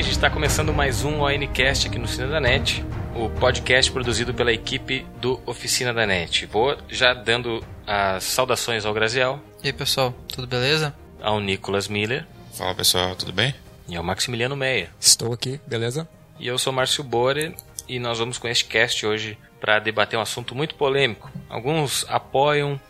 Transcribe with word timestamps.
A 0.00 0.02
gente 0.02 0.12
está 0.12 0.30
começando 0.30 0.72
mais 0.72 1.04
um 1.04 1.20
ONCast 1.20 1.86
aqui 1.86 1.98
no 1.98 2.06
Oficina 2.06 2.26
da 2.26 2.40
NET, 2.40 2.82
o 3.14 3.28
podcast 3.28 3.92
produzido 3.92 4.32
pela 4.32 4.50
equipe 4.50 5.06
do 5.20 5.38
Oficina 5.44 5.92
da 5.92 6.06
NET. 6.06 6.46
Vou 6.46 6.74
já 6.88 7.12
dando 7.12 7.62
as 7.86 8.24
saudações 8.24 8.86
ao 8.86 8.94
Graziel. 8.94 9.38
E 9.62 9.66
aí 9.66 9.74
pessoal, 9.74 10.14
tudo 10.26 10.46
beleza? 10.46 10.94
Ao 11.20 11.38
Nicolas 11.38 11.86
Miller. 11.86 12.26
Fala 12.54 12.74
pessoal, 12.74 13.14
tudo 13.14 13.30
bem? 13.30 13.54
E 13.88 13.94
ao 13.94 14.02
Maximiliano 14.02 14.56
Meia. 14.56 14.88
Estou 14.98 15.34
aqui, 15.34 15.60
beleza? 15.66 16.08
E 16.38 16.46
eu 16.46 16.56
sou 16.56 16.72
Márcio 16.72 17.04
Bore 17.04 17.54
e 17.86 17.98
nós 17.98 18.18
vamos 18.18 18.38
com 18.38 18.48
este 18.48 18.64
cast 18.64 19.04
hoje 19.04 19.36
para 19.60 19.78
debater 19.80 20.18
um 20.18 20.22
assunto 20.22 20.54
muito 20.54 20.76
polêmico. 20.76 21.30
Alguns 21.46 22.06
apoiam, 22.08 22.80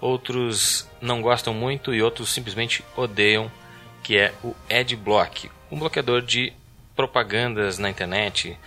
outros 0.00 0.84
não 1.00 1.22
gostam 1.22 1.54
muito 1.54 1.94
e 1.94 2.02
outros 2.02 2.30
simplesmente 2.30 2.82
odeiam, 2.96 3.48
que 4.02 4.18
é 4.18 4.34
o 4.42 4.52
Adblock, 4.68 5.48
um 5.70 5.78
bloqueador 5.78 6.22
de 6.22 6.52
propagandas 6.94 7.78
na 7.78 7.90
internet. 7.90 8.58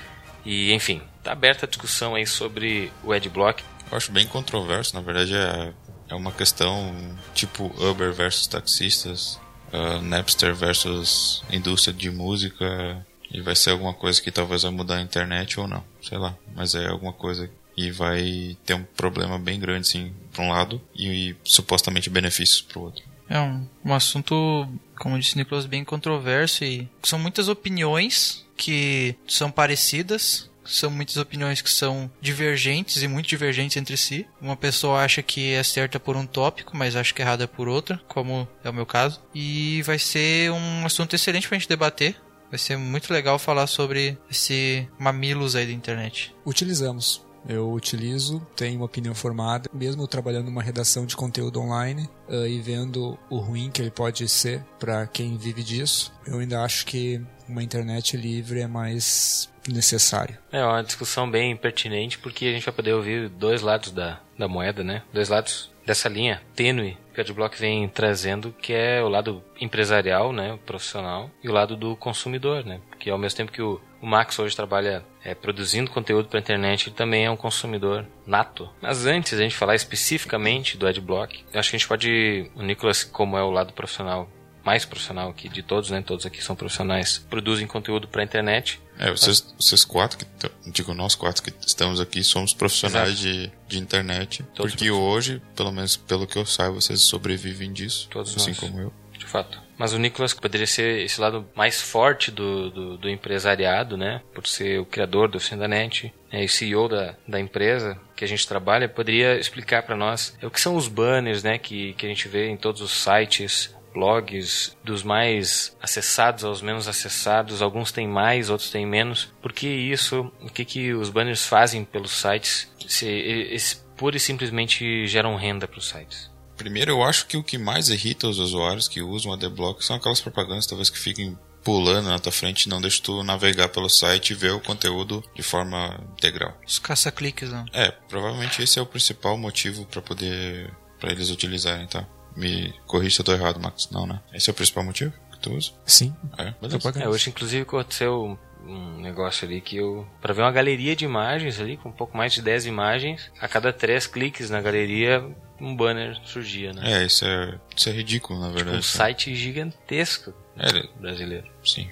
E 0.45 0.71
enfim, 0.73 1.01
está 1.17 1.31
aberta 1.31 1.65
a 1.65 1.69
discussão 1.69 2.15
aí 2.15 2.25
sobre 2.25 2.91
o 3.03 3.11
Adblock. 3.11 3.63
Eu 3.91 3.97
acho 3.97 4.11
bem 4.11 4.27
controverso, 4.27 4.95
na 4.95 5.01
verdade 5.01 5.35
é, 5.35 5.73
é 6.09 6.15
uma 6.15 6.31
questão 6.31 7.17
tipo 7.33 7.73
Uber 7.83 8.13
versus 8.13 8.47
taxistas, 8.47 9.39
uh, 9.73 10.01
Napster 10.01 10.53
versus 10.53 11.43
indústria 11.51 11.93
de 11.93 12.11
música, 12.11 13.05
e 13.31 13.41
vai 13.41 13.55
ser 13.55 13.71
alguma 13.71 13.93
coisa 13.93 14.21
que 14.21 14.31
talvez 14.31 14.63
vai 14.63 14.71
mudar 14.71 14.97
a 14.97 15.01
internet 15.01 15.59
ou 15.59 15.67
não, 15.67 15.83
sei 16.01 16.17
lá, 16.17 16.35
mas 16.55 16.75
é 16.75 16.87
alguma 16.87 17.13
coisa 17.13 17.49
e 17.77 17.91
vai 17.91 18.57
ter 18.65 18.73
um 18.73 18.83
problema 18.83 19.39
bem 19.39 19.59
grande, 19.59 19.87
sim, 19.87 20.13
para 20.33 20.43
um 20.43 20.49
lado 20.49 20.81
e, 20.93 21.29
e 21.29 21.35
supostamente 21.43 22.09
benefícios 22.09 22.61
para 22.61 22.79
o 22.79 22.83
outro. 22.83 23.03
É 23.29 23.39
um, 23.39 23.67
um 23.85 23.93
assunto, 23.93 24.67
como 24.97 25.19
disse 25.19 25.35
o 25.35 25.37
Nicolas, 25.37 25.65
bem 25.65 25.83
controverso 25.83 26.63
e 26.63 26.89
são 27.03 27.19
muitas 27.19 27.47
opiniões 27.47 28.45
que 28.57 29.15
são 29.27 29.51
parecidas, 29.51 30.49
são 30.65 30.89
muitas 30.89 31.17
opiniões 31.17 31.61
que 31.61 31.69
são 31.69 32.11
divergentes 32.21 33.01
e 33.01 33.07
muito 33.07 33.27
divergentes 33.27 33.77
entre 33.77 33.95
si. 33.95 34.27
Uma 34.41 34.55
pessoa 34.55 35.03
acha 35.03 35.21
que 35.21 35.53
é 35.53 35.63
certa 35.63 35.99
por 35.99 36.15
um 36.15 36.25
tópico, 36.25 36.75
mas 36.75 36.95
acha 36.95 37.13
que 37.13 37.21
é 37.21 37.25
errada 37.25 37.47
por 37.47 37.67
outra, 37.67 38.01
como 38.07 38.47
é 38.63 38.69
o 38.69 38.73
meu 38.73 38.85
caso. 38.85 39.21
E 39.33 39.81
vai 39.83 39.97
ser 39.97 40.51
um 40.51 40.85
assunto 40.85 41.15
excelente 41.15 41.47
pra 41.47 41.57
gente 41.57 41.69
debater. 41.69 42.15
Vai 42.49 42.57
ser 42.57 42.77
muito 42.77 43.13
legal 43.13 43.37
falar 43.37 43.67
sobre 43.67 44.17
esse 44.29 44.87
mamilos 44.97 45.55
aí 45.55 45.67
da 45.67 45.71
internet. 45.71 46.33
Utilizamos. 46.45 47.28
Eu 47.47 47.71
utilizo, 47.71 48.45
tenho 48.55 48.77
uma 48.77 48.85
opinião 48.85 49.15
formada, 49.15 49.69
mesmo 49.73 50.07
trabalhando 50.07 50.45
numa 50.45 50.61
redação 50.61 51.05
de 51.05 51.15
conteúdo 51.15 51.59
online 51.59 52.09
uh, 52.27 52.45
e 52.45 52.59
vendo 52.59 53.17
o 53.29 53.37
ruim 53.37 53.69
que 53.71 53.81
ele 53.81 53.91
pode 53.91 54.27
ser 54.27 54.63
para 54.79 55.07
quem 55.07 55.37
vive 55.37 55.63
disso. 55.63 56.11
Eu 56.25 56.39
ainda 56.39 56.63
acho 56.63 56.85
que 56.85 57.21
uma 57.47 57.63
internet 57.63 58.15
livre 58.15 58.61
é 58.61 58.67
mais 58.67 59.49
necessário. 59.67 60.37
É 60.51 60.63
uma 60.63 60.83
discussão 60.83 61.29
bem 61.29 61.55
pertinente 61.55 62.17
porque 62.17 62.45
a 62.45 62.51
gente 62.51 62.65
vai 62.65 62.73
poder 62.73 62.93
ouvir 62.93 63.29
dois 63.29 63.61
lados 63.61 63.91
da, 63.91 64.19
da 64.37 64.47
moeda, 64.47 64.83
né? 64.83 65.03
Dois 65.13 65.29
lados 65.29 65.71
dessa 65.85 66.07
linha 66.07 66.41
tênue 66.55 66.97
que 67.13 67.19
a 67.19 67.23
Adblock 67.23 67.59
vem 67.59 67.87
trazendo, 67.89 68.53
que 68.61 68.73
é 68.73 69.01
o 69.01 69.09
lado 69.09 69.43
empresarial, 69.59 70.31
né, 70.31 70.53
o 70.53 70.57
profissional, 70.59 71.31
e 71.43 71.49
o 71.49 71.51
lado 71.51 71.75
do 71.75 71.95
consumidor, 71.95 72.63
né? 72.63 72.79
Porque 72.89 73.09
ao 73.09 73.17
mesmo 73.17 73.37
tempo 73.37 73.51
que 73.51 73.61
o, 73.61 73.81
o 73.99 74.05
Max 74.05 74.37
hoje 74.37 74.55
trabalha 74.55 75.03
é, 75.23 75.35
produzindo 75.35 75.91
conteúdo 75.91 76.27
para 76.27 76.39
internet, 76.39 76.87
ele 76.87 76.95
também 76.95 77.25
é 77.25 77.31
um 77.31 77.37
consumidor 77.37 78.05
nato. 78.25 78.69
Mas 78.81 79.05
antes 79.05 79.31
de 79.31 79.39
a 79.39 79.43
gente 79.43 79.55
falar 79.55 79.75
especificamente 79.75 80.77
do 80.77 80.87
Adblock, 80.87 81.43
eu 81.53 81.59
acho 81.59 81.69
que 81.69 81.75
a 81.75 81.79
gente 81.79 81.87
pode, 81.87 82.51
o 82.55 82.61
Nicolas, 82.61 83.03
como 83.03 83.37
é 83.37 83.43
o 83.43 83.51
lado 83.51 83.73
profissional, 83.73 84.29
mais 84.63 84.85
profissional 84.85 85.29
aqui 85.29 85.49
de 85.49 85.63
todos, 85.63 85.89
né? 85.89 86.01
Todos 86.01 86.25
aqui 86.25 86.43
são 86.43 86.55
profissionais, 86.55 87.17
produzem 87.29 87.65
conteúdo 87.65 88.07
para 88.07 88.23
internet. 88.23 88.79
É, 88.97 89.09
vocês, 89.09 89.53
vocês 89.57 89.85
quatro, 89.85 90.17
que 90.17 90.25
digo 90.67 90.93
nós 90.93 91.15
quatro 91.15 91.41
que 91.41 91.53
estamos 91.65 92.01
aqui, 92.01 92.23
somos 92.23 92.53
profissionais 92.53 93.17
de, 93.17 93.49
de 93.67 93.79
internet. 93.79 94.43
Todos 94.53 94.73
porque 94.73 94.91
hoje, 94.91 95.41
pelo 95.55 95.71
menos 95.71 95.95
pelo 95.95 96.27
que 96.27 96.37
eu 96.37 96.45
saiba, 96.45 96.73
vocês 96.73 97.01
sobrevivem 97.01 97.71
disso. 97.71 98.07
Todos 98.09 98.35
assim 98.35 98.49
nós. 98.49 98.59
como 98.59 98.79
eu. 98.79 98.93
De 99.17 99.25
fato. 99.25 99.68
Mas 99.79 99.93
o 99.93 99.97
Nicolas 99.97 100.33
poderia 100.33 100.67
ser 100.67 101.05
esse 101.05 101.21
lado 101.21 101.47
mais 101.55 101.81
forte 101.81 102.29
do, 102.31 102.69
do, 102.69 102.97
do 102.97 103.09
empresariado, 103.09 103.95
né? 103.95 104.21
Por 104.33 104.45
ser 104.45 104.77
o 104.81 104.85
criador 104.85 105.29
do 105.29 105.37
Oficina 105.37 105.61
da 105.61 105.67
Net, 105.69 106.13
né? 106.29 106.43
e 106.43 106.49
CEO 106.49 106.89
da, 106.89 107.15
da 107.25 107.39
empresa 107.39 107.97
que 108.13 108.25
a 108.25 108.27
gente 108.27 108.45
trabalha, 108.45 108.89
poderia 108.89 109.39
explicar 109.39 109.83
para 109.83 109.95
nós 109.95 110.37
o 110.43 110.49
que 110.49 110.59
são 110.59 110.75
os 110.75 110.89
banners, 110.89 111.43
né? 111.43 111.57
Que, 111.57 111.93
que 111.93 112.05
a 112.05 112.09
gente 112.09 112.27
vê 112.27 112.49
em 112.49 112.57
todos 112.57 112.81
os 112.81 112.91
sites, 112.91 113.73
blogs, 113.93 114.75
dos 114.83 115.01
mais 115.01 115.75
acessados 115.81 116.43
aos 116.43 116.61
menos 116.61 116.85
acessados, 116.85 117.61
alguns 117.61 117.93
têm 117.93 118.07
mais, 118.07 118.49
outros 118.49 118.69
têm 118.69 118.85
menos. 118.85 119.33
Por 119.41 119.53
que 119.53 119.67
isso? 119.67 120.29
O 120.41 120.49
que, 120.49 120.65
que 120.65 120.93
os 120.93 121.09
banners 121.09 121.45
fazem 121.45 121.85
pelos 121.85 122.11
sites? 122.11 122.69
Se 122.85 123.07
eles 123.07 123.85
pura 123.95 124.17
e 124.17 124.19
simplesmente 124.19 125.05
geram 125.07 125.35
renda 125.35 125.67
para 125.67 125.79
os 125.79 125.89
sites. 125.89 126.28
Primeiro, 126.59 126.91
eu 126.91 127.01
acho 127.01 127.25
que 127.25 127.37
o 127.37 127.43
que 127.43 127.57
mais 127.57 127.87
irrita 127.87 128.27
os 128.27 128.37
usuários 128.37 128.89
que 128.89 129.01
usam 129.01 129.31
a 129.31 129.35
Adblock 129.35 129.83
são 129.83 129.95
aquelas 129.95 130.19
propagandas, 130.19 130.67
talvez 130.67 130.89
que 130.89 130.99
fiquem 130.99 131.37
pulando 131.63 132.09
na 132.09 132.19
tua 132.19 132.33
frente 132.33 132.63
e 132.63 132.69
não 132.69 132.81
deixa 132.81 133.01
tu 133.01 133.23
navegar 133.23 133.69
pelo 133.69 133.89
site 133.89 134.31
e 134.31 134.33
ver 134.33 134.51
o 134.51 134.59
conteúdo 134.59 135.23
de 135.33 135.41
forma 135.41 135.97
integral. 136.17 136.53
Os 136.67 136.77
caça-cliques, 136.77 137.49
não? 137.49 137.63
É, 137.71 137.91
provavelmente 138.09 138.61
esse 138.61 138.77
é 138.77 138.81
o 138.81 138.85
principal 138.85 139.37
motivo 139.37 139.85
para 139.85 140.01
poder 140.01 140.69
para 140.99 141.13
eles 141.13 141.29
utilizarem, 141.29 141.87
tá? 141.87 142.05
Me 142.35 142.73
corrija 142.85 143.15
se 143.15 143.21
eu 143.21 143.25
tô 143.25 143.31
errado, 143.31 143.57
Max. 143.57 143.89
Não, 143.89 144.05
né? 144.05 144.19
Esse 144.33 144.49
é 144.49 144.51
o 144.51 144.55
principal 144.55 144.83
motivo 144.83 145.13
que 145.31 145.39
tu 145.39 145.53
usa? 145.53 145.71
Sim. 145.85 146.13
É, 146.37 146.53
é 147.01 147.07
hoje 147.07 147.29
inclusive 147.29 147.61
aconteceu 147.61 148.37
um 148.65 148.99
negócio 148.99 149.47
ali 149.47 149.61
que 149.61 149.77
eu. 149.77 150.05
para 150.21 150.33
ver 150.33 150.41
uma 150.41 150.51
galeria 150.51 150.93
de 150.93 151.05
imagens 151.05 151.57
ali, 151.57 151.77
com 151.77 151.87
um 151.87 151.93
pouco 151.93 152.17
mais 152.17 152.33
de 152.33 152.41
10 152.41 152.65
imagens, 152.65 153.31
a 153.39 153.47
cada 153.47 153.71
3 153.71 154.05
cliques 154.07 154.49
na 154.49 154.61
galeria, 154.61 155.23
um 155.59 155.75
banner 155.75 156.17
surgia, 156.25 156.73
né? 156.73 157.01
É, 157.01 157.05
isso 157.05 157.25
é, 157.25 157.59
isso 157.75 157.89
é 157.89 157.91
ridículo, 157.91 158.39
na 158.39 158.47
verdade. 158.47 158.77
Tipo, 158.77 158.79
um 158.79 158.81
site 158.81 159.35
gigantesco 159.35 160.33
é, 160.57 160.87
brasileiro. 160.99 161.47
Sim. 161.63 161.89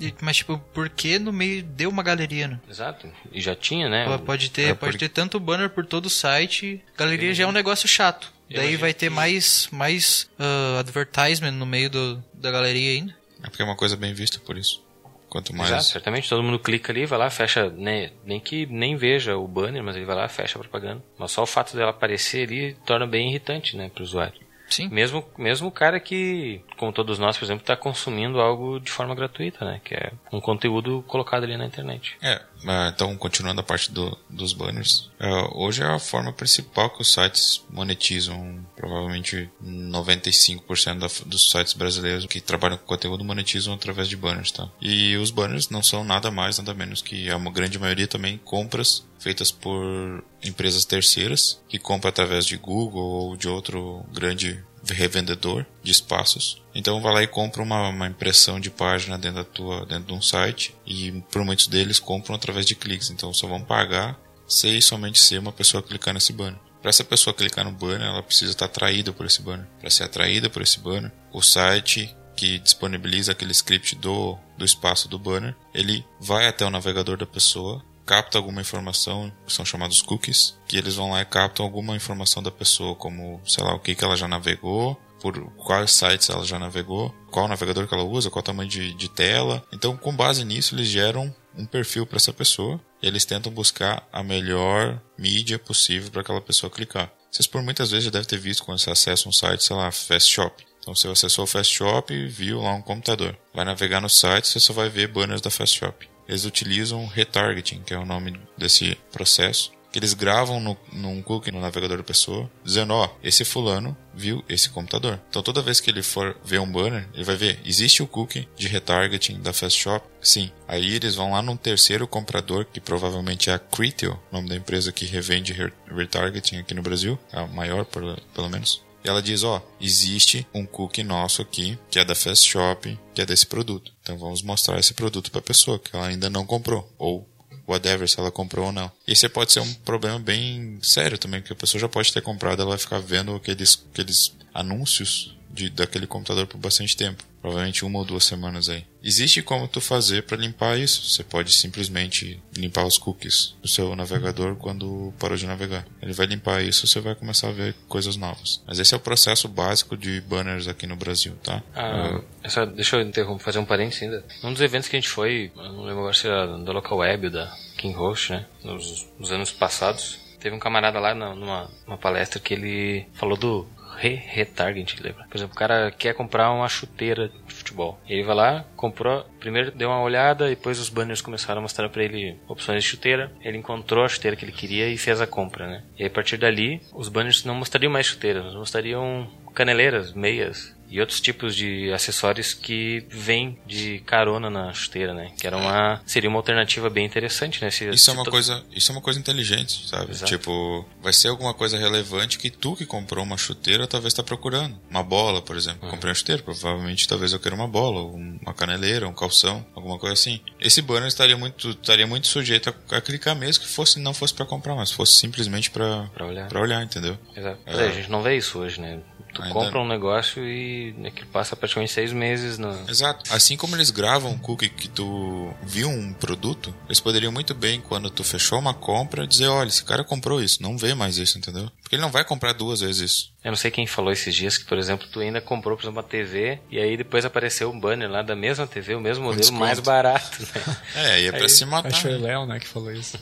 E, 0.00 0.14
mas, 0.20 0.38
tipo, 0.38 0.58
por 0.74 0.88
que 0.88 1.18
no 1.18 1.32
meio 1.32 1.62
deu 1.62 1.88
uma 1.88 2.02
galeria, 2.02 2.48
né? 2.48 2.60
Exato. 2.68 3.08
E 3.32 3.40
já 3.40 3.54
tinha, 3.54 3.88
né? 3.88 4.18
Pode 4.18 4.50
ter, 4.50 4.70
é 4.70 4.74
pode 4.74 4.98
ter 4.98 5.08
tanto 5.08 5.38
banner 5.38 5.70
por 5.70 5.86
todo 5.86 6.06
o 6.06 6.10
site. 6.10 6.82
Galeria 6.96 7.32
já 7.32 7.44
é 7.44 7.46
um 7.46 7.52
negócio 7.52 7.88
chato. 7.88 8.32
Daí 8.52 8.76
vai 8.76 8.92
ter 8.92 9.08
que... 9.08 9.14
mais, 9.14 9.68
mais 9.70 10.28
uh, 10.38 10.78
advertisement 10.80 11.52
no 11.52 11.64
meio 11.64 11.88
do, 11.88 12.24
da 12.34 12.50
galeria 12.50 12.90
ainda. 12.90 13.16
É 13.42 13.48
porque 13.48 13.62
é 13.62 13.64
uma 13.64 13.76
coisa 13.76 13.96
bem 13.96 14.12
vista 14.12 14.40
por 14.40 14.58
isso. 14.58 14.82
Quanto 15.30 15.54
mais. 15.54 15.70
Exato, 15.70 15.84
certamente 15.84 16.28
todo 16.28 16.42
mundo 16.42 16.58
clica 16.58 16.92
ali, 16.92 17.06
vai 17.06 17.18
lá, 17.18 17.30
fecha, 17.30 17.70
né, 17.70 18.10
nem 18.24 18.40
que 18.40 18.66
nem 18.66 18.96
veja 18.96 19.36
o 19.36 19.46
banner, 19.46 19.82
mas 19.82 19.94
ele 19.94 20.04
vai 20.04 20.16
lá, 20.16 20.28
fecha 20.28 20.58
a 20.58 20.60
propaganda. 20.60 21.02
Mas 21.16 21.30
só 21.30 21.44
o 21.44 21.46
fato 21.46 21.76
dela 21.76 21.90
aparecer 21.90 22.48
ali 22.48 22.76
torna 22.84 23.06
bem 23.06 23.30
irritante, 23.30 23.76
né, 23.76 23.88
para 23.88 24.02
o 24.02 24.04
usuário. 24.04 24.40
Sim. 24.68 24.88
Mesmo, 24.88 25.24
mesmo 25.38 25.68
o 25.68 25.72
cara 25.72 26.00
que, 26.00 26.60
como 26.80 26.94
todos 26.94 27.18
nós, 27.18 27.36
por 27.36 27.44
exemplo, 27.44 27.62
está 27.62 27.76
consumindo 27.76 28.40
algo 28.40 28.80
de 28.80 28.90
forma 28.90 29.14
gratuita, 29.14 29.66
né? 29.66 29.82
Que 29.84 29.94
é 29.94 30.12
um 30.32 30.40
conteúdo 30.40 31.04
colocado 31.06 31.44
ali 31.44 31.54
na 31.54 31.66
internet. 31.66 32.16
É, 32.22 32.40
então 32.88 33.14
continuando 33.18 33.60
a 33.60 33.62
parte 33.62 33.92
do, 33.92 34.16
dos 34.30 34.54
banners, 34.54 35.10
uh, 35.20 35.62
hoje 35.62 35.82
é 35.82 35.86
a 35.86 35.98
forma 35.98 36.32
principal 36.32 36.88
que 36.88 37.02
os 37.02 37.12
sites 37.12 37.62
monetizam. 37.68 38.64
Provavelmente 38.74 39.50
95% 39.62 40.98
da, 40.98 41.06
dos 41.26 41.50
sites 41.50 41.74
brasileiros 41.74 42.24
que 42.24 42.40
trabalham 42.40 42.78
com 42.78 42.86
conteúdo 42.86 43.22
monetizam 43.22 43.74
através 43.74 44.08
de 44.08 44.16
banners, 44.16 44.50
tá? 44.50 44.66
E 44.80 45.18
os 45.18 45.30
banners 45.30 45.68
não 45.68 45.82
são 45.82 46.02
nada 46.02 46.30
mais, 46.30 46.56
nada 46.56 46.72
menos 46.72 47.02
que 47.02 47.28
a 47.28 47.38
grande 47.50 47.78
maioria 47.78 48.08
também 48.08 48.38
compras 48.38 49.04
feitas 49.18 49.50
por 49.50 50.24
empresas 50.42 50.86
terceiras 50.86 51.60
que 51.68 51.78
compram 51.78 52.08
através 52.08 52.46
de 52.46 52.56
Google 52.56 53.04
ou 53.04 53.36
de 53.36 53.48
outro 53.48 54.02
grande 54.10 54.64
revendedor 54.88 55.66
de 55.82 55.90
espaços. 55.92 56.62
Então 56.74 57.00
vai 57.00 57.14
lá 57.14 57.22
e 57.22 57.26
compra 57.26 57.62
uma, 57.62 57.88
uma, 57.88 58.06
impressão 58.06 58.60
de 58.60 58.70
página 58.70 59.18
dentro 59.18 59.38
da 59.38 59.44
tua 59.44 59.86
dentro 59.86 60.06
de 60.06 60.12
um 60.12 60.22
site 60.22 60.74
e 60.86 61.12
por 61.30 61.44
muitos 61.44 61.66
deles 61.66 61.98
compram 61.98 62.34
através 62.34 62.64
de 62.66 62.74
cliques. 62.74 63.10
Então 63.10 63.32
só 63.32 63.46
vão 63.46 63.62
pagar 63.62 64.18
se 64.46 64.80
somente 64.80 65.20
ser 65.20 65.38
uma 65.38 65.52
pessoa 65.52 65.82
clicar 65.82 66.14
nesse 66.14 66.32
banner. 66.32 66.58
Para 66.80 66.88
essa 66.88 67.04
pessoa 67.04 67.34
clicar 67.34 67.64
no 67.64 67.72
banner, 67.72 68.08
ela 68.08 68.22
precisa 68.22 68.52
estar 68.52 68.64
atraída 68.64 69.12
por 69.12 69.26
esse 69.26 69.42
banner. 69.42 69.66
Para 69.78 69.90
ser 69.90 70.04
atraída 70.04 70.48
por 70.48 70.62
esse 70.62 70.80
banner, 70.80 71.12
o 71.30 71.42
site 71.42 72.14
que 72.34 72.58
disponibiliza 72.58 73.32
aquele 73.32 73.52
script 73.52 73.94
do, 73.96 74.38
do 74.56 74.64
espaço 74.64 75.06
do 75.06 75.18
banner, 75.18 75.54
ele 75.74 76.02
vai 76.18 76.48
até 76.48 76.64
o 76.64 76.70
navegador 76.70 77.18
da 77.18 77.26
pessoa, 77.26 77.84
capta 78.06 78.38
alguma 78.38 78.60
informação, 78.60 79.32
que 79.46 79.52
são 79.52 79.64
chamados 79.64 80.02
cookies, 80.02 80.58
que 80.66 80.76
eles 80.76 80.96
vão 80.96 81.10
lá 81.10 81.20
e 81.20 81.24
captam 81.24 81.64
alguma 81.64 81.96
informação 81.96 82.42
da 82.42 82.50
pessoa, 82.50 82.94
como, 82.94 83.40
sei 83.46 83.62
lá, 83.64 83.74
o 83.74 83.80
que, 83.80 83.94
que 83.94 84.04
ela 84.04 84.16
já 84.16 84.26
navegou, 84.26 84.98
por 85.20 85.38
quais 85.52 85.92
sites 85.92 86.30
ela 86.30 86.44
já 86.44 86.58
navegou, 86.58 87.14
qual 87.30 87.46
navegador 87.46 87.86
que 87.86 87.94
ela 87.94 88.04
usa, 88.04 88.30
qual 88.30 88.42
tamanho 88.42 88.68
de, 88.68 88.94
de 88.94 89.08
tela. 89.08 89.62
Então, 89.72 89.96
com 89.96 90.14
base 90.14 90.44
nisso, 90.44 90.74
eles 90.74 90.88
geram 90.88 91.34
um 91.56 91.66
perfil 91.66 92.06
para 92.06 92.16
essa 92.16 92.32
pessoa 92.32 92.80
e 93.02 93.06
eles 93.06 93.24
tentam 93.24 93.52
buscar 93.52 94.08
a 94.12 94.22
melhor 94.22 95.00
mídia 95.18 95.58
possível 95.58 96.10
para 96.10 96.22
aquela 96.22 96.40
pessoa 96.40 96.70
clicar. 96.70 97.12
Vocês 97.30 97.46
por 97.46 97.62
muitas 97.62 97.90
vezes 97.90 98.06
já 98.06 98.10
devem 98.10 98.26
ter 98.26 98.38
visto 98.38 98.64
quando 98.64 98.78
você 98.78 98.90
acessa 98.90 99.28
um 99.28 99.32
site, 99.32 99.62
sei 99.62 99.76
lá, 99.76 99.92
Fast 99.92 100.32
Shop. 100.32 100.66
Então 100.80 100.94
você 100.94 101.06
acessou 101.08 101.44
o 101.44 101.46
Fast 101.46 101.72
Shop 101.72 102.12
e 102.12 102.26
viu 102.26 102.60
lá 102.62 102.72
um 102.72 102.82
computador. 102.82 103.36
Vai 103.54 103.64
navegar 103.64 104.00
no 104.00 104.08
site, 104.08 104.48
você 104.48 104.58
só 104.58 104.72
vai 104.72 104.88
ver 104.88 105.08
banners 105.08 105.40
da 105.40 105.50
Fast 105.50 105.78
Shop. 105.78 106.08
Eles 106.30 106.44
utilizam 106.44 107.06
retargeting, 107.06 107.82
que 107.84 107.92
é 107.92 107.98
o 107.98 108.06
nome 108.06 108.38
desse 108.56 108.96
processo, 109.10 109.72
que 109.90 109.98
eles 109.98 110.14
gravam 110.14 110.60
no, 110.60 110.76
num 110.92 111.20
cookie 111.20 111.50
no 111.50 111.60
navegador 111.60 111.96
da 111.96 112.04
pessoa, 112.04 112.48
dizendo, 112.64 112.94
ó, 112.94 113.08
esse 113.20 113.44
fulano 113.44 113.96
viu 114.14 114.44
esse 114.48 114.70
computador. 114.70 115.20
Então 115.28 115.42
toda 115.42 115.60
vez 115.60 115.80
que 115.80 115.90
ele 115.90 116.04
for 116.04 116.36
ver 116.44 116.60
um 116.60 116.70
banner, 116.70 117.08
ele 117.12 117.24
vai 117.24 117.34
ver, 117.34 117.58
existe 117.64 118.00
o 118.00 118.06
cookie 118.06 118.48
de 118.56 118.68
retargeting 118.68 119.40
da 119.40 119.52
Fast 119.52 119.80
Shop? 119.80 120.06
Sim. 120.22 120.52
Aí 120.68 120.94
eles 120.94 121.16
vão 121.16 121.32
lá 121.32 121.42
num 121.42 121.56
terceiro 121.56 122.06
comprador, 122.06 122.64
que 122.64 122.80
provavelmente 122.80 123.50
é 123.50 123.54
a 123.54 123.58
Criteo, 123.58 124.16
nome 124.30 124.48
da 124.48 124.54
empresa 124.54 124.92
que 124.92 125.06
revende 125.06 125.52
retargeting 125.88 126.58
aqui 126.58 126.74
no 126.74 126.82
Brasil, 126.82 127.18
a 127.32 127.44
maior 127.48 127.84
pelo 127.84 128.48
menos. 128.48 128.88
E 129.04 129.08
ela 129.08 129.22
diz, 129.22 129.42
ó, 129.42 129.62
existe 129.80 130.46
um 130.52 130.66
cookie 130.66 131.02
nosso 131.02 131.40
aqui, 131.40 131.78
que 131.90 131.98
é 131.98 132.04
da 132.04 132.14
Fast 132.14 132.48
Shop, 132.48 132.98
que 133.14 133.22
é 133.22 133.26
desse 133.26 133.46
produto. 133.46 133.92
Então 134.02 134.18
vamos 134.18 134.42
mostrar 134.42 134.78
esse 134.78 134.92
produto 134.94 135.30
para 135.30 135.40
a 135.40 135.42
pessoa 135.42 135.78
que 135.78 135.94
ela 135.94 136.06
ainda 136.06 136.28
não 136.28 136.44
comprou 136.44 136.90
ou 136.98 137.26
whatever, 137.66 138.08
se 138.08 138.18
ela 138.18 138.30
comprou 138.30 138.66
ou 138.66 138.72
não. 138.72 138.90
Esse 139.06 139.28
pode 139.28 139.52
ser 139.52 139.60
um 139.60 139.74
problema 139.74 140.18
bem 140.18 140.78
sério 140.82 141.16
também, 141.16 141.40
porque 141.40 141.52
a 141.52 141.56
pessoa 141.56 141.80
já 141.80 141.88
pode 141.88 142.12
ter 142.12 142.20
comprado, 142.20 142.60
ela 142.60 142.70
vai 142.70 142.78
ficar 142.78 142.98
vendo 142.98 143.34
aqueles, 143.34 143.82
aqueles 143.92 144.34
anúncios 144.52 145.36
de, 145.50 145.70
daquele 145.70 146.06
computador 146.06 146.46
por 146.46 146.58
bastante 146.58 146.96
tempo. 146.96 147.24
Provavelmente 147.40 147.84
uma 147.84 147.98
ou 147.98 148.04
duas 148.04 148.24
semanas 148.24 148.68
aí. 148.68 148.84
Existe 149.02 149.40
como 149.42 149.66
tu 149.66 149.80
fazer 149.80 150.24
para 150.24 150.36
limpar 150.36 150.78
isso. 150.78 151.08
Você 151.08 151.24
pode 151.24 151.52
simplesmente 151.52 152.40
limpar 152.54 152.84
os 152.84 152.98
cookies 152.98 153.56
do 153.62 153.68
seu 153.68 153.96
navegador 153.96 154.56
quando 154.56 155.12
parou 155.18 155.36
de 155.36 155.46
navegar. 155.46 155.86
Ele 156.02 156.12
vai 156.12 156.26
limpar 156.26 156.62
isso, 156.62 156.86
você 156.86 157.00
vai 157.00 157.14
começar 157.14 157.48
a 157.48 157.52
ver 157.52 157.74
coisas 157.88 158.16
novas. 158.16 158.62
Mas 158.66 158.78
esse 158.78 158.92
é 158.92 158.96
o 158.96 159.00
processo 159.00 159.48
básico 159.48 159.96
de 159.96 160.20
banners 160.20 160.68
aqui 160.68 160.86
no 160.86 160.96
Brasil, 160.96 161.34
tá? 161.42 161.62
Ah, 161.74 162.20
essa, 162.42 162.66
deixa 162.66 162.96
eu 162.96 163.02
interromper, 163.02 163.42
fazer 163.42 163.58
um 163.58 163.64
parênteses 163.64 164.02
ainda. 164.02 164.24
Um 164.44 164.52
dos 164.52 164.60
eventos 164.60 164.88
que 164.88 164.96
a 164.96 165.00
gente 165.00 165.08
foi, 165.08 165.50
eu 165.56 165.72
não 165.72 165.84
lembro 165.84 166.00
agora 166.00 166.14
se 166.14 166.26
era 166.26 166.46
da 166.58 166.72
Local 166.72 166.98
Web 166.98 167.26
ou 167.26 167.32
da 167.32 167.56
King 167.78 167.94
Host, 167.94 168.32
né? 168.32 168.46
Nos, 168.62 169.08
nos 169.18 169.32
anos 169.32 169.50
passados. 169.50 170.18
Teve 170.38 170.56
um 170.56 170.58
camarada 170.58 170.98
lá 170.98 171.14
numa, 171.14 171.70
numa 171.86 171.98
palestra 171.98 172.40
que 172.40 172.54
ele 172.54 173.06
falou 173.14 173.36
do 173.36 173.66
re-retarget, 174.00 175.02
lembra? 175.02 175.26
Por 175.28 175.36
exemplo, 175.36 175.54
o 175.54 175.58
cara 175.58 175.90
quer 175.90 176.14
comprar 176.14 176.50
uma 176.52 176.68
chuteira 176.68 177.28
de 177.28 177.54
futebol. 177.54 178.00
Ele 178.08 178.24
vai 178.24 178.34
lá, 178.34 178.64
comprou, 178.74 179.24
primeiro 179.38 179.70
deu 179.70 179.90
uma 179.90 180.00
olhada, 180.00 180.48
depois 180.48 180.78
os 180.78 180.88
banners 180.88 181.20
começaram 181.20 181.58
a 181.58 181.62
mostrar 181.62 181.88
para 181.90 182.02
ele 182.02 182.38
opções 182.48 182.82
de 182.82 182.88
chuteira. 182.88 183.30
Ele 183.42 183.58
encontrou 183.58 184.04
a 184.04 184.08
chuteira 184.08 184.36
que 184.36 184.44
ele 184.44 184.52
queria 184.52 184.88
e 184.88 184.96
fez 184.96 185.20
a 185.20 185.26
compra, 185.26 185.66
né? 185.66 185.84
E 185.98 186.04
a 186.04 186.10
partir 186.10 186.38
dali, 186.38 186.80
os 186.94 187.08
banners 187.08 187.44
não 187.44 187.54
mostrariam 187.54 187.92
mais 187.92 188.06
chuteiras, 188.06 188.54
mostrariam 188.54 189.28
caneleiras, 189.54 190.14
meias, 190.14 190.74
e 190.90 191.00
outros 191.00 191.20
tipos 191.20 191.54
de 191.54 191.92
acessórios 191.92 192.52
que 192.52 193.06
vêm 193.08 193.58
de 193.66 194.00
carona 194.00 194.50
na 194.50 194.72
chuteira, 194.72 195.14
né? 195.14 195.32
Que 195.38 195.46
era 195.46 195.56
uma 195.56 196.00
seria 196.04 196.28
uma 196.28 196.38
alternativa 196.38 196.90
bem 196.90 197.06
interessante, 197.06 197.62
né? 197.62 197.70
Se, 197.70 197.88
isso 197.88 198.10
é 198.10 198.12
uma 198.12 198.24
coisa, 198.24 198.64
isso 198.74 198.90
é 198.90 198.94
uma 198.94 199.00
coisa 199.00 199.18
inteligente, 199.18 199.88
sabe? 199.88 200.10
Exato. 200.10 200.30
Tipo, 200.30 200.84
vai 201.00 201.12
ser 201.12 201.28
alguma 201.28 201.54
coisa 201.54 201.78
relevante 201.78 202.38
que 202.38 202.50
tu 202.50 202.74
que 202.74 202.84
comprou 202.84 203.24
uma 203.24 203.36
chuteira 203.36 203.86
talvez 203.86 204.12
está 204.12 204.22
procurando. 204.22 204.76
Uma 204.90 205.02
bola, 205.02 205.40
por 205.40 205.56
exemplo. 205.56 205.84
Uhum. 205.84 205.90
Comprei 205.90 206.10
uma 206.10 206.14
chuteira, 206.14 206.42
provavelmente 206.42 207.06
talvez 207.06 207.32
eu 207.32 207.38
queira 207.38 207.54
uma 207.54 207.68
bola, 207.68 208.02
uma 208.02 208.52
caneleira, 208.52 209.06
um 209.06 209.14
calção, 209.14 209.64
alguma 209.74 209.98
coisa 209.98 210.14
assim. 210.14 210.40
Esse 210.60 210.82
banner 210.82 211.06
estaria 211.06 211.36
muito 211.36 211.70
estaria 211.70 212.06
muito 212.06 212.26
sujeito 212.26 212.74
a, 212.90 212.96
a 212.96 213.00
clicar 213.00 213.36
mesmo 213.36 213.62
que 213.64 213.70
fosse 213.70 214.00
não 214.00 214.12
fosse 214.12 214.34
para 214.34 214.44
comprar, 214.44 214.74
mas 214.74 214.90
fosse 214.90 215.16
simplesmente 215.16 215.70
para 215.70 216.08
para 216.12 216.26
olhar. 216.26 216.48
Para 216.48 216.60
olhar, 216.60 216.82
entendeu? 216.82 217.16
Exato. 217.36 217.60
É. 217.66 217.86
a 217.86 217.90
gente 217.92 218.10
não 218.10 218.22
vê 218.22 218.36
isso 218.36 218.58
hoje, 218.58 218.80
né? 218.80 219.00
Tu 219.32 219.42
Ainda... 219.42 219.54
compra 219.54 219.80
um 219.80 219.86
negócio 219.86 220.44
e 220.44 220.92
né, 220.98 221.10
que 221.10 221.24
passa 221.24 221.54
praticamente 221.54 221.92
seis 221.92 222.12
meses 222.12 222.58
no... 222.58 222.70
Exato. 222.88 223.32
Assim 223.32 223.56
como 223.56 223.76
eles 223.76 223.90
gravam 223.90 224.32
o 224.32 224.38
cookie 224.38 224.68
que 224.68 224.88
tu 224.88 225.52
viu 225.62 225.88
um 225.88 226.12
produto, 226.12 226.74
eles 226.86 227.00
poderiam 227.00 227.32
muito 227.32 227.54
bem, 227.54 227.80
quando 227.80 228.10
tu 228.10 228.24
fechou 228.24 228.58
uma 228.58 228.74
compra, 228.74 229.26
dizer, 229.26 229.48
olha, 229.48 229.68
esse 229.68 229.84
cara 229.84 230.02
comprou 230.04 230.42
isso, 230.42 230.62
não 230.62 230.76
vê 230.76 230.94
mais 230.94 231.18
isso, 231.18 231.38
entendeu? 231.38 231.70
Porque 231.82 231.96
ele 231.96 232.02
não 232.02 232.10
vai 232.10 232.24
comprar 232.24 232.52
duas 232.52 232.80
vezes 232.80 233.10
isso. 233.10 233.32
Eu 233.42 233.50
não 233.50 233.56
sei 233.56 233.70
quem 233.70 233.86
falou 233.86 234.12
esses 234.12 234.34
dias 234.34 234.58
que, 234.58 234.64
por 234.64 234.78
exemplo, 234.78 235.06
tu 235.10 235.20
ainda 235.20 235.40
comprou, 235.40 235.76
por 235.76 235.84
exemplo, 235.84 236.00
uma 236.00 236.06
TV 236.06 236.58
e 236.70 236.78
aí 236.78 236.96
depois 236.96 237.24
apareceu 237.24 237.70
um 237.70 237.78
banner 237.78 238.10
lá 238.10 238.22
da 238.22 238.36
mesma 238.36 238.66
TV, 238.66 238.94
o 238.94 239.00
mesmo 239.00 239.24
modelo, 239.24 239.52
mais 239.54 239.80
barato, 239.80 240.42
né? 240.42 240.76
É, 240.94 241.12
aí 241.12 241.26
é 241.26 241.32
pra 241.32 241.42
aí, 241.42 241.48
se 241.48 241.64
matar. 241.64 241.88
Acho 241.88 242.02
que 242.02 242.08
foi 242.08 242.16
o 242.16 242.20
Léo, 242.20 242.46
né, 242.46 242.58
que 242.58 242.66
falou 242.66 242.92
isso. 242.92 243.18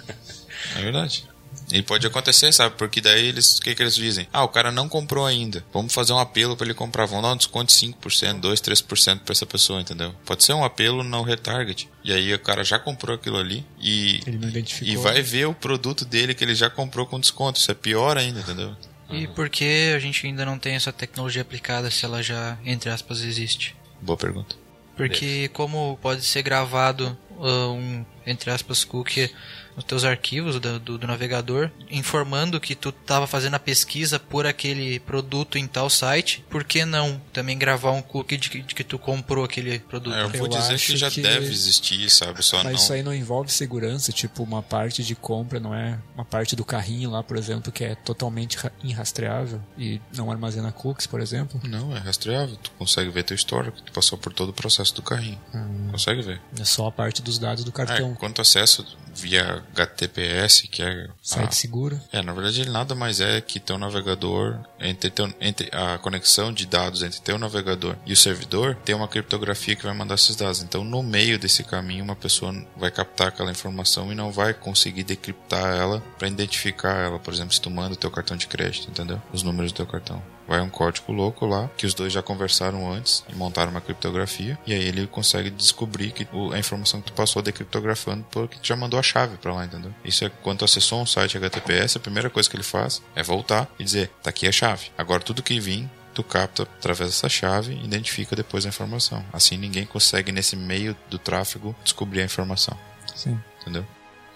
é 0.76 0.82
verdade. 0.82 1.24
E 1.70 1.82
pode 1.82 2.06
acontecer, 2.06 2.52
sabe? 2.52 2.76
Porque 2.76 3.00
daí 3.00 3.26
eles, 3.26 3.58
o 3.58 3.62
que, 3.62 3.74
que 3.74 3.82
eles 3.82 3.94
dizem? 3.94 4.26
Ah, 4.32 4.42
o 4.42 4.48
cara 4.48 4.72
não 4.72 4.88
comprou 4.88 5.26
ainda. 5.26 5.64
Vamos 5.72 5.92
fazer 5.92 6.12
um 6.12 6.18
apelo 6.18 6.56
para 6.56 6.66
ele 6.66 6.74
comprar. 6.74 7.06
Vamos 7.06 7.22
dar 7.22 7.32
um 7.32 7.36
desconto 7.36 7.72
de 7.72 7.86
5%, 7.86 8.40
2, 8.40 8.60
3% 8.60 9.20
para 9.20 9.32
essa 9.32 9.44
pessoa, 9.46 9.80
entendeu? 9.80 10.14
Pode 10.24 10.44
ser 10.44 10.54
um 10.54 10.64
apelo 10.64 11.04
não 11.04 11.22
retarget. 11.22 11.88
E 12.02 12.12
aí 12.12 12.32
o 12.32 12.38
cara 12.38 12.64
já 12.64 12.78
comprou 12.78 13.14
aquilo 13.14 13.36
ali 13.36 13.66
e 13.78 14.20
ele 14.26 14.38
não 14.38 14.48
identificou. 14.48 14.92
e 14.92 14.96
vai 14.96 15.20
ver 15.20 15.46
o 15.46 15.54
produto 15.54 16.04
dele 16.04 16.34
que 16.34 16.42
ele 16.42 16.54
já 16.54 16.70
comprou 16.70 17.06
com 17.06 17.20
desconto. 17.20 17.58
Isso 17.58 17.70
é 17.70 17.74
pior 17.74 18.16
ainda, 18.16 18.40
entendeu? 18.40 18.74
E 19.10 19.26
por 19.26 19.48
que 19.48 19.92
a 19.94 19.98
gente 19.98 20.26
ainda 20.26 20.44
não 20.44 20.58
tem 20.58 20.74
essa 20.74 20.92
tecnologia 20.92 21.42
aplicada 21.42 21.90
se 21.90 22.04
ela 22.04 22.22
já, 22.22 22.58
entre 22.64 22.90
aspas, 22.90 23.22
existe? 23.22 23.74
Boa 24.00 24.16
pergunta. 24.16 24.54
Porque 24.96 25.48
como 25.52 25.98
pode 26.02 26.24
ser 26.24 26.42
gravado 26.42 27.16
uh, 27.38 27.72
um, 27.72 28.04
entre 28.26 28.50
aspas, 28.50 28.84
cookie 28.84 29.30
nos 29.78 29.84
teus 29.84 30.04
arquivos 30.04 30.58
do, 30.58 30.78
do, 30.80 30.98
do, 30.98 31.06
navegador, 31.06 31.70
informando 31.88 32.60
que 32.60 32.74
tu 32.74 32.88
estava 32.88 33.28
fazendo 33.28 33.54
a 33.54 33.60
pesquisa 33.60 34.18
por 34.18 34.44
aquele 34.44 34.98
produto 35.00 35.56
em 35.56 35.68
tal 35.68 35.88
site, 35.88 36.44
por 36.50 36.64
que 36.64 36.84
não 36.84 37.20
também 37.32 37.56
gravar 37.56 37.92
um 37.92 38.02
cookie 38.02 38.36
de 38.36 38.50
que, 38.50 38.60
de 38.60 38.74
que 38.74 38.82
tu 38.82 38.98
comprou 38.98 39.44
aquele 39.44 39.78
produto? 39.78 40.16
É, 40.16 40.24
eu 40.24 40.30
vou 40.30 40.46
eu 40.46 40.48
dizer 40.48 40.78
que 40.78 40.96
já 40.96 41.08
que... 41.08 41.22
deve 41.22 41.46
existir, 41.46 42.10
sabe? 42.10 42.42
Só 42.42 42.56
Mas 42.56 42.64
não... 42.64 42.72
isso 42.72 42.92
aí 42.92 43.02
não 43.04 43.14
envolve 43.14 43.52
segurança, 43.52 44.10
tipo, 44.10 44.42
uma 44.42 44.62
parte 44.62 45.04
de 45.04 45.14
compra 45.14 45.60
não 45.60 45.72
é 45.72 45.98
uma 46.14 46.24
parte 46.24 46.56
do 46.56 46.64
carrinho 46.64 47.10
lá, 47.10 47.22
por 47.22 47.36
exemplo, 47.36 47.70
que 47.70 47.84
é 47.84 47.94
totalmente 47.94 48.58
irrastreável 48.82 49.60
e 49.78 50.00
não 50.16 50.30
armazena 50.30 50.72
cookies, 50.72 51.06
por 51.06 51.20
exemplo? 51.20 51.60
Não, 51.62 51.96
é 51.96 52.00
rastreável. 52.00 52.56
Tu 52.56 52.70
consegue 52.72 53.10
ver 53.10 53.22
teu 53.22 53.36
histórico, 53.36 53.80
tu 53.80 53.92
passou 53.92 54.18
por 54.18 54.32
todo 54.32 54.48
o 54.48 54.52
processo 54.52 54.92
do 54.94 55.02
carrinho. 55.02 55.40
Hum. 55.54 55.88
Consegue 55.92 56.22
ver. 56.22 56.40
É 56.58 56.64
só 56.64 56.88
a 56.88 56.92
parte 56.92 57.22
dos 57.22 57.38
dados 57.38 57.62
do 57.62 57.70
cartão. 57.70 58.12
É, 58.12 58.14
quanto 58.16 58.40
acesso 58.40 58.84
via 59.14 59.62
HTTPS, 59.72 60.68
que 60.68 60.82
é 60.82 61.08
site 61.22 61.48
a, 61.48 61.52
seguro. 61.52 62.00
É, 62.12 62.22
na 62.22 62.32
verdade 62.32 62.60
ele 62.60 62.70
nada 62.70 62.94
mais 62.94 63.20
é 63.20 63.40
que 63.40 63.60
teu 63.60 63.78
navegador 63.78 64.58
entre, 64.80 65.10
teu, 65.10 65.32
entre 65.40 65.68
a 65.72 65.98
conexão 65.98 66.52
de 66.52 66.66
dados 66.66 67.02
entre 67.02 67.20
teu 67.20 67.38
navegador 67.38 67.96
e 68.06 68.12
o 68.12 68.16
servidor 68.16 68.74
tem 68.84 68.94
uma 68.94 69.08
criptografia 69.08 69.76
que 69.76 69.84
vai 69.84 69.94
mandar 69.94 70.14
esses 70.14 70.36
dados. 70.36 70.62
Então, 70.62 70.84
no 70.84 71.02
meio 71.02 71.38
desse 71.38 71.62
caminho, 71.64 72.04
uma 72.04 72.16
pessoa 72.16 72.54
vai 72.76 72.90
captar 72.90 73.28
aquela 73.28 73.50
informação 73.50 74.12
e 74.12 74.14
não 74.14 74.30
vai 74.30 74.54
conseguir 74.54 75.04
decriptar 75.04 75.76
ela 75.76 76.00
para 76.18 76.28
identificar 76.28 76.96
ela. 76.96 77.18
Por 77.18 77.32
exemplo, 77.32 77.52
se 77.52 77.60
tu 77.60 77.70
manda 77.70 77.94
o 77.94 77.96
teu 77.96 78.10
cartão 78.10 78.36
de 78.36 78.46
crédito, 78.46 78.90
entendeu? 78.90 79.20
Os 79.32 79.42
números 79.42 79.72
do 79.72 79.76
teu 79.76 79.86
cartão 79.86 80.22
vai 80.48 80.60
um 80.60 80.70
código 80.70 81.12
louco 81.12 81.46
lá, 81.46 81.68
que 81.76 81.86
os 81.86 81.94
dois 81.94 82.12
já 82.12 82.22
conversaram 82.22 82.90
antes 82.90 83.22
e 83.28 83.34
montaram 83.34 83.70
uma 83.70 83.80
criptografia, 83.80 84.58
e 84.66 84.72
aí 84.72 84.82
ele 84.82 85.06
consegue 85.06 85.50
descobrir 85.50 86.10
que 86.12 86.26
a 86.52 86.58
informação 86.58 87.00
que 87.00 87.08
tu 87.08 87.12
passou 87.12 87.42
decriptografando 87.42 88.24
porque 88.30 88.58
tu 88.58 88.66
já 88.66 88.74
mandou 88.74 88.98
a 88.98 89.02
chave 89.02 89.36
para 89.36 89.52
lá, 89.52 89.64
entendeu? 89.64 89.94
Isso 90.04 90.24
é 90.24 90.30
quando 90.42 90.60
tu 90.60 90.64
acessou 90.64 91.02
um 91.02 91.06
site 91.06 91.36
HTTPS, 91.36 91.96
a 91.96 92.00
primeira 92.00 92.30
coisa 92.30 92.48
que 92.48 92.56
ele 92.56 92.62
faz 92.62 93.02
é 93.14 93.22
voltar 93.22 93.68
e 93.78 93.84
dizer, 93.84 94.10
tá 94.22 94.30
aqui 94.30 94.48
a 94.48 94.52
chave. 94.52 94.90
Agora 94.96 95.22
tudo 95.22 95.42
que 95.42 95.60
vir 95.60 95.88
tu 96.14 96.22
capta 96.24 96.64
através 96.64 97.10
dessa 97.10 97.28
chave 97.28 97.74
e 97.74 97.84
identifica 97.84 98.34
depois 98.34 98.64
a 98.64 98.70
informação. 98.70 99.24
Assim 99.32 99.56
ninguém 99.56 99.86
consegue 99.86 100.32
nesse 100.32 100.56
meio 100.56 100.96
do 101.08 101.18
tráfego 101.18 101.76
descobrir 101.84 102.22
a 102.22 102.24
informação. 102.24 102.76
Sim. 103.14 103.38
Entendeu? 103.60 103.86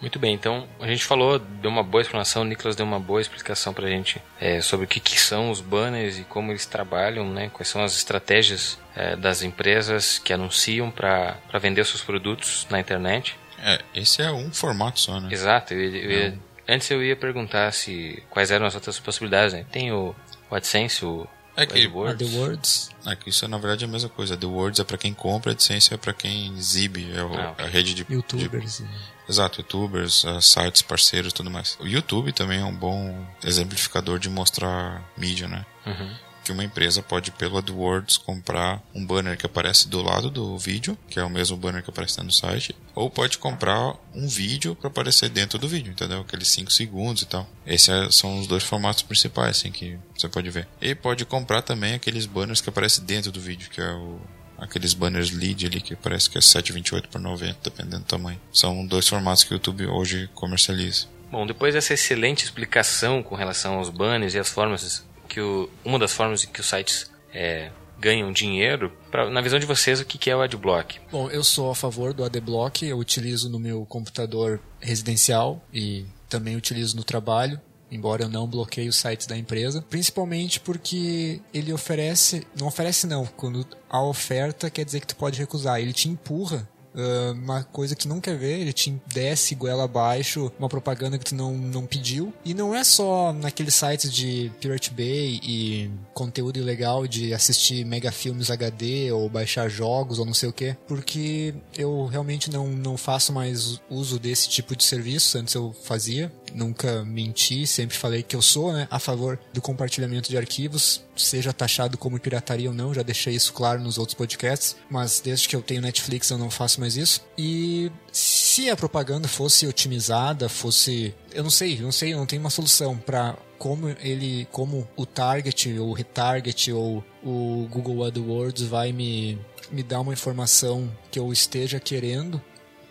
Muito 0.02 0.18
bem, 0.18 0.34
então 0.34 0.68
a 0.80 0.88
gente 0.88 1.04
falou, 1.04 1.38
deu 1.38 1.70
uma 1.70 1.84
boa 1.84 2.02
explanação, 2.02 2.42
o 2.42 2.44
Nicolas 2.44 2.74
deu 2.74 2.84
uma 2.84 2.98
boa 2.98 3.20
explicação 3.20 3.72
pra 3.72 3.88
gente 3.88 4.20
é, 4.40 4.60
sobre 4.60 4.84
o 4.84 4.88
que, 4.88 4.98
que, 4.98 5.18
são 5.18 5.48
os 5.48 5.60
banners 5.60 6.18
e 6.18 6.24
como 6.24 6.50
eles 6.50 6.66
trabalham, 6.66 7.32
né? 7.32 7.50
quais 7.54 7.68
são 7.68 7.84
as 7.84 7.94
estratégias 7.94 8.76
é, 8.96 9.14
das 9.14 9.42
empresas 9.42 10.18
que 10.18 10.32
anunciam 10.32 10.90
para 10.90 11.38
vender 11.60 11.86
seus 11.86 12.02
produtos 12.02 12.66
na 12.68 12.80
internet. 12.80 13.38
É, 13.60 13.80
esse 13.94 14.20
é 14.20 14.32
um 14.32 14.52
formato 14.52 14.98
só, 14.98 15.20
né? 15.20 15.28
Exato, 15.30 15.72
eu, 15.72 15.94
eu, 15.94 16.10
eu, 16.10 16.38
antes 16.68 16.90
eu 16.90 17.00
ia 17.00 17.14
perguntar 17.14 17.72
se 17.72 18.20
quais 18.28 18.50
eram 18.50 18.66
as 18.66 18.74
outras 18.74 18.98
possibilidades, 18.98 19.54
né? 19.54 19.64
Tem 19.70 19.92
o, 19.92 20.16
o 20.50 20.54
AdSense, 20.56 21.04
o 21.04 21.28
é 21.56 21.66
que, 21.66 21.86
AdWords. 21.86 22.90
É 23.06 23.14
que 23.14 23.28
isso 23.28 23.44
é 23.44 23.48
na 23.48 23.58
verdade 23.58 23.84
a 23.84 23.88
mesma 23.88 24.08
coisa. 24.08 24.34
AdWords 24.34 24.80
é 24.80 24.84
para 24.84 24.96
quem 24.96 25.12
compra, 25.12 25.52
AdSense 25.52 25.92
é 25.92 25.96
para 25.96 26.12
quem 26.12 26.52
exibe, 26.56 27.12
é 27.14 27.22
o, 27.22 27.34
ah, 27.34 27.54
a 27.58 27.66
rede 27.66 27.94
de 27.94 28.06
YouTubers. 28.08 28.78
De, 28.78 29.11
exato, 29.28 29.60
YouTubers, 29.60 30.24
uh, 30.24 30.40
sites 30.40 30.82
parceiros, 30.82 31.32
tudo 31.32 31.50
mais. 31.50 31.76
O 31.80 31.86
YouTube 31.86 32.32
também 32.32 32.60
é 32.60 32.64
um 32.64 32.74
bom 32.74 33.26
exemplificador 33.44 34.18
de 34.18 34.28
mostrar 34.28 35.02
mídia, 35.16 35.48
né? 35.48 35.64
Uhum. 35.86 36.14
que 36.44 36.50
uma 36.50 36.64
empresa 36.64 37.02
pode, 37.02 37.30
pelo 37.30 37.56
AdWords, 37.56 38.16
comprar 38.16 38.82
um 38.92 39.04
banner 39.06 39.36
que 39.36 39.46
aparece 39.46 39.88
do 39.88 40.02
lado 40.02 40.28
do 40.28 40.58
vídeo, 40.58 40.98
que 41.08 41.18
é 41.20 41.24
o 41.24 41.30
mesmo 41.30 41.56
banner 41.56 41.84
que 41.84 41.90
aparece 41.90 42.20
no 42.20 42.32
site, 42.32 42.74
ou 42.96 43.08
pode 43.08 43.38
comprar 43.38 43.94
um 44.12 44.26
vídeo 44.26 44.74
para 44.74 44.88
aparecer 44.88 45.28
dentro 45.28 45.56
do 45.56 45.68
vídeo, 45.68 45.92
entendeu? 45.92 46.20
Aqueles 46.20 46.48
5 46.48 46.72
segundos 46.72 47.22
e 47.22 47.26
tal. 47.26 47.48
Esses 47.64 47.88
é, 47.88 48.10
são 48.10 48.40
os 48.40 48.48
dois 48.48 48.64
formatos 48.64 49.02
principais, 49.02 49.58
assim, 49.58 49.70
que 49.70 49.96
você 50.16 50.28
pode 50.28 50.50
ver. 50.50 50.66
E 50.80 50.94
pode 50.96 51.24
comprar 51.24 51.62
também 51.62 51.94
aqueles 51.94 52.26
banners 52.26 52.60
que 52.60 52.68
aparecem 52.68 53.04
dentro 53.04 53.30
do 53.30 53.40
vídeo, 53.40 53.70
que 53.70 53.80
é 53.80 53.92
o 53.92 54.20
aqueles 54.62 54.94
banners 54.94 55.30
lead 55.30 55.66
ali 55.66 55.80
que 55.80 55.96
parece 55.96 56.30
que 56.30 56.38
é 56.38 56.40
728 56.40 57.08
por 57.08 57.20
90, 57.20 57.58
dependendo 57.62 57.98
do 57.98 58.06
tamanho. 58.06 58.40
São 58.52 58.86
dois 58.86 59.08
formatos 59.08 59.44
que 59.44 59.52
o 59.52 59.54
YouTube 59.54 59.86
hoje 59.86 60.30
comercializa. 60.34 61.06
Bom, 61.30 61.46
depois 61.46 61.74
dessa 61.74 61.94
excelente 61.94 62.44
explicação 62.44 63.22
com 63.22 63.34
relação 63.34 63.74
aos 63.74 63.88
banners 63.88 64.34
e 64.34 64.38
as 64.38 64.48
formas 64.48 65.04
que 65.28 65.40
o, 65.40 65.68
uma 65.84 65.98
das 65.98 66.12
formas 66.12 66.44
em 66.44 66.48
que 66.48 66.60
os 66.60 66.66
sites 66.66 67.10
é, 67.32 67.70
ganham 67.98 68.30
dinheiro, 68.30 68.92
pra, 69.10 69.30
na 69.30 69.40
visão 69.40 69.58
de 69.58 69.64
vocês, 69.64 70.00
o 70.00 70.04
que, 70.04 70.18
que 70.18 70.30
é 70.30 70.36
o 70.36 70.42
Adblock? 70.42 71.00
Bom, 71.10 71.30
eu 71.30 71.42
sou 71.42 71.70
a 71.70 71.74
favor 71.74 72.12
do 72.12 72.22
Adblock, 72.22 72.84
eu 72.84 72.98
utilizo 72.98 73.48
no 73.48 73.58
meu 73.58 73.86
computador 73.86 74.60
residencial 74.80 75.64
e 75.72 76.04
também 76.28 76.56
utilizo 76.56 76.96
no 76.96 77.04
trabalho 77.04 77.60
embora 77.92 78.24
eu 78.24 78.28
não 78.28 78.48
bloqueie 78.48 78.88
os 78.88 78.96
sites 78.96 79.26
da 79.26 79.36
empresa, 79.36 79.84
principalmente 79.88 80.58
porque 80.58 81.40
ele 81.52 81.72
oferece, 81.72 82.46
não 82.58 82.66
oferece 82.66 83.06
não, 83.06 83.26
quando 83.26 83.66
a 83.88 84.02
oferta 84.02 84.70
quer 84.70 84.84
dizer 84.84 85.00
que 85.00 85.06
tu 85.06 85.16
pode 85.16 85.38
recusar, 85.38 85.78
ele 85.78 85.92
te 85.92 86.08
empurra 86.08 86.68
Uh, 86.94 87.32
uma 87.32 87.64
coisa 87.64 87.96
que 87.96 88.06
não 88.06 88.20
quer 88.20 88.36
ver, 88.36 88.60
ele 88.60 88.72
te 88.72 88.94
desce 89.06 89.54
goela 89.54 89.84
abaixo 89.84 90.52
uma 90.58 90.68
propaganda 90.68 91.16
que 91.18 91.24
tu 91.24 91.34
não, 91.34 91.56
não 91.56 91.86
pediu. 91.86 92.32
E 92.44 92.52
não 92.52 92.74
é 92.74 92.84
só 92.84 93.32
naqueles 93.32 93.74
sites 93.74 94.12
de 94.12 94.52
Pirate 94.60 94.92
Bay 94.92 95.40
e 95.42 95.90
conteúdo 96.12 96.58
ilegal 96.58 97.06
de 97.06 97.32
assistir 97.32 97.84
mega 97.84 98.12
filmes 98.12 98.50
HD 98.50 99.10
ou 99.10 99.28
baixar 99.28 99.70
jogos 99.70 100.18
ou 100.18 100.26
não 100.26 100.34
sei 100.34 100.48
o 100.48 100.52
que, 100.52 100.76
porque 100.86 101.54
eu 101.76 102.06
realmente 102.06 102.50
não, 102.50 102.68
não 102.68 102.96
faço 102.98 103.32
mais 103.32 103.80
uso 103.88 104.18
desse 104.18 104.48
tipo 104.48 104.76
de 104.76 104.84
serviço, 104.84 105.38
antes 105.38 105.54
eu 105.54 105.74
fazia 105.84 106.30
nunca 106.54 107.04
menti, 107.04 107.66
sempre 107.66 107.96
falei 107.96 108.22
que 108.22 108.36
eu 108.36 108.42
sou 108.42 108.72
né, 108.72 108.86
a 108.90 108.98
favor 108.98 109.38
do 109.52 109.60
compartilhamento 109.60 110.28
de 110.28 110.36
arquivos, 110.36 111.02
seja 111.16 111.52
taxado 111.52 111.98
como 111.98 112.18
pirataria 112.18 112.68
ou 112.68 112.74
não, 112.74 112.94
já 112.94 113.02
deixei 113.02 113.34
isso 113.34 113.52
claro 113.52 113.80
nos 113.80 113.98
outros 113.98 114.14
podcasts, 114.14 114.76
mas 114.90 115.20
desde 115.20 115.48
que 115.48 115.56
eu 115.56 115.62
tenho 115.62 115.82
Netflix 115.82 116.30
eu 116.30 116.38
não 116.38 116.50
faço 116.50 116.80
mais 116.80 116.96
isso. 116.96 117.22
E 117.36 117.90
se 118.10 118.68
a 118.70 118.76
propaganda 118.76 119.28
fosse 119.28 119.66
otimizada, 119.66 120.48
fosse. 120.48 121.14
Eu 121.32 121.42
não 121.42 121.50
sei, 121.50 121.78
eu 121.78 121.82
não 121.82 121.92
sei, 121.92 122.12
eu 122.12 122.18
não 122.18 122.26
tenho 122.26 122.42
uma 122.42 122.50
solução 122.50 122.96
para 122.96 123.36
como 123.58 123.88
ele, 124.00 124.46
como 124.50 124.88
o 124.96 125.06
target, 125.06 125.78
ou 125.78 125.92
retarget, 125.92 126.72
ou 126.72 127.04
o 127.22 127.68
Google 127.70 128.04
AdWords 128.04 128.64
vai 128.64 128.92
me, 128.92 129.38
me 129.70 129.82
dar 129.82 130.00
uma 130.00 130.12
informação 130.12 130.90
que 131.10 131.18
eu 131.18 131.32
esteja 131.32 131.78
querendo 131.78 132.42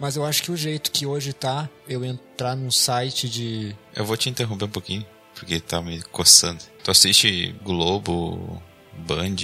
mas 0.01 0.15
eu 0.15 0.25
acho 0.25 0.41
que 0.41 0.51
o 0.51 0.57
jeito 0.57 0.91
que 0.91 1.05
hoje 1.05 1.31
tá, 1.31 1.69
eu 1.87 2.03
entrar 2.03 2.55
num 2.55 2.71
site 2.71 3.29
de. 3.29 3.75
Eu 3.95 4.03
vou 4.03 4.17
te 4.17 4.29
interromper 4.31 4.65
um 4.65 4.69
pouquinho, 4.69 5.05
porque 5.35 5.59
tá 5.59 5.79
me 5.79 6.01
coçando. 6.01 6.59
Tu 6.83 6.89
assiste 6.89 7.55
Globo, 7.63 8.59
Band, 8.97 9.35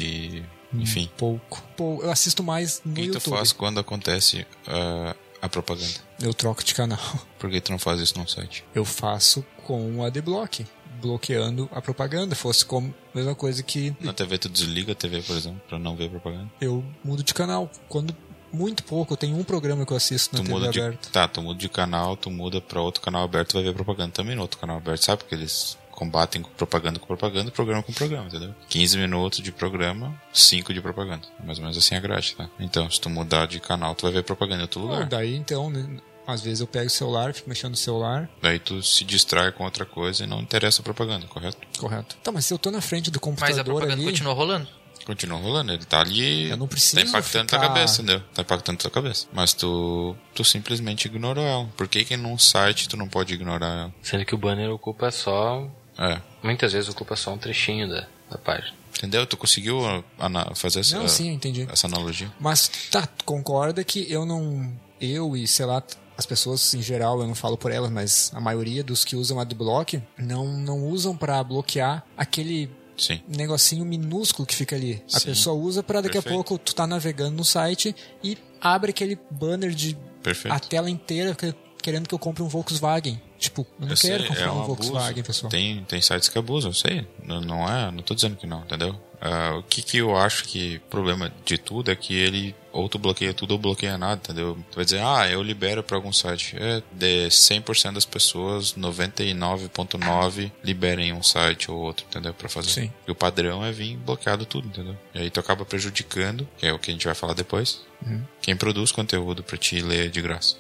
enfim? 0.74 1.12
pouco. 1.16 1.62
Pô, 1.78 2.02
eu 2.02 2.10
assisto 2.10 2.42
mais 2.42 2.82
no 2.84 2.92
o 2.92 2.96
que 2.96 3.02
YouTube. 3.04 3.24
tu 3.24 3.30
faz 3.30 3.52
quando 3.52 3.80
acontece 3.80 4.48
uh, 4.68 5.16
a 5.40 5.48
propaganda? 5.48 5.94
Eu 6.20 6.34
troco 6.34 6.64
de 6.64 6.74
canal. 6.74 7.00
Por 7.38 7.52
que 7.52 7.62
tu 7.62 7.72
não 7.72 7.78
faz 7.78 8.02
isso 8.02 8.18
no 8.18 8.28
site? 8.28 8.66
Eu 8.74 8.84
faço 8.84 9.46
com 9.64 9.98
o 9.98 10.04
AdBlock 10.04 10.66
bloqueando 11.00 11.70
a 11.72 11.80
propaganda. 11.84 12.36
Fosse 12.36 12.66
como 12.66 12.96
a 13.14 13.18
mesma 13.18 13.36
coisa 13.36 13.62
que. 13.62 13.96
Na 14.00 14.12
TV 14.12 14.40
tu 14.40 14.50
desliga 14.50 14.94
a 14.94 14.96
TV, 14.96 15.22
por 15.22 15.38
exemplo, 15.38 15.62
pra 15.70 15.78
não 15.78 15.96
ver 15.96 16.10
propaganda? 16.10 16.50
Eu 16.60 16.84
mudo 17.04 17.24
de 17.24 17.36
canal. 17.36 17.70
Quando 17.88 18.16
muito 18.52 18.84
pouco. 18.84 19.14
Eu 19.14 19.18
tenho 19.18 19.38
um 19.38 19.44
programa 19.44 19.86
que 19.86 19.92
eu 19.92 19.98
assisto 19.98 20.36
na 20.36 20.42
tu 20.42 20.46
TV 20.46 20.54
muda 20.54 20.72
de, 20.72 20.80
aberta. 20.80 21.10
Tá, 21.12 21.28
tu 21.28 21.42
muda 21.42 21.60
de 21.60 21.70
canal, 21.70 22.18
tu 22.18 22.30
muda 22.30 22.62
pra 22.62 22.82
outro 22.82 23.02
canal 23.02 23.24
aberto, 23.24 23.54
vai 23.54 23.64
ver 23.64 23.74
propaganda 23.74 24.12
também 24.12 24.36
no 24.36 24.42
outro 24.42 24.60
canal 24.60 24.78
aberto, 24.78 25.04
sabe? 25.04 25.24
Porque 25.24 25.36
eles 25.36 25.78
combatem 25.92 26.44
com 26.44 26.52
propaganda 26.52 27.00
com 27.00 27.08
propaganda, 27.08 27.50
programa 27.50 27.82
com 27.82 27.92
programa, 27.92 28.28
entendeu? 28.28 28.54
15 28.70 29.00
minutos 29.00 29.40
de 29.40 29.52
programa, 29.52 30.14
5 30.32 30.72
de 30.72 30.80
propaganda. 30.80 31.28
Mais 31.44 31.58
ou 31.58 31.64
menos 31.64 31.76
assim 31.76 31.96
a 31.96 32.00
grade, 32.00 32.36
tá? 32.36 32.48
Então, 32.60 32.90
se 32.90 33.02
tu 33.02 33.10
mudar 33.10 33.48
de 33.48 33.60
canal, 33.60 33.96
tu 33.96 34.04
vai 34.04 34.12
ver 34.12 34.24
propaganda 34.24 34.60
em 34.60 34.62
outro 34.62 34.82
lugar. 34.82 35.02
Ah, 35.02 35.06
daí 35.06 35.36
então, 35.36 35.72
né, 35.72 36.00
às 36.28 36.42
vezes 36.42 36.60
eu 36.60 36.68
pego 36.68 36.86
o 36.86 36.90
celular, 36.90 37.34
fico 37.34 37.50
mexendo 37.50 37.72
no 37.72 37.78
celular. 37.78 38.30
Daí 38.42 38.60
tu 38.60 38.84
se 38.84 39.06
distrai 39.06 39.52
com 39.54 39.64
outra 39.64 39.86
coisa 39.86 40.26
e 40.26 40.28
não 40.28 40.42
interessa 40.42 40.82
a 40.82 40.84
propaganda, 40.84 41.26
correto? 41.26 41.58
Correto. 41.80 42.18
Tá, 42.22 42.32
mas 42.32 42.46
se 42.46 42.54
eu 42.54 42.60
tô 42.60 42.70
na 42.70 42.82
frente 42.82 43.10
do 43.10 43.20
computador 43.20 43.56
Mas 43.56 43.60
a 43.60 43.64
propaganda 43.64 43.94
ali, 43.94 44.04
continua 44.04 44.34
rolando. 44.34 44.68
Continua 45.08 45.40
rolando, 45.40 45.72
ele 45.72 45.86
tá 45.86 46.02
ali. 46.02 46.50
Eu 46.50 46.58
não 46.58 46.68
preciso 46.68 46.98
Tá 46.98 47.02
impactando 47.02 47.46
ficar- 47.46 47.60
tua 47.60 47.68
cabeça, 47.70 48.02
entendeu? 48.02 48.22
Tá 48.34 48.42
impactando 48.42 48.78
tua 48.78 48.92
cabeça. 48.92 49.26
Mas 49.32 49.54
tu, 49.54 50.14
tu 50.36 50.44
simplesmente 50.44 51.06
ignorou 51.06 51.42
ela. 51.46 51.66
Por 51.78 51.88
que 51.88 52.04
que 52.04 52.18
num 52.18 52.38
site 52.38 52.90
tu 52.90 52.98
não 52.98 53.08
pode 53.08 53.34
ignorar 53.34 53.68
ela? 53.84 53.96
Sendo 54.04 54.26
que 54.26 54.36
o 54.36 54.38
banner 54.38 54.70
ocupa 54.70 55.10
só. 55.10 55.66
É. 55.98 56.20
Muitas 56.44 56.74
vezes 56.74 56.90
ocupa 56.90 57.16
só 57.16 57.34
um 57.34 57.38
trechinho 57.38 57.88
da, 57.90 58.06
da 58.30 58.38
página. 58.38 58.76
Entendeu? 58.98 59.26
Tu 59.26 59.38
conseguiu 59.38 59.80
ana- 60.20 60.52
fazer 60.56 60.82
essa, 60.82 61.00
Não, 61.00 61.08
sim, 61.08 61.30
eu 61.30 61.34
entendi. 61.36 61.66
essa 61.72 61.88
analogia? 61.88 62.30
Mas 62.40 62.68
tá, 62.92 63.06
tu 63.08 63.24
concorda 63.24 63.84
que 63.86 64.12
eu 64.12 64.26
não. 64.26 64.78
Eu 65.00 65.38
e, 65.38 65.48
sei 65.48 65.66
lá, 65.66 65.82
as 66.18 66.26
pessoas 66.26 66.74
em 66.74 66.82
geral, 66.82 67.22
eu 67.22 67.28
não 67.28 67.36
falo 67.36 67.58
por 67.58 67.72
elas, 67.72 67.90
mas 67.92 68.32
a 68.34 68.42
maioria 68.42 68.84
dos 68.84 69.06
que 69.06 69.16
usam 69.16 69.40
Adblock 69.40 70.02
não, 70.18 70.48
não 70.58 70.84
usam 70.88 71.16
pra 71.16 71.44
bloquear 71.44 72.04
aquele 72.18 72.70
Sim. 72.98 73.22
negocinho 73.28 73.86
minúsculo 73.86 74.46
que 74.46 74.56
fica 74.56 74.76
ali. 74.76 75.04
A 75.14 75.20
Sim. 75.20 75.26
pessoa 75.28 75.56
usa 75.56 75.84
pra 75.84 76.02
daqui 76.02 76.14
Perfeito. 76.14 76.34
a 76.34 76.36
pouco 76.36 76.58
tu 76.58 76.74
tá 76.74 76.88
navegando 76.88 77.36
no 77.38 77.46
site 77.46 77.96
e 78.24 78.38
abre 78.60 78.90
aquele 78.90 79.18
banner 79.30 79.72
de 79.72 79.96
Perfeito. 80.24 80.54
a 80.54 80.60
tela 80.60 80.90
inteira 80.90 81.36
que- 81.36 81.54
querendo 81.82 82.08
que 82.10 82.14
eu 82.16 82.20
compre 82.20 82.44
um 82.44 82.48
Volkswagen. 82.48 83.22
Tipo, 83.38 83.62
eu 83.80 83.86
não 83.86 83.94
Eu 83.94 83.98
quero 83.98 84.20
sei, 84.20 84.28
comprar 84.28 84.46
é 84.48 84.52
um, 84.52 84.62
um. 84.62 84.66
Volkswagen, 84.66 85.24
pessoal. 85.24 85.50
Tem, 85.52 85.84
tem 85.86 86.02
sites 86.02 86.28
que 86.28 86.38
abusam, 86.40 86.72
eu 86.72 86.74
sei. 86.74 87.08
Não, 87.24 87.40
não 87.40 87.70
é, 87.70 87.92
não 87.92 88.02
tô 88.02 88.16
dizendo 88.16 88.36
que 88.36 88.48
não, 88.48 88.62
entendeu? 88.62 89.00
Ah, 89.20 89.56
o 89.58 89.64
que 89.64 89.82
que 89.82 89.98
eu 89.98 90.16
acho 90.16 90.44
que 90.46 90.78
o 90.78 90.90
problema 90.90 91.32
de 91.44 91.58
tudo 91.58 91.90
é 91.92 91.96
que 91.96 92.16
ele 92.16 92.56
ou 92.72 92.88
tu 92.88 93.00
bloqueia 93.00 93.34
tudo 93.34 93.52
ou 93.54 93.58
bloqueia 93.58 93.98
nada, 93.98 94.22
entendeu? 94.24 94.56
Tu 94.72 94.76
vai 94.76 94.86
dizer, 94.86 95.02
ah, 95.02 95.28
eu 95.28 95.42
libero 95.42 95.82
pra 95.82 95.98
algum 95.98 96.14
site. 96.14 96.56
É, 96.60 96.84
de 96.92 97.28
100% 97.30 97.94
das 97.94 98.06
pessoas, 98.06 98.76
99.9 98.76 100.52
liberem 100.64 101.14
um 101.14 101.24
site 101.24 101.72
ou 101.72 101.78
outro, 101.78 102.06
entendeu? 102.10 102.34
Pra 102.34 102.50
fazer. 102.50 102.70
Sim. 102.70 102.92
E 103.08 103.12
o 103.12 103.16
padrão 103.16 103.66
é 103.66 103.72
vir 103.72 103.98
bloqueado 103.98 104.46
tudo, 104.46 104.68
entendeu? 104.68 104.96
E 105.14 105.20
aí 105.20 105.30
tu 105.30 105.40
acaba 105.40 105.66
prejudicando, 105.66 106.48
que 106.58 106.66
é 106.68 106.74
o 106.74 106.80
que 106.80 106.92
a 106.92 106.94
gente 106.94 107.06
vai 107.06 107.16
falar 107.16 107.34
depois, 107.34 107.82
Uhum. 108.06 108.22
quem 108.44 108.56
produz 108.56 108.92
conteúdo 108.92 109.42
pra 109.42 109.58
te 109.58 109.82
ler 109.82 110.12
de 110.12 110.22
graça? 110.22 110.56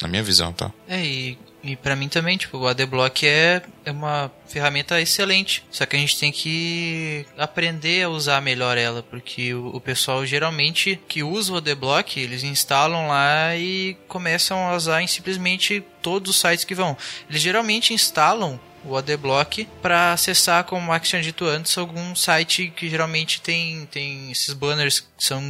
Na 0.00 0.08
minha 0.08 0.22
visão, 0.22 0.52
tá? 0.52 0.72
É, 0.88 1.04
e, 1.04 1.38
e 1.62 1.76
pra 1.76 1.94
mim 1.94 2.08
também, 2.08 2.36
tipo, 2.36 2.56
o 2.56 2.66
ADBlock 2.66 3.26
é, 3.26 3.62
é 3.84 3.90
uma 3.90 4.30
ferramenta 4.48 5.00
excelente. 5.00 5.64
Só 5.70 5.84
que 5.84 5.94
a 5.94 5.98
gente 5.98 6.18
tem 6.18 6.32
que 6.32 7.26
aprender 7.36 8.04
a 8.04 8.08
usar 8.08 8.40
melhor 8.40 8.78
ela, 8.78 9.02
porque 9.02 9.52
o, 9.52 9.68
o 9.68 9.80
pessoal 9.80 10.24
geralmente 10.24 10.98
que 11.06 11.22
usa 11.22 11.52
o 11.52 11.56
ADBlock, 11.56 12.18
eles 12.18 12.42
instalam 12.42 13.08
lá 13.08 13.56
e 13.56 13.96
começam 14.08 14.68
a 14.68 14.74
usar 14.74 15.02
em 15.02 15.06
simplesmente 15.06 15.84
todos 16.00 16.30
os 16.30 16.40
sites 16.40 16.64
que 16.64 16.74
vão. 16.74 16.96
Eles 17.28 17.42
geralmente 17.42 17.92
instalam 17.92 18.58
o 18.84 18.96
ADBlock 18.96 19.68
para 19.82 20.12
acessar, 20.12 20.64
como 20.64 20.80
o 20.80 20.86
Max 20.86 21.08
tinha 21.08 21.22
dito 21.22 21.44
antes, 21.44 21.76
algum 21.76 22.14
site 22.14 22.72
que 22.74 22.88
geralmente 22.88 23.40
tem, 23.40 23.86
tem 23.86 24.30
esses 24.30 24.54
banners 24.54 25.00
que 25.00 25.06
são 25.18 25.42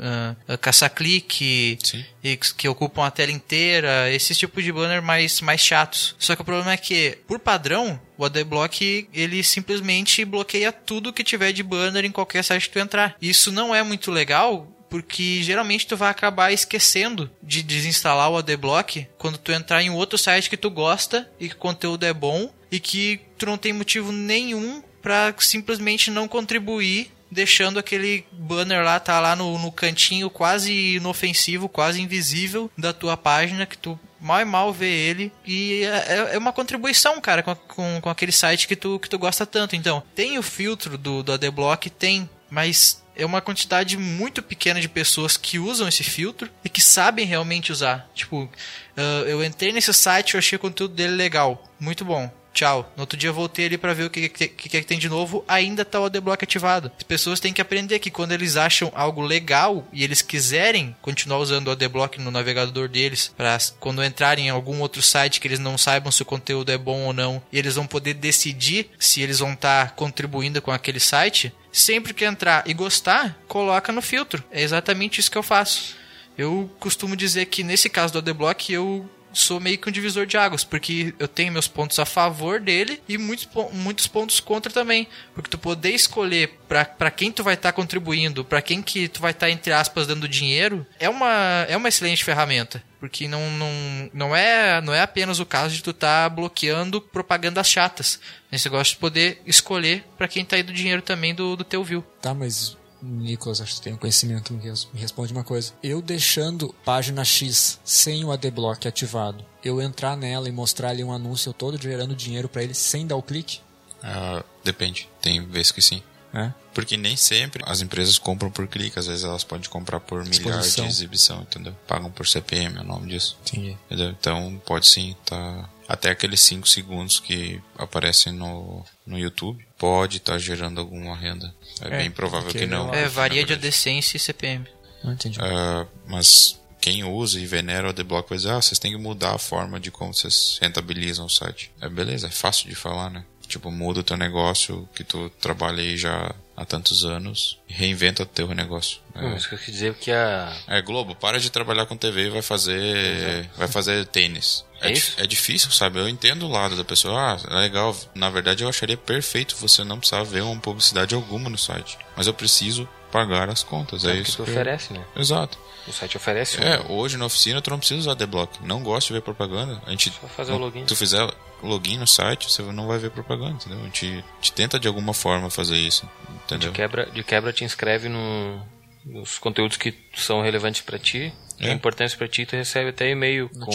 ah, 0.00 0.56
caça-clique, 0.58 1.78
e 2.22 2.36
que 2.36 2.54
que 2.56 2.68
ocupam 2.68 3.06
a 3.06 3.10
tela 3.10 3.30
inteira, 3.30 4.10
esses 4.10 4.36
tipos 4.38 4.64
de 4.64 4.72
banner 4.72 5.02
mais, 5.02 5.40
mais 5.40 5.60
chatos. 5.60 6.16
Só 6.18 6.34
que 6.34 6.42
o 6.42 6.44
problema 6.44 6.72
é 6.72 6.76
que, 6.76 7.18
por 7.26 7.38
padrão, 7.38 8.00
o 8.16 8.24
ADBlock 8.24 9.08
ele 9.12 9.42
simplesmente 9.42 10.24
bloqueia 10.24 10.72
tudo 10.72 11.12
que 11.12 11.24
tiver 11.24 11.52
de 11.52 11.62
banner 11.62 12.04
em 12.04 12.10
qualquer 12.10 12.42
site 12.42 12.68
que 12.68 12.74
tu 12.74 12.78
entrar. 12.78 13.16
Isso 13.20 13.52
não 13.52 13.74
é 13.74 13.82
muito 13.82 14.10
legal. 14.10 14.70
Porque 14.86 15.42
geralmente 15.42 15.88
tu 15.88 15.96
vai 15.96 16.08
acabar 16.08 16.52
esquecendo 16.52 17.28
de 17.42 17.64
desinstalar 17.64 18.30
o 18.30 18.36
ADBlock 18.36 19.08
quando 19.18 19.38
tu 19.38 19.50
entrar 19.50 19.82
em 19.82 19.90
outro 19.90 20.16
site 20.16 20.48
que 20.48 20.56
tu 20.56 20.70
gosta 20.70 21.28
e 21.40 21.48
que 21.48 21.56
o 21.56 21.58
conteúdo 21.58 22.04
é 22.06 22.12
bom 22.12 22.48
e 22.74 22.80
que 22.80 23.20
tu 23.38 23.46
não 23.46 23.56
tem 23.56 23.72
motivo 23.72 24.10
nenhum 24.10 24.82
pra 25.00 25.32
simplesmente 25.38 26.10
não 26.10 26.26
contribuir 26.26 27.08
deixando 27.30 27.78
aquele 27.78 28.24
banner 28.32 28.82
lá, 28.84 28.98
tá 28.98 29.20
lá 29.20 29.36
no, 29.36 29.56
no 29.58 29.70
cantinho 29.70 30.28
quase 30.28 30.96
inofensivo, 30.96 31.68
quase 31.68 32.00
invisível 32.00 32.70
da 32.76 32.92
tua 32.92 33.16
página, 33.16 33.64
que 33.64 33.78
tu 33.78 33.98
mal 34.20 34.40
e 34.40 34.44
mal 34.44 34.72
vê 34.72 34.90
ele. 34.90 35.32
E 35.44 35.82
é, 35.84 36.34
é 36.34 36.38
uma 36.38 36.52
contribuição, 36.52 37.20
cara, 37.20 37.44
com, 37.44 37.54
com, 37.54 38.00
com 38.00 38.10
aquele 38.10 38.32
site 38.32 38.66
que 38.66 38.74
tu, 38.74 38.98
que 38.98 39.08
tu 39.08 39.18
gosta 39.18 39.46
tanto. 39.46 39.76
Então, 39.76 40.02
tem 40.14 40.36
o 40.36 40.42
filtro 40.42 40.98
do, 40.98 41.22
do 41.22 41.32
ADBlock, 41.32 41.90
tem, 41.90 42.28
mas 42.50 43.02
é 43.16 43.24
uma 43.24 43.40
quantidade 43.40 43.96
muito 43.96 44.42
pequena 44.42 44.80
de 44.80 44.88
pessoas 44.88 45.36
que 45.36 45.58
usam 45.58 45.86
esse 45.86 46.02
filtro 46.02 46.50
e 46.64 46.68
que 46.68 46.80
sabem 46.80 47.26
realmente 47.26 47.70
usar. 47.70 48.08
Tipo, 48.14 48.48
ah, 48.96 49.24
eu 49.26 49.44
entrei 49.44 49.72
nesse 49.72 49.92
site, 49.92 50.34
eu 50.34 50.38
achei 50.38 50.56
o 50.56 50.60
conteúdo 50.60 50.94
dele 50.94 51.14
legal, 51.14 51.62
muito 51.78 52.04
bom. 52.04 52.32
Tchau. 52.54 52.90
No 52.96 53.02
outro 53.02 53.18
dia 53.18 53.28
eu 53.28 53.34
voltei 53.34 53.66
ali 53.66 53.76
para 53.76 53.92
ver 53.92 54.04
o 54.04 54.10
que, 54.10 54.28
que, 54.28 54.48
que, 54.48 54.68
que 54.68 54.82
tem 54.82 54.98
de 54.98 55.08
novo, 55.08 55.44
ainda 55.46 55.84
tá 55.84 56.00
o 56.00 56.06
adblock 56.06 56.44
ativado. 56.44 56.90
As 56.96 57.02
pessoas 57.02 57.40
têm 57.40 57.52
que 57.52 57.60
aprender 57.60 57.98
que 57.98 58.10
quando 58.10 58.32
eles 58.32 58.56
acham 58.56 58.90
algo 58.94 59.20
legal 59.20 59.86
e 59.92 60.04
eles 60.04 60.22
quiserem 60.22 60.96
continuar 61.02 61.38
usando 61.38 61.68
o 61.68 61.72
adblock 61.72 62.20
no 62.20 62.30
navegador 62.30 62.88
deles, 62.88 63.32
para 63.36 63.58
quando 63.80 64.04
entrarem 64.04 64.46
em 64.46 64.50
algum 64.50 64.80
outro 64.80 65.02
site 65.02 65.40
que 65.40 65.48
eles 65.48 65.58
não 65.58 65.76
saibam 65.76 66.12
se 66.12 66.22
o 66.22 66.26
conteúdo 66.26 66.70
é 66.70 66.78
bom 66.78 67.02
ou 67.02 67.12
não, 67.12 67.42
e 67.52 67.58
eles 67.58 67.74
vão 67.74 67.86
poder 67.86 68.14
decidir 68.14 68.90
se 68.98 69.20
eles 69.20 69.40
vão 69.40 69.52
estar 69.52 69.88
tá 69.88 69.92
contribuindo 69.92 70.62
com 70.62 70.70
aquele 70.70 71.00
site, 71.00 71.52
sempre 71.72 72.14
que 72.14 72.24
entrar 72.24 72.62
e 72.66 72.72
gostar, 72.72 73.36
coloca 73.48 73.92
no 73.92 74.00
filtro. 74.00 74.44
É 74.50 74.62
exatamente 74.62 75.20
isso 75.20 75.30
que 75.30 75.38
eu 75.38 75.42
faço. 75.42 75.96
Eu 76.36 76.70
costumo 76.80 77.16
dizer 77.16 77.46
que 77.46 77.62
nesse 77.62 77.88
caso 77.88 78.12
do 78.12 78.18
Adblock 78.18 78.72
eu 78.72 79.08
sou 79.34 79.60
meio 79.60 79.78
que 79.78 79.88
um 79.88 79.92
divisor 79.92 80.26
de 80.26 80.36
águas, 80.36 80.64
porque 80.64 81.14
eu 81.18 81.28
tenho 81.28 81.52
meus 81.52 81.68
pontos 81.68 81.98
a 81.98 82.06
favor 82.06 82.60
dele 82.60 83.02
e 83.08 83.18
muitos, 83.18 83.48
muitos 83.72 84.06
pontos 84.06 84.40
contra 84.40 84.72
também. 84.72 85.06
Porque 85.34 85.50
tu 85.50 85.58
poder 85.58 85.90
escolher 85.90 86.58
para 86.68 87.10
quem 87.10 87.30
tu 87.30 87.42
vai 87.42 87.54
estar 87.54 87.70
tá 87.70 87.76
contribuindo, 87.76 88.44
para 88.44 88.62
quem 88.62 88.82
que 88.82 89.08
tu 89.08 89.20
vai 89.20 89.32
estar, 89.32 89.46
tá, 89.46 89.52
entre 89.52 89.72
aspas, 89.72 90.06
dando 90.06 90.28
dinheiro, 90.28 90.86
é 90.98 91.08
uma, 91.08 91.66
é 91.68 91.76
uma 91.76 91.88
excelente 91.88 92.24
ferramenta. 92.24 92.82
Porque 92.98 93.28
não, 93.28 93.50
não, 93.50 94.10
não, 94.14 94.36
é, 94.36 94.80
não 94.80 94.94
é 94.94 95.02
apenas 95.02 95.38
o 95.38 95.44
caso 95.44 95.74
de 95.74 95.82
tu 95.82 95.90
estar 95.90 96.24
tá 96.24 96.28
bloqueando 96.34 97.00
propagandas 97.00 97.68
chatas. 97.68 98.18
Você 98.50 98.68
gosta 98.68 98.94
de 98.94 99.00
poder 99.00 99.42
escolher 99.44 100.04
para 100.16 100.28
quem 100.28 100.44
tá 100.44 100.58
indo 100.58 100.72
dinheiro 100.72 101.02
também 101.02 101.34
do, 101.34 101.54
do 101.56 101.64
teu 101.64 101.84
view. 101.84 102.02
Tá, 102.22 102.32
mas 102.32 102.76
Nicolas, 103.04 103.60
acho 103.60 103.76
que 103.76 103.82
tem 103.82 103.92
um 103.92 103.98
conhecimento, 103.98 104.52
me 104.52 105.00
responde 105.00 105.32
uma 105.32 105.44
coisa. 105.44 105.72
Eu 105.82 106.00
deixando 106.00 106.74
página 106.84 107.24
X 107.24 107.78
sem 107.84 108.24
o 108.24 108.32
adblock 108.32 108.88
ativado, 108.88 109.44
eu 109.62 109.80
entrar 109.80 110.16
nela 110.16 110.48
e 110.48 110.52
mostrar 110.52 110.88
ali 110.88 111.04
um 111.04 111.12
anúncio 111.12 111.52
todo 111.52 111.80
gerando 111.80 112.16
dinheiro 112.16 112.48
para 112.48 112.62
ele 112.62 112.74
sem 112.74 113.06
dar 113.06 113.16
o 113.16 113.22
clique? 113.22 113.60
Uh, 114.02 114.44
depende, 114.64 115.08
tem 115.20 115.44
vezes 115.46 115.70
que 115.70 115.82
sim. 115.82 116.02
É? 116.32 116.52
Porque 116.74 116.96
nem 116.96 117.16
sempre 117.16 117.62
as 117.64 117.80
empresas 117.80 118.18
compram 118.18 118.50
por 118.50 118.66
clique, 118.66 118.98
às 118.98 119.06
vezes 119.06 119.22
elas 119.22 119.44
podem 119.44 119.70
comprar 119.70 120.00
por 120.00 120.24
milhares 120.24 120.74
de 120.74 120.82
exibição, 120.82 121.42
entendeu? 121.42 121.72
Pagam 121.86 122.10
por 122.10 122.26
CPM, 122.26 122.76
é 122.76 122.80
o 122.80 122.84
nome 122.84 123.08
disso. 123.08 123.38
Entendi. 123.42 123.78
Entendeu? 123.86 124.10
Então 124.10 124.60
pode 124.66 124.88
sim, 124.88 125.14
tá. 125.24 125.70
Até 125.86 126.10
aqueles 126.10 126.40
5 126.40 126.68
segundos 126.68 127.20
que 127.20 127.62
aparecem 127.78 128.32
no, 128.32 128.84
no 129.06 129.16
YouTube, 129.16 129.64
pode 129.84 130.16
estar 130.16 130.32
tá 130.32 130.38
gerando 130.38 130.80
alguma 130.80 131.14
renda. 131.14 131.54
É, 131.82 131.88
é 131.88 131.98
bem 131.98 132.10
provável 132.10 132.50
que 132.50 132.66
não. 132.66 132.92
É, 132.94 133.06
varia 133.06 133.44
de 133.44 133.52
adescência 133.52 134.16
e 134.16 134.20
CPM. 134.20 134.66
Não 135.02 135.12
entendi. 135.12 135.38
Uh, 135.38 135.86
mas 136.06 136.58
quem 136.80 137.04
usa 137.04 137.38
e 137.38 137.44
venera 137.44 137.88
o 137.88 137.90
Adblock 137.90 138.30
vai 138.30 138.38
dizer, 138.38 138.52
ah, 138.52 138.62
vocês 138.62 138.78
têm 138.78 138.92
que 138.92 138.98
mudar 138.98 139.34
a 139.34 139.38
forma 139.38 139.78
de 139.78 139.90
como 139.90 140.14
vocês 140.14 140.58
rentabilizam 140.62 141.26
o 141.26 141.30
site. 141.30 141.70
É 141.82 141.88
beleza, 141.88 142.28
é 142.28 142.30
fácil 142.30 142.66
de 142.66 142.74
falar, 142.74 143.10
né? 143.10 143.26
Tipo, 143.46 143.70
muda 143.70 144.00
o 144.00 144.02
teu 144.02 144.16
negócio 144.16 144.88
que 144.94 145.04
tu 145.04 145.28
trabalha 145.38 145.82
aí 145.82 145.98
já 145.98 146.34
há 146.56 146.64
tantos 146.64 147.04
anos 147.04 147.58
e 147.68 147.72
reinventa 147.72 148.22
o 148.22 148.26
teu 148.26 148.48
negócio. 148.54 148.98
É. 149.14 149.36
Isso 149.36 149.48
que 149.48 149.54
eu 149.54 149.58
quis 149.58 149.74
dizer 149.74 149.94
que 149.94 150.10
a. 150.10 150.52
É, 150.66 150.82
Globo, 150.82 151.14
para 151.14 151.38
de 151.38 151.50
trabalhar 151.50 151.86
com 151.86 151.96
TV 151.96 152.26
e 152.26 152.30
vai 152.30 152.42
fazer. 152.42 152.96
Exato. 152.96 153.58
Vai 153.58 153.68
fazer 153.68 154.06
tênis. 154.06 154.64
É, 154.80 154.92
é, 154.92 155.02
é 155.18 155.26
difícil, 155.26 155.70
sabe? 155.70 155.98
Eu 155.98 156.08
entendo 156.08 156.46
o 156.46 156.50
lado 156.50 156.76
da 156.76 156.84
pessoa. 156.84 157.34
Ah, 157.34 157.56
é 157.56 157.60
legal. 157.60 157.96
Na 158.14 158.28
verdade, 158.28 158.62
eu 158.62 158.68
acharia 158.68 158.96
perfeito 158.96 159.56
você 159.56 159.84
não 159.84 159.98
precisar 159.98 160.22
ver 160.24 160.42
uma 160.42 160.60
publicidade 160.60 161.14
alguma 161.14 161.48
no 161.48 161.58
site. 161.58 161.98
Mas 162.16 162.26
eu 162.26 162.34
preciso 162.34 162.88
pagar 163.14 163.48
as 163.48 163.62
contas. 163.62 164.04
É, 164.04 164.10
é 164.10 164.16
isso 164.16 164.32
que 164.32 164.36
tu 164.38 164.42
oferece, 164.42 164.92
né? 164.92 165.04
Exato. 165.14 165.56
O 165.86 165.92
site 165.92 166.16
oferece. 166.16 166.60
É, 166.60 166.84
hoje 166.88 167.16
na 167.16 167.26
oficina 167.26 167.62
tu 167.62 167.70
não 167.70 167.78
precisa 167.78 168.00
usar 168.00 168.12
Adblock. 168.12 168.58
Não 168.66 168.82
gosto 168.82 169.06
de 169.06 169.12
ver 169.12 169.22
propaganda. 169.22 169.80
A 169.86 169.90
gente, 169.92 170.10
Só 170.10 170.26
fazer 170.26 170.52
o 170.52 170.58
login. 170.58 170.84
Tu 170.84 170.96
fizer 170.96 171.32
login 171.62 171.96
no 171.96 172.08
site, 172.08 172.50
você 172.50 172.60
não 172.62 172.88
vai 172.88 172.98
ver 172.98 173.12
propaganda, 173.12 173.52
entendeu? 173.52 173.78
A 173.78 173.84
gente, 173.84 174.06
a 174.06 174.34
gente 174.42 174.52
tenta 174.52 174.80
de 174.80 174.88
alguma 174.88 175.14
forma 175.14 175.48
fazer 175.48 175.76
isso, 175.76 176.10
entendeu? 176.44 176.72
De 176.72 176.74
quebra, 176.74 177.06
de 177.06 177.22
quebra 177.22 177.52
te 177.52 177.62
inscreve 177.62 178.08
no, 178.08 178.60
nos 179.06 179.38
conteúdos 179.38 179.76
que 179.76 179.94
são 180.16 180.42
relevantes 180.42 180.80
para 180.80 180.98
ti 180.98 181.32
é. 181.60 181.72
importante 181.72 182.16
para 182.16 182.28
ti, 182.28 182.46
tu 182.46 182.56
recebe 182.56 182.90
até 182.90 183.10
e-mail 183.10 183.48
com 183.48 183.66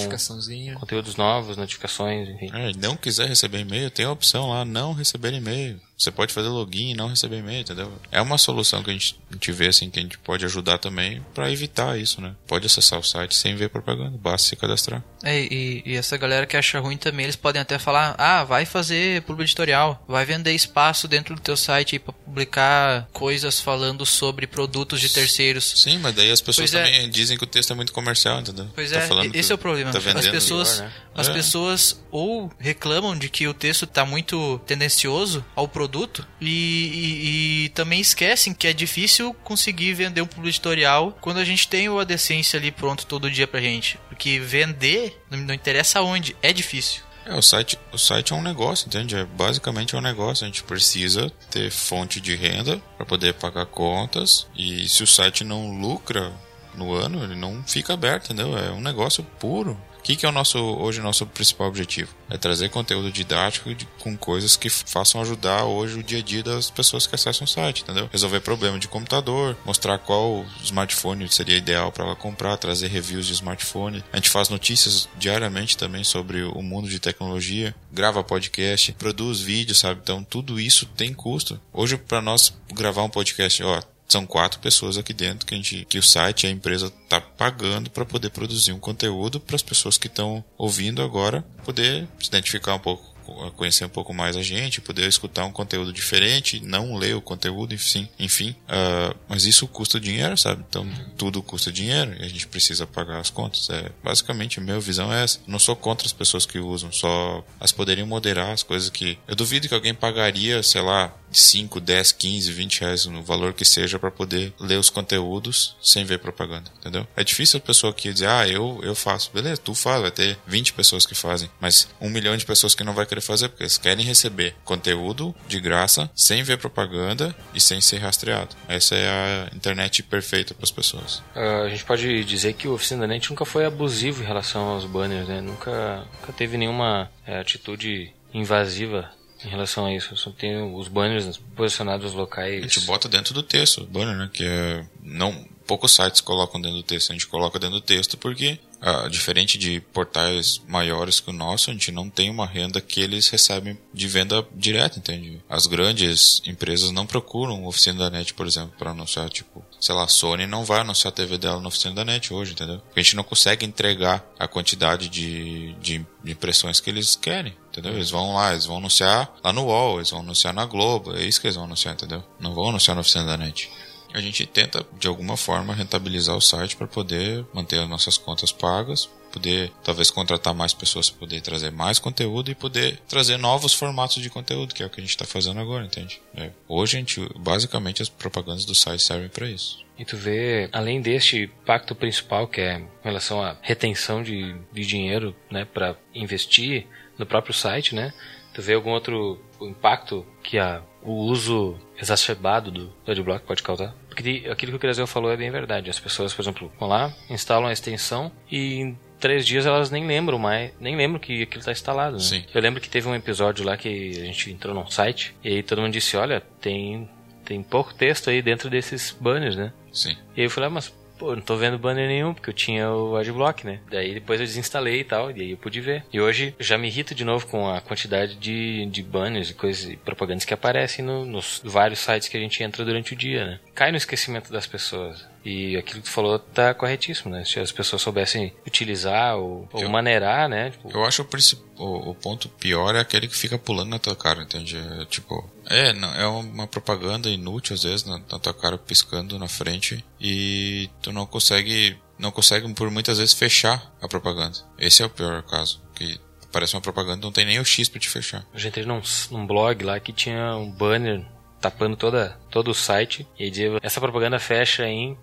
conteúdos 0.79 1.15
novos, 1.15 1.57
notificações, 1.57 2.29
enfim. 2.29 2.49
É, 2.53 2.71
não 2.77 2.95
quiser 2.95 3.27
receber 3.27 3.59
e-mail, 3.59 3.89
tem 3.89 4.05
a 4.05 4.11
opção 4.11 4.49
lá, 4.49 4.65
não 4.65 4.93
receber 4.93 5.33
e-mail. 5.33 5.79
Você 5.99 6.11
pode 6.11 6.33
fazer 6.33 6.47
login 6.47 6.91
e 6.91 6.93
não 6.93 7.09
receber 7.09 7.39
e-mail, 7.39 7.59
entendeu? 7.59 7.91
É 8.09 8.21
uma 8.21 8.37
solução 8.37 8.81
que 8.81 8.89
a 8.89 8.93
gente, 8.93 9.19
a 9.29 9.33
gente 9.33 9.51
vê 9.51 9.67
assim 9.67 9.89
que 9.89 9.99
a 9.99 10.01
gente 10.01 10.17
pode 10.17 10.45
ajudar 10.45 10.77
também 10.77 11.21
para 11.33 11.51
evitar 11.51 11.99
isso, 11.99 12.21
né? 12.21 12.35
Pode 12.47 12.65
acessar 12.65 12.97
o 12.97 13.03
site 13.03 13.35
sem 13.35 13.53
ver 13.57 13.69
propaganda, 13.69 14.17
basta 14.17 14.47
se 14.47 14.55
cadastrar. 14.55 15.03
É, 15.21 15.37
e, 15.41 15.83
e, 15.85 15.97
essa 15.97 16.15
galera 16.15 16.45
que 16.45 16.55
acha 16.55 16.79
ruim 16.79 16.95
também, 16.95 17.25
eles 17.25 17.35
podem 17.35 17.61
até 17.61 17.77
falar: 17.77 18.15
ah, 18.17 18.45
vai 18.45 18.65
fazer 18.65 19.21
publi 19.23 19.43
editorial, 19.43 20.01
vai 20.07 20.23
vender 20.23 20.53
espaço 20.53 21.05
dentro 21.05 21.35
do 21.35 21.41
teu 21.41 21.57
site 21.57 21.99
para 21.99 22.13
publicar 22.13 23.09
coisas 23.11 23.59
falando 23.59 24.05
sobre 24.05 24.47
produtos 24.47 25.01
de 25.01 25.09
terceiros. 25.09 25.65
Sim, 25.75 25.97
mas 25.97 26.15
daí 26.15 26.31
as 26.31 26.39
pessoas 26.39 26.71
pois 26.71 26.81
é. 26.81 26.85
também 26.85 27.05
é. 27.05 27.07
dizem 27.07 27.37
que 27.37 27.43
o 27.43 27.47
texto 27.47 27.68
é 27.73 27.75
muito 27.75 27.93
comercial, 27.93 28.39
entendeu? 28.39 28.67
Pois 28.73 28.91
tá 28.91 28.99
é, 28.99 29.29
esse 29.33 29.51
é 29.51 29.55
o 29.55 29.57
problema. 29.57 29.91
Tá 29.91 29.99
as 29.99 30.27
pessoas, 30.27 30.79
melhor, 30.79 30.87
né? 30.87 30.93
as 31.15 31.27
é. 31.27 31.33
pessoas 31.33 32.01
ou 32.11 32.51
reclamam 32.59 33.17
de 33.17 33.29
que 33.29 33.47
o 33.47 33.53
texto 33.53 33.85
está 33.85 34.05
muito 34.05 34.59
tendencioso 34.65 35.43
ao 35.55 35.67
produto 35.67 36.25
e, 36.39 36.47
e, 36.47 37.65
e, 37.65 37.69
também 37.69 37.99
esquecem 37.99 38.53
que 38.53 38.67
é 38.67 38.73
difícil 38.73 39.33
conseguir 39.43 39.93
vender 39.93 40.21
um 40.21 40.27
publi 40.27 40.49
editorial 40.49 41.17
quando 41.21 41.37
a 41.37 41.45
gente 41.45 41.67
tem 41.67 41.89
o 41.89 41.99
AdSense 41.99 42.55
ali 42.55 42.71
pronto 42.71 43.05
todo 43.05 43.29
dia 43.29 43.47
pra 43.47 43.61
gente. 43.61 43.99
Porque 44.09 44.39
vender, 44.39 45.21
não 45.29 45.53
interessa 45.53 46.01
onde, 46.01 46.35
é 46.41 46.51
difícil. 46.51 47.03
É, 47.29 47.35
o 47.35 47.43
site, 47.43 47.77
o 47.91 47.97
site 47.97 48.33
é 48.33 48.35
um 48.35 48.41
negócio, 48.41 48.87
entende? 48.87 49.15
É, 49.15 49.23
basicamente 49.23 49.93
é 49.93 49.97
um 49.97 50.01
negócio. 50.01 50.43
A 50.43 50.47
gente 50.47 50.63
precisa 50.63 51.31
ter 51.51 51.69
fonte 51.69 52.19
de 52.19 52.35
renda 52.35 52.81
para 52.97 53.05
poder 53.05 53.35
pagar 53.35 53.67
contas. 53.67 54.47
E 54.55 54.89
se 54.89 55.03
o 55.03 55.07
site 55.07 55.43
não 55.43 55.79
lucra 55.79 56.33
no 56.75 56.93
ano, 56.93 57.23
ele 57.23 57.35
não 57.35 57.63
fica 57.65 57.93
aberto, 57.93 58.25
entendeu? 58.25 58.57
É 58.57 58.71
um 58.71 58.81
negócio 58.81 59.23
puro. 59.23 59.77
O 59.99 60.01
que, 60.01 60.15
que 60.15 60.25
é 60.25 60.29
o 60.29 60.31
nosso, 60.31 60.57
hoje 60.57 61.01
o 61.01 61.03
nosso 61.03 61.25
principal 61.25 61.67
objetivo? 61.67 62.15
É 62.29 62.37
trazer 62.37 62.69
conteúdo 62.69 63.11
didático 63.11 63.75
de, 63.75 63.85
com 63.99 64.17
coisas 64.17 64.55
que 64.55 64.69
façam 64.69 65.21
ajudar 65.21 65.65
hoje 65.65 65.99
o 65.99 66.03
dia 66.03 66.19
a 66.19 66.21
dia 66.21 66.41
das 66.41 66.69
pessoas 66.69 67.05
que 67.05 67.15
acessam 67.15 67.43
o 67.43 67.47
site, 67.47 67.83
entendeu? 67.83 68.09
Resolver 68.11 68.39
problema 68.39 68.79
de 68.79 68.87
computador, 68.87 69.57
mostrar 69.65 69.99
qual 69.99 70.45
smartphone 70.63 71.29
seria 71.29 71.57
ideal 71.57 71.91
para 71.91 72.05
ela 72.05 72.15
comprar, 72.15 72.57
trazer 72.57 72.87
reviews 72.87 73.27
de 73.27 73.33
smartphone. 73.33 74.03
A 74.11 74.15
gente 74.15 74.29
faz 74.29 74.47
notícias 74.47 75.09
diariamente 75.17 75.77
também 75.77 76.03
sobre 76.03 76.43
o 76.43 76.61
mundo 76.61 76.87
de 76.87 76.99
tecnologia, 76.99 77.75
grava 77.91 78.23
podcast, 78.23 78.93
produz 78.93 79.41
vídeos, 79.41 79.79
sabe? 79.79 79.99
Então 80.01 80.23
tudo 80.23 80.59
isso 80.59 80.85
tem 80.85 81.13
custo. 81.13 81.59
Hoje 81.73 81.97
para 81.97 82.21
nós 82.21 82.53
gravar 82.73 83.03
um 83.03 83.09
podcast, 83.09 83.61
ó, 83.63 83.81
são 84.09 84.25
quatro 84.25 84.59
pessoas 84.59 84.97
aqui 84.97 85.13
dentro 85.13 85.45
que, 85.45 85.53
a 85.53 85.57
gente, 85.57 85.85
que 85.85 85.99
o 85.99 86.03
site, 86.03 86.47
a 86.47 86.49
empresa 86.49 86.91
está 87.03 87.21
pagando 87.21 87.89
para 87.89 88.05
poder 88.05 88.29
produzir 88.31 88.73
um 88.73 88.79
conteúdo 88.79 89.39
para 89.39 89.55
as 89.55 89.61
pessoas 89.61 89.97
que 89.97 90.07
estão 90.07 90.43
ouvindo 90.57 91.01
agora 91.01 91.45
poder 91.63 92.07
se 92.19 92.27
identificar 92.27 92.75
um 92.75 92.79
pouco 92.79 93.19
conhecer 93.55 93.85
um 93.85 93.89
pouco 93.89 94.13
mais 94.13 94.35
a 94.35 94.41
gente, 94.41 94.81
poder 94.81 95.07
escutar 95.07 95.45
um 95.45 95.51
conteúdo 95.51 95.93
diferente, 95.93 96.59
não 96.59 96.95
ler 96.95 97.15
o 97.15 97.21
conteúdo, 97.21 97.73
enfim, 97.73 98.09
enfim. 98.17 98.55
Uh, 98.67 99.15
mas 99.27 99.45
isso 99.45 99.67
custa 99.67 99.99
dinheiro, 99.99 100.37
sabe? 100.37 100.63
Então 100.67 100.87
tudo 101.17 101.41
custa 101.41 101.71
dinheiro 101.71 102.15
e 102.19 102.25
a 102.25 102.27
gente 102.27 102.47
precisa 102.47 102.87
pagar 102.87 103.19
as 103.19 103.29
contas. 103.29 103.69
É 103.69 103.91
basicamente 104.03 104.59
a 104.59 104.63
minha 104.63 104.79
visão 104.79 105.13
é 105.13 105.23
essa. 105.23 105.39
não 105.47 105.59
sou 105.59 105.75
contra 105.75 106.07
as 106.07 106.13
pessoas 106.13 106.45
que 106.45 106.59
usam, 106.59 106.91
só 106.91 107.45
as 107.59 107.71
poderiam 107.71 108.07
moderar 108.07 108.51
as 108.51 108.63
coisas 108.63 108.89
que 108.89 109.17
eu 109.27 109.35
duvido 109.35 109.67
que 109.67 109.73
alguém 109.73 109.93
pagaria, 109.93 110.63
sei 110.63 110.81
lá, 110.81 111.13
5, 111.31 111.79
10, 111.79 112.11
15, 112.13 112.51
20 112.51 112.81
reais 112.81 113.05
no 113.05 113.23
valor 113.23 113.53
que 113.53 113.65
seja 113.65 113.99
para 113.99 114.11
poder 114.11 114.53
ler 114.59 114.77
os 114.77 114.89
conteúdos 114.89 115.75
sem 115.81 116.03
ver 116.03 116.19
propaganda, 116.19 116.71
entendeu? 116.79 117.07
É 117.15 117.23
difícil 117.23 117.57
a 117.57 117.61
pessoa 117.61 117.93
que 117.93 118.11
dizer, 118.11 118.27
ah, 118.27 118.47
eu, 118.47 118.79
eu 118.83 118.95
faço. 118.95 119.31
Beleza, 119.33 119.61
tu 119.61 119.73
faz, 119.73 120.01
vai 120.01 120.11
ter 120.11 120.37
20 120.47 120.73
pessoas 120.73 121.05
que 121.05 121.15
fazem, 121.15 121.49
mas 121.59 121.87
um 121.99 122.09
milhão 122.09 122.35
de 122.35 122.45
pessoas 122.45 122.75
que 122.75 122.83
não 122.83 122.93
vai 122.93 123.05
querer 123.05 123.21
fazer 123.21 123.49
porque 123.49 123.63
eles 123.63 123.77
querem 123.77 124.05
receber 124.05 124.55
conteúdo 124.63 125.35
de 125.47 125.59
graça 125.59 126.09
sem 126.15 126.43
ver 126.43 126.57
propaganda 126.57 127.35
e 127.53 127.61
sem 127.61 127.81
ser 127.81 127.97
rastreado. 127.97 128.55
Essa 128.67 128.95
é 128.95 129.09
a 129.09 129.55
internet 129.55 130.03
perfeita 130.03 130.53
para 130.53 130.63
as 130.63 130.71
pessoas. 130.71 131.19
Uh, 131.35 131.65
a 131.65 131.69
gente 131.69 131.83
pode 131.85 132.23
dizer 132.23 132.53
que 132.53 132.67
o 132.67 132.73
Oficina 132.73 133.07
Net 133.07 133.29
nunca 133.29 133.45
foi 133.45 133.65
abusivo 133.65 134.23
em 134.23 134.25
relação 134.25 134.69
aos 134.69 134.85
banners, 134.85 135.27
né? 135.27 135.41
Nunca, 135.41 136.07
nunca 136.19 136.33
teve 136.33 136.57
nenhuma 136.57 137.09
é, 137.25 137.39
atitude 137.39 138.13
invasiva 138.33 139.09
em 139.43 139.49
relação 139.49 139.85
a 139.85 139.93
isso. 139.93 140.15
Só 140.17 140.31
tem 140.31 140.61
os 140.73 140.87
banners 140.87 141.39
posicionados 141.55 142.13
locais. 142.13 142.63
A 142.63 142.67
gente 142.67 142.81
bota 142.81 143.07
dentro 143.07 143.33
do 143.33 143.43
texto, 143.43 143.83
o 143.83 143.87
banner, 143.87 144.17
né? 144.17 144.29
Que 144.31 144.43
é. 144.43 144.85
Não, 145.01 145.47
poucos 145.69 145.91
sites 145.93 146.19
colocam 146.19 146.59
dentro 146.59 146.77
do 146.77 146.83
texto. 146.83 147.11
A 147.11 147.13
gente 147.13 147.27
coloca 147.27 147.59
dentro 147.59 147.75
do 147.75 147.81
texto 147.81 148.17
porque, 148.17 148.57
ah, 148.81 149.07
diferente 149.07 149.55
de 149.55 149.79
portais 149.93 150.59
maiores 150.67 151.19
que 151.19 151.29
o 151.29 151.33
nosso, 151.33 151.69
a 151.69 151.73
gente 151.73 151.91
não 151.91 152.09
tem 152.09 152.31
uma 152.31 152.47
renda 152.47 152.81
que 152.81 152.99
eles 152.99 153.29
recebem 153.29 153.77
de 153.93 154.07
venda 154.07 154.43
direta, 154.51 154.97
entende? 154.97 155.39
As 155.47 155.67
grandes 155.67 156.41
empresas 156.43 156.89
não 156.89 157.05
procuram 157.05 157.67
oficina 157.67 157.99
da 157.99 158.09
net, 158.09 158.33
por 158.33 158.47
exemplo, 158.47 158.73
para 158.79 158.89
anunciar, 158.89 159.29
tipo, 159.29 159.63
sei 159.79 159.93
lá, 159.93 160.05
a 160.05 160.07
Sony 160.07 160.47
não 160.47 160.65
vai 160.65 160.79
anunciar 160.79 161.13
a 161.13 161.15
TV 161.15 161.37
dela 161.37 161.61
na 161.61 161.67
oficina 161.67 161.93
da 161.93 162.03
net 162.03 162.33
hoje, 162.33 162.53
entendeu? 162.53 162.79
Porque 162.79 162.99
a 162.99 163.03
gente 163.03 163.15
não 163.15 163.23
consegue 163.23 163.63
entregar 163.63 164.27
a 164.39 164.47
quantidade 164.47 165.07
de, 165.07 165.73
de, 165.73 166.03
de 166.23 166.31
impressões 166.31 166.79
que 166.79 166.89
eles 166.89 167.15
querem 167.15 167.53
entendeu? 167.79 167.97
Eles 167.97 168.11
vão 168.11 168.33
lá, 168.33 168.51
eles 168.51 168.65
vão 168.65 168.77
anunciar 168.77 169.33
lá 169.43 169.53
no 169.53 169.65
UOL, 169.65 169.97
eles 169.97 170.11
vão 170.11 170.19
anunciar 170.19 170.53
na 170.53 170.65
Globo, 170.65 171.15
é 171.15 171.23
isso 171.23 171.39
que 171.39 171.47
eles 171.47 171.55
vão 171.55 171.65
anunciar, 171.65 171.93
entendeu? 171.93 172.23
Não 172.39 172.53
vão 172.53 172.69
anunciar 172.69 172.95
na 172.95 173.01
oficina 173.01 173.25
da 173.25 173.37
net. 173.37 173.69
A 174.13 174.19
gente 174.19 174.45
tenta, 174.45 174.85
de 174.97 175.07
alguma 175.07 175.37
forma, 175.37 175.73
rentabilizar 175.73 176.35
o 176.35 176.41
site 176.41 176.75
para 176.75 176.87
poder 176.87 177.45
manter 177.53 177.79
as 177.79 177.87
nossas 177.87 178.17
contas 178.17 178.51
pagas, 178.51 179.07
poder 179.31 179.71
talvez 179.83 180.09
contratar 180.09 180.53
mais 180.53 180.73
pessoas 180.73 181.11
poder 181.11 181.41
trazer 181.41 181.71
mais 181.71 181.99
conteúdo 181.99 182.49
e 182.49 182.55
poder 182.55 182.99
trazer 183.07 183.37
novos 183.37 183.73
formatos 183.73 184.21
de 184.21 184.29
conteúdo, 184.29 184.73
que 184.73 184.81
é 184.81 184.85
o 184.85 184.89
que 184.89 184.99
a 184.99 185.03
gente 185.03 185.11
está 185.11 185.25
fazendo 185.25 185.59
agora, 185.59 185.85
entende? 185.85 186.19
É. 186.35 186.49
Hoje, 186.67 186.97
a 186.97 186.99
gente, 186.99 187.29
basicamente, 187.35 188.01
as 188.01 188.09
propagandas 188.09 188.65
do 188.65 188.73
site 188.73 189.03
servem 189.03 189.29
para 189.29 189.47
isso. 189.47 189.77
E 189.97 190.05
tu 190.05 190.17
vê, 190.17 190.69
além 190.71 191.01
deste 191.01 191.47
pacto 191.65 191.93
principal, 191.93 192.47
que 192.47 192.61
é 192.61 192.79
em 192.79 192.87
relação 193.03 193.43
à 193.43 193.57
retenção 193.61 194.23
de, 194.23 194.55
de 194.71 194.85
dinheiro, 194.85 195.35
né, 195.51 195.65
para 195.65 195.95
investir 196.15 196.87
no 197.19 197.25
próprio 197.25 197.53
site, 197.53 197.93
né? 197.93 198.13
Tu 198.53 198.61
vê 198.61 198.73
algum 198.73 198.91
outro 198.91 199.39
impacto 199.61 200.25
que 200.41 200.57
a, 200.57 200.81
o 201.03 201.11
uso 201.11 201.77
exacerbado 202.01 202.71
do, 202.71 202.87
do 203.05 203.11
Adblock 203.11 203.45
pode 203.45 203.61
causar? 203.61 203.93
Porque 204.09 204.47
aquilo 204.49 204.71
que 204.71 204.77
o 204.77 204.79
Cresel 204.79 205.05
falou 205.05 205.31
é 205.31 205.37
bem 205.37 205.51
verdade. 205.51 205.89
As 205.89 205.99
pessoas, 205.99 206.33
por 206.33 206.41
exemplo, 206.41 206.71
vão 206.79 206.89
lá, 206.89 207.13
instalam 207.29 207.67
a 207.67 207.73
extensão 207.73 208.31
e 208.49 208.75
em 208.75 208.99
três 209.19 209.45
dias 209.45 209.65
elas 209.65 209.91
nem 209.91 210.07
lembram 210.07 210.39
mais, 210.39 210.71
nem 210.79 210.95
lembram 210.95 211.19
que 211.19 211.43
aquilo 211.43 211.59
está 211.59 211.71
instalado. 211.71 212.13
Né? 212.13 212.23
Sim. 212.23 212.45
Eu 212.53 212.61
lembro 212.61 212.81
que 212.81 212.89
teve 212.89 213.07
um 213.07 213.15
episódio 213.15 213.65
lá 213.65 213.77
que 213.77 214.11
a 214.19 214.25
gente 214.25 214.51
entrou 214.51 214.73
num 214.73 214.89
site 214.89 215.35
e 215.43 215.49
aí 215.49 215.63
todo 215.63 215.81
mundo 215.81 215.93
disse, 215.93 216.17
olha, 216.17 216.41
tem 216.61 217.07
tem 217.45 217.63
pouco 217.63 217.95
texto 217.95 218.29
aí 218.29 218.43
dentro 218.43 218.69
desses 218.69 219.15
banners, 219.19 219.55
né? 219.55 219.73
Sim. 219.91 220.15
E 220.35 220.41
aí 220.41 220.45
eu 220.45 220.51
falei, 220.51 220.67
ah, 220.67 220.71
mas 220.71 220.93
pô, 221.19 221.35
não 221.35 221.41
tô 221.41 221.57
vendo 221.57 221.77
banner 221.77 222.07
nenhum, 222.07 222.33
porque 222.33 222.49
eu 222.49 222.53
tinha 222.53 222.89
o 222.89 223.17
Adblock, 223.17 223.65
né? 223.65 223.81
Daí 223.91 224.13
depois 224.13 224.39
eu 224.39 224.45
desinstalei 224.45 225.01
e 225.01 225.03
tal, 225.03 225.29
e 225.29 225.41
aí 225.41 225.51
eu 225.51 225.57
pude 225.57 225.81
ver. 225.81 226.05
E 226.11 226.19
hoje 226.19 226.55
já 226.57 226.77
me 226.77 226.87
irrito 226.87 227.13
de 227.13 227.25
novo 227.25 227.45
com 227.45 227.69
a 227.69 227.81
quantidade 227.81 228.35
de, 228.35 228.85
de 228.85 229.03
banners 229.03 229.49
e 229.49 229.53
coisas 229.53 229.93
propagandas 230.05 230.45
que 230.45 230.53
aparecem 230.53 231.03
no, 231.03 231.25
nos 231.25 231.61
vários 231.63 231.99
sites 231.99 232.29
que 232.29 232.37
a 232.37 232.39
gente 232.39 232.63
entra 232.63 232.85
durante 232.85 233.13
o 233.13 233.17
dia, 233.17 233.45
né? 233.45 233.59
Cai 233.75 233.91
no 233.91 233.97
esquecimento 233.97 234.51
das 234.51 234.65
pessoas. 234.65 235.27
E 235.43 235.77
aquilo 235.77 236.01
que 236.01 236.09
tu 236.09 236.11
falou 236.13 236.37
tá 236.37 236.73
corretíssimo, 236.73 237.31
né? 237.31 237.45
Se 237.45 237.59
as 237.59 237.71
pessoas 237.71 238.01
soubessem 238.01 238.53
utilizar 238.67 239.37
ou, 239.37 239.67
ou 239.71 239.81
Eu- 239.81 239.89
maneirar, 239.89 240.49
né? 240.49 240.71
Tipo, 240.71 240.91
Eu 240.91 241.05
acho 241.05 241.21
o, 241.21 241.83
o, 241.83 242.09
o 242.11 242.15
ponto 242.15 242.49
pior 242.49 242.93
é 242.95 242.99
aquele 242.99 243.27
que 243.27 243.35
fica 243.35 243.57
pulando 243.57 243.89
na 243.89 243.99
tua 243.99 244.15
cara, 244.15 244.43
entende? 244.43 244.77
É, 244.77 245.05
tipo, 245.05 245.49
é, 245.65 245.93
não, 245.93 246.13
é 246.13 246.27
uma 246.27 246.67
propaganda 246.67 247.29
inútil 247.29 247.73
às 247.73 247.83
vezes 247.83 248.05
na, 248.05 248.17
na 248.17 248.37
tua 248.39 248.53
cara 248.53 248.77
piscando 248.77 249.39
na 249.39 249.47
frente 249.47 250.03
e 250.19 250.89
tu 251.01 251.11
não 251.13 251.25
consegue, 251.25 251.97
não 252.17 252.31
consegue 252.31 252.71
por 252.73 252.91
muitas 252.91 253.17
vezes 253.17 253.33
fechar 253.33 253.93
a 254.01 254.07
propaganda. 254.07 254.57
Esse 254.77 255.01
é 255.01 255.05
o 255.05 255.09
pior 255.09 255.41
caso, 255.43 255.81
que 255.95 256.19
parece 256.51 256.75
uma 256.75 256.81
propaganda 256.81 257.21
não 257.25 257.31
tem 257.31 257.45
nem 257.45 257.59
o 257.59 257.65
X 257.65 257.87
pra 257.87 257.99
te 257.99 258.09
fechar. 258.09 258.45
Eu 258.53 258.59
já 258.59 258.67
entrei 258.69 258.85
num, 258.85 259.01
num 259.31 259.47
blog 259.47 259.83
lá 259.85 259.99
que 259.99 260.11
tinha 260.11 260.55
um 260.55 260.69
banner 260.69 261.25
tapando 261.61 261.95
toda, 261.95 262.37
todo 262.49 262.71
o 262.71 262.73
site 262.75 263.27
e 263.37 263.49
dizia, 263.49 263.77
essa 263.81 263.99
propaganda 264.01 264.39
fecha 264.39 264.85
em 264.87 265.17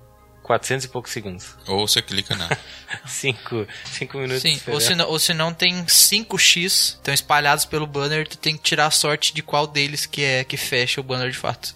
400 0.46 0.84
e 0.84 0.88
poucos 0.88 1.10
segundos. 1.12 1.56
Ou 1.66 1.86
você 1.88 2.00
clica 2.00 2.34
na 2.36 2.48
5 3.04 3.66
cinco 3.92 4.18
minutos. 4.18 4.42
Sim, 4.42 4.60
ou 4.68 4.80
se, 4.80 4.94
não, 4.94 5.08
ou 5.08 5.18
se 5.18 5.34
não 5.34 5.52
tem 5.52 5.84
5x, 5.84 6.64
estão 6.94 7.12
espalhados 7.12 7.64
pelo 7.64 7.86
banner, 7.86 8.26
tu 8.28 8.38
tem 8.38 8.56
que 8.56 8.62
tirar 8.62 8.86
a 8.86 8.90
sorte 8.90 9.34
de 9.34 9.42
qual 9.42 9.66
deles 9.66 10.06
que 10.06 10.22
é 10.22 10.44
que 10.44 10.56
fecha 10.56 11.00
o 11.00 11.04
banner 11.04 11.30
de 11.30 11.36
fato. 11.36 11.74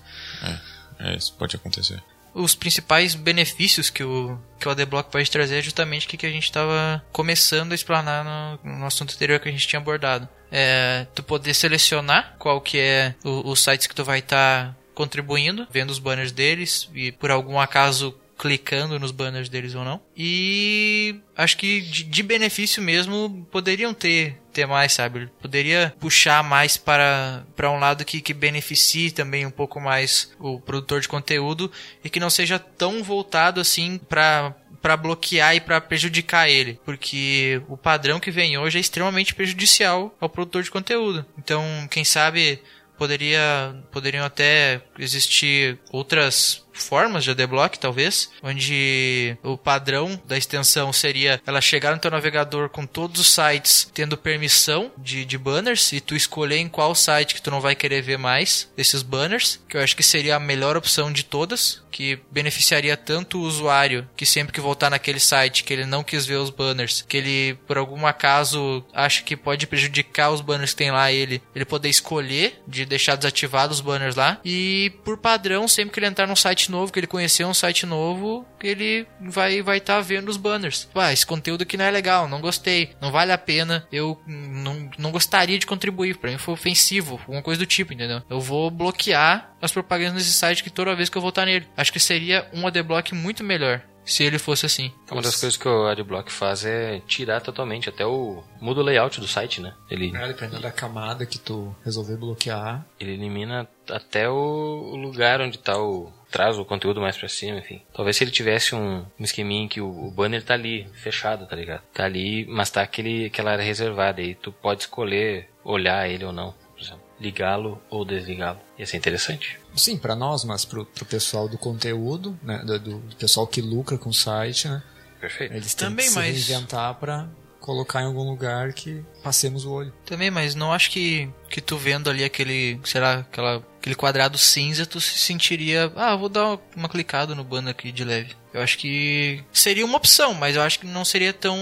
é, 0.99 1.15
isso 1.17 1.35
pode 1.35 1.57
acontecer. 1.57 2.03
Os 2.33 2.55
principais 2.55 3.17
benefícios 3.17 3.91
que 3.91 4.05
o, 4.05 4.39
que 4.61 4.69
o 4.69 4.71
ADBlock 4.71 5.11
pode 5.11 5.29
trazer 5.29 5.59
é 5.59 5.63
justamente 5.63 6.07
o 6.07 6.09
que 6.09 6.17
que 6.17 6.27
a 6.27 6.31
gente 6.31 6.45
estava 6.45 7.05
começando 7.11 7.73
a 7.73 7.75
explanar 7.75 8.25
no, 8.65 8.79
no 8.79 8.87
assunto 8.87 9.13
anterior 9.15 9.41
que 9.41 9.49
a 9.49 9.53
gente 9.53 9.67
tinha 9.67 9.81
abordado. 9.81 10.29
É, 10.53 11.09
tu 11.13 11.25
poder 11.25 11.55
selecionar 11.55 12.37
qual 12.39 12.61
que 12.61 12.79
é 12.79 13.15
o- 13.25 13.51
os 13.51 13.61
sites 13.61 13.89
que 13.89 13.95
tu 13.97 14.05
vai 14.05 14.21
estar 14.21 14.77
contribuindo, 14.95 15.67
vendo 15.73 15.91
os 15.91 15.99
banners 15.99 16.31
deles 16.31 16.89
e 16.95 17.11
por 17.11 17.33
algum 17.33 17.59
acaso 17.59 18.15
clicando 18.41 18.99
nos 18.99 19.11
banners 19.11 19.51
deles 19.51 19.75
ou 19.75 19.85
não. 19.85 20.01
E 20.17 21.15
acho 21.37 21.59
que 21.59 21.83
de, 21.83 22.23
benefício 22.23 22.83
mesmo 22.83 23.47
poderiam 23.51 23.93
ter 23.93 24.41
ter 24.51 24.67
mais, 24.67 24.95
sabe? 24.95 25.29
Poderia 25.41 25.95
puxar 26.01 26.43
mais 26.43 26.77
para, 26.77 27.45
para 27.55 27.71
um 27.71 27.79
lado 27.79 28.05
que, 28.05 28.21
que 28.21 28.35
beneficie 28.35 29.11
também 29.11 29.45
um 29.45 29.51
pouco 29.51 29.79
mais 29.79 30.33
o 30.41 30.59
produtor 30.59 31.03
de 31.03 31.07
conteúdo 31.07 31.71
e 32.03 32.09
que 32.09 32.19
não 32.19 32.31
seja 32.31 32.59
tão 32.59 33.03
voltado 33.03 33.61
assim 33.61 33.99
para 34.09 34.55
para 34.81 34.97
bloquear 34.97 35.55
e 35.55 35.61
para 35.61 35.79
prejudicar 35.79 36.49
ele, 36.49 36.81
porque 36.87 37.61
o 37.69 37.77
padrão 37.77 38.19
que 38.19 38.31
vem 38.31 38.57
hoje 38.57 38.79
é 38.79 38.81
extremamente 38.81 39.35
prejudicial 39.35 40.17
ao 40.19 40.27
produtor 40.27 40.63
de 40.63 40.71
conteúdo. 40.71 41.27
Então, 41.37 41.63
quem 41.91 42.03
sabe 42.03 42.63
poderia 42.97 43.77
poderiam 43.93 44.25
até 44.25 44.81
existir 44.99 45.79
outras 45.93 46.65
formas 46.83 47.25
de 47.25 47.31
adblock, 47.31 47.79
talvez, 47.79 48.31
onde 48.43 49.37
o 49.43 49.57
padrão 49.57 50.21
da 50.27 50.37
extensão 50.37 50.93
seria 50.93 51.41
ela 51.47 51.61
chegar 51.61 51.93
no 51.93 52.01
teu 52.01 52.11
navegador 52.11 52.69
com 52.69 52.87
todos 52.87 53.21
os 53.21 53.29
sites 53.29 53.91
tendo 53.93 54.17
permissão 54.17 54.91
de, 54.97 55.25
de 55.25 55.39
banners 55.39 55.93
e 55.93 56.01
tu 56.01 56.15
escolher 56.15 56.57
em 56.57 56.69
qual 56.69 56.95
site 56.95 57.35
que 57.35 57.43
tu 57.43 57.51
não 57.51 57.61
vai 57.61 57.75
querer 57.75 58.03
ver 58.03 58.19
mais 58.19 58.71
esses 58.77 59.03
banners, 59.03 59.61
que 59.69 59.77
eu 59.77 59.83
acho 59.83 59.97
que 59.97 60.03
seria 60.03 60.37
a 60.37 60.41
melhor 60.41 60.77
opção 60.77 61.13
de 61.13 61.25
todas, 61.25 61.83
que 61.91 62.19
beneficiaria 62.31 62.97
tanto 62.97 63.39
o 63.39 63.43
usuário 63.43 64.09
que 64.17 64.25
sempre 64.25 64.53
que 64.53 64.61
voltar 64.61 64.91
naquele 64.91 65.21
site 65.21 65.65
que 65.65 65.73
ele 65.73 65.85
não 65.85 66.05
quis 66.05 66.25
ver 66.25 66.37
os 66.37 66.51
banners, 66.51 67.05
que 67.09 67.17
ele 67.17 67.55
por 67.67 67.77
algum 67.77 68.07
acaso 68.07 68.85
acha 68.93 69.23
que 69.23 69.37
pode 69.37 69.67
prejudicar 69.67 70.31
os 70.31 70.41
banners 70.41 70.71
que 70.71 70.77
tem 70.77 70.91
lá 70.91 71.13
ele, 71.13 71.43
ele 71.55 71.65
poder 71.65 71.89
escolher 71.89 72.63
de 72.67 72.85
deixar 72.85 73.17
desativados 73.17 73.79
os 73.79 73.81
banners 73.81 74.15
lá. 74.15 74.39
E 74.45 74.93
por 75.05 75.19
padrão 75.19 75.67
sempre 75.69 75.93
que 75.93 76.01
ele 76.01 76.07
entrar 76.07 76.27
num 76.27 76.37
site 76.37 76.70
novo, 76.71 76.93
que 76.93 76.99
ele 77.01 77.07
conhecer 77.07 77.45
um 77.45 77.53
site 77.55 77.85
novo, 77.85 78.47
ele 78.63 79.07
vai 79.21 79.63
vai 79.63 79.79
estar 79.79 80.01
vendo 80.01 80.29
os 80.29 80.37
banners. 80.37 80.89
Ah, 80.95 81.13
esse 81.13 81.27
conteúdo 81.27 81.63
aqui 81.63 81.77
não 81.77 81.85
é 81.85 81.91
legal, 81.91 82.29
não 82.29 82.41
gostei, 82.41 82.95
não 83.01 83.11
vale 83.11 83.33
a 83.33 83.39
pena, 83.39 83.87
eu 83.93 84.19
não, 84.27 84.89
não 84.99 85.11
gostaria 85.11 85.59
de 85.59 85.67
contribuir, 85.67 86.17
pra 86.17 86.31
mim 86.31 86.39
foi 86.39 86.55
ofensivo, 86.55 87.17
alguma 87.21 87.43
coisa 87.43 87.59
do 87.59 87.67
tipo, 87.67 87.93
entendeu? 87.93 88.23
Eu 88.31 88.41
vou 88.41 88.71
bloquear 88.71 89.55
as 89.61 89.73
propagandas 89.73 90.15
nesse 90.15 90.33
site 90.33 90.63
que 90.65 90.71
toda 90.71 90.95
vez 90.95 91.09
que 91.09 91.19
eu 91.19 91.23
voltar 91.23 91.45
nele. 91.47 91.67
Acho 91.77 91.93
que 91.93 92.01
seria 92.01 92.49
um 92.53 92.67
adblock 92.67 93.15
muito 93.15 93.43
melhor 93.45 93.83
se 94.05 94.25
ele 94.25 94.39
fosse 94.39 94.67
assim. 94.67 94.91
Uma 95.11 95.23
das 95.23 95.37
coisas 95.37 95.57
que 95.57 95.69
o 95.69 95.87
Adblock 95.87 96.33
faz 96.33 96.65
é 96.65 97.01
tirar 97.07 97.41
totalmente 97.41 97.89
até 97.89 98.05
o 98.05 98.43
muda 98.61 98.81
o 98.81 98.83
layout 98.83 99.21
do 99.21 99.29
site, 99.29 99.61
né? 99.61 99.75
Ele, 99.91 100.11
É, 100.17 100.27
dependendo 100.27 100.63
da 100.63 100.73
camada 100.73 101.25
que 101.27 101.39
tu 101.39 101.75
resolver 101.85 102.17
bloquear. 102.17 102.85
ele 102.99 103.13
elimina 103.13 103.69
até 103.89 104.29
o, 104.29 104.33
o 104.35 104.97
lugar 104.97 105.41
onde 105.41 105.59
tá 105.59 105.79
o 105.79 106.11
traz 106.31 106.59
o 106.59 106.65
conteúdo 106.65 107.01
mais 107.01 107.17
pra 107.17 107.29
cima, 107.29 107.59
enfim. 107.59 107.83
Talvez 107.93 108.17
se 108.17 108.25
ele 108.25 108.31
tivesse 108.31 108.75
um, 108.75 109.05
um 109.19 109.25
esqueminha 109.25 109.65
em 109.65 109.69
que 109.69 109.81
o, 109.81 109.89
o 110.07 110.11
banner 110.11 110.43
tá 110.43 110.55
ali, 110.55 110.87
fechado, 110.95 111.47
tá 111.47 111.57
ligado? 111.57 111.83
Tá 111.93 112.05
ali, 112.05 112.47
mas 112.47 112.71
tá 112.71 112.83
aquele, 112.83 113.27
aquela 113.27 113.53
área 113.53 113.65
reservada. 113.65 114.21
E 114.23 114.35
tu 114.35 114.53
pode 114.53 114.83
escolher 114.83 115.49
olhar 115.65 116.09
ele 116.09 116.25
ou 116.25 116.33
não, 116.33 116.53
por 116.75 116.81
exemplo. 116.83 117.01
Ligá-lo 117.21 117.83
ou 117.91 118.05
desligá-lo. 118.05 118.59
Ia 118.79 118.87
ser 118.87 118.97
interessante. 118.97 119.59
Sim, 119.77 119.99
para 119.99 120.17
nós, 120.17 120.45
mas 120.45 120.65
pro, 120.65 120.87
pro 120.87 121.05
pessoal 121.05 121.49
do 121.49 121.59
conteúdo, 121.59 122.39
né, 122.43 122.59
do, 122.65 122.79
do 122.79 123.17
pessoal 123.17 123.47
que 123.47 123.61
lucra 123.61 123.99
com 123.99 124.09
o 124.09 124.15
site, 124.15 124.69
né, 124.69 124.83
Perfeito. 125.21 125.53
eles 125.55 125.75
têm 125.75 125.89
Também, 125.89 126.07
que 126.07 126.13
se 126.13 126.17
mas- 126.19 126.47
reinventar 126.49 126.95
para 126.95 127.29
colocar 127.61 128.03
em 128.03 128.07
algum 128.07 128.29
lugar 128.29 128.73
que 128.73 129.05
passemos 129.23 129.65
o 129.65 129.73
olho. 129.73 129.93
Também, 130.05 130.31
mas 130.31 130.55
não 130.55 130.73
acho 130.73 130.91
que, 130.91 131.29
que 131.49 131.61
tu 131.61 131.77
vendo 131.77 132.11
ali 132.11 132.25
aquele, 132.25 132.81
sei 132.85 133.01
lá, 133.01 133.19
aquela, 133.19 133.63
aquele 133.79 133.95
quadrado 133.95 134.39
cinza, 134.39 134.87
tu 134.87 135.01
se 135.01 135.19
sentiria, 135.19 135.93
ah, 135.95 136.17
vou 136.17 136.29
dar 136.29 136.59
uma, 136.75 136.89
clicada 136.89 137.35
no 137.35 137.45
banner 137.45 137.71
aqui 137.71 137.93
de 137.93 138.05
leve. 138.05 138.35
Eu 138.53 138.61
acho 138.61 138.79
que 138.79 139.45
seria 139.53 139.85
uma 139.85 139.97
opção, 139.97 140.35
mas 140.35 140.57
eu 140.57 140.63
acho 140.63 140.81
que 140.81 140.87
não 140.87 141.05
seria 141.05 141.33
tão, 141.33 141.57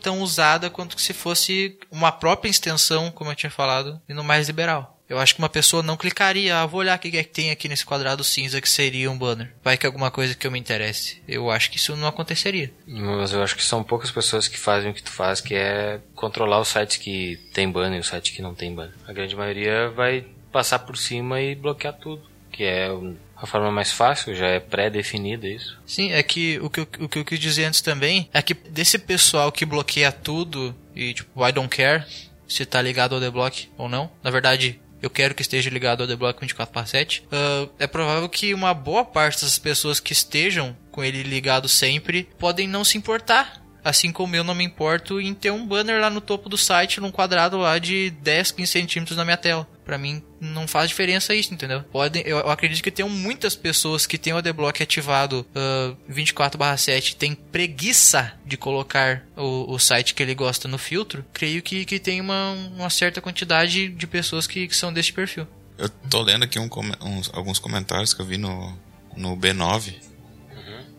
tão 0.00 0.20
usada 0.20 0.70
quanto 0.70 1.00
se 1.00 1.12
fosse 1.12 1.76
uma 1.90 2.12
própria 2.12 2.48
extensão, 2.48 3.10
como 3.10 3.30
eu 3.30 3.34
tinha 3.34 3.50
falado, 3.50 4.00
e 4.08 4.14
no 4.14 4.22
mais 4.22 4.46
liberal. 4.46 4.95
Eu 5.08 5.18
acho 5.18 5.34
que 5.34 5.40
uma 5.40 5.48
pessoa 5.48 5.82
não 5.82 5.96
clicaria, 5.96 6.58
ah, 6.58 6.66
vou 6.66 6.80
olhar 6.80 6.96
o 6.96 7.00
que 7.00 7.16
é 7.16 7.22
que 7.22 7.30
tem 7.30 7.50
aqui 7.50 7.68
nesse 7.68 7.86
quadrado 7.86 8.24
cinza 8.24 8.60
que 8.60 8.68
seria 8.68 9.10
um 9.10 9.16
banner. 9.16 9.52
Vai 9.62 9.76
que 9.76 9.86
é 9.86 9.88
alguma 9.88 10.10
coisa 10.10 10.34
que 10.34 10.46
eu 10.46 10.50
me 10.50 10.58
interesse. 10.58 11.22
Eu 11.28 11.50
acho 11.50 11.70
que 11.70 11.76
isso 11.76 11.94
não 11.96 12.08
aconteceria. 12.08 12.72
Mas 12.86 13.32
eu 13.32 13.42
acho 13.42 13.54
que 13.54 13.62
são 13.62 13.84
poucas 13.84 14.10
pessoas 14.10 14.48
que 14.48 14.58
fazem 14.58 14.90
o 14.90 14.94
que 14.94 15.02
tu 15.02 15.10
faz, 15.10 15.40
que 15.40 15.54
é 15.54 16.00
controlar 16.14 16.60
os 16.60 16.68
sites 16.68 16.96
que 16.96 17.36
tem 17.52 17.70
banner 17.70 17.98
e 17.98 18.00
os 18.00 18.08
sites 18.08 18.34
que 18.34 18.42
não 18.42 18.54
tem 18.54 18.74
banner. 18.74 18.94
A 19.06 19.12
grande 19.12 19.36
maioria 19.36 19.90
vai 19.90 20.24
passar 20.50 20.80
por 20.80 20.96
cima 20.96 21.40
e 21.40 21.54
bloquear 21.54 21.94
tudo, 21.94 22.28
que 22.50 22.64
é 22.64 22.88
a 23.36 23.46
forma 23.46 23.70
mais 23.70 23.92
fácil, 23.92 24.34
já 24.34 24.46
é 24.46 24.58
pré-definida 24.58 25.46
isso. 25.46 25.78
Sim, 25.86 26.12
é 26.12 26.22
que 26.22 26.58
o 26.60 26.70
que, 26.70 26.80
eu, 26.80 26.88
o 27.00 27.08
que 27.08 27.18
eu 27.18 27.24
quis 27.24 27.38
dizer 27.38 27.64
antes 27.64 27.80
também 27.80 28.28
é 28.32 28.40
que 28.40 28.54
desse 28.54 28.98
pessoal 28.98 29.52
que 29.52 29.64
bloqueia 29.66 30.10
tudo 30.10 30.74
e 30.94 31.12
tipo, 31.12 31.46
I 31.46 31.52
don't 31.52 31.68
care 31.68 32.04
se 32.48 32.64
tá 32.64 32.80
ligado 32.80 33.14
ao 33.14 33.20
adblock 33.20 33.68
ou 33.76 33.88
não. 33.88 34.10
Na 34.22 34.30
verdade, 34.30 34.80
eu 35.02 35.10
quero 35.10 35.34
que 35.34 35.42
esteja 35.42 35.70
ligado 35.70 36.02
ao 36.02 36.08
adblock 36.08 36.40
24/7. 36.40 37.22
ah, 37.30 37.68
é 37.78 37.86
provável 37.86 38.28
que 38.28 38.54
uma 38.54 38.72
boa 38.74 39.04
parte 39.04 39.42
das 39.42 39.58
pessoas 39.58 40.00
que 40.00 40.12
estejam 40.12 40.76
com 40.90 41.04
ele 41.04 41.22
ligado 41.22 41.68
sempre 41.68 42.28
podem 42.38 42.66
não 42.66 42.84
se 42.84 42.96
importar. 42.96 43.62
Assim 43.84 44.10
como 44.10 44.34
eu 44.34 44.42
não 44.42 44.54
me 44.54 44.64
importo 44.64 45.20
em 45.20 45.32
ter 45.32 45.52
um 45.52 45.64
banner 45.64 46.00
lá 46.00 46.10
no 46.10 46.20
topo 46.20 46.48
do 46.48 46.58
site, 46.58 47.00
num 47.00 47.12
quadrado 47.12 47.56
lá 47.56 47.78
de 47.78 48.10
10, 48.10 48.50
15 48.50 48.72
centímetros 48.72 49.16
na 49.16 49.24
minha 49.24 49.36
tela. 49.36 49.68
Pra 49.86 49.96
mim, 49.96 50.20
não 50.40 50.66
faz 50.66 50.88
diferença 50.88 51.32
isso, 51.32 51.54
entendeu? 51.54 51.82
Podem, 51.84 52.22
eu, 52.26 52.38
eu 52.38 52.50
acredito 52.50 52.82
que 52.82 52.90
tem 52.90 53.08
muitas 53.08 53.54
pessoas 53.54 54.04
que 54.04 54.18
têm 54.18 54.32
o 54.32 54.38
adblock 54.38 54.82
ativado 54.82 55.46
uh, 55.54 55.96
24/7 56.12 57.14
tem 57.14 57.34
preguiça 57.34 58.32
de 58.44 58.56
colocar 58.56 59.24
o, 59.36 59.72
o, 59.72 59.78
site 59.78 60.12
que 60.12 60.22
ele 60.22 60.34
gosta 60.34 60.66
no 60.66 60.76
filtro. 60.76 61.24
Creio 61.32 61.62
que, 61.62 61.84
que 61.84 62.00
tem 62.00 62.20
uma, 62.20 62.50
uma 62.76 62.90
certa 62.90 63.20
quantidade 63.20 63.88
de 63.88 64.06
pessoas 64.08 64.48
que, 64.48 64.66
que 64.66 64.74
são 64.74 64.92
deste 64.92 65.12
perfil. 65.12 65.46
Eu 65.78 65.88
tô 65.88 66.20
lendo 66.20 66.42
aqui 66.42 66.58
um, 66.58 66.68
uns, 67.00 67.30
alguns 67.32 67.60
comentários 67.60 68.12
que 68.12 68.20
eu 68.20 68.26
vi 68.26 68.38
no, 68.38 68.76
no 69.16 69.36
B9 69.36 69.94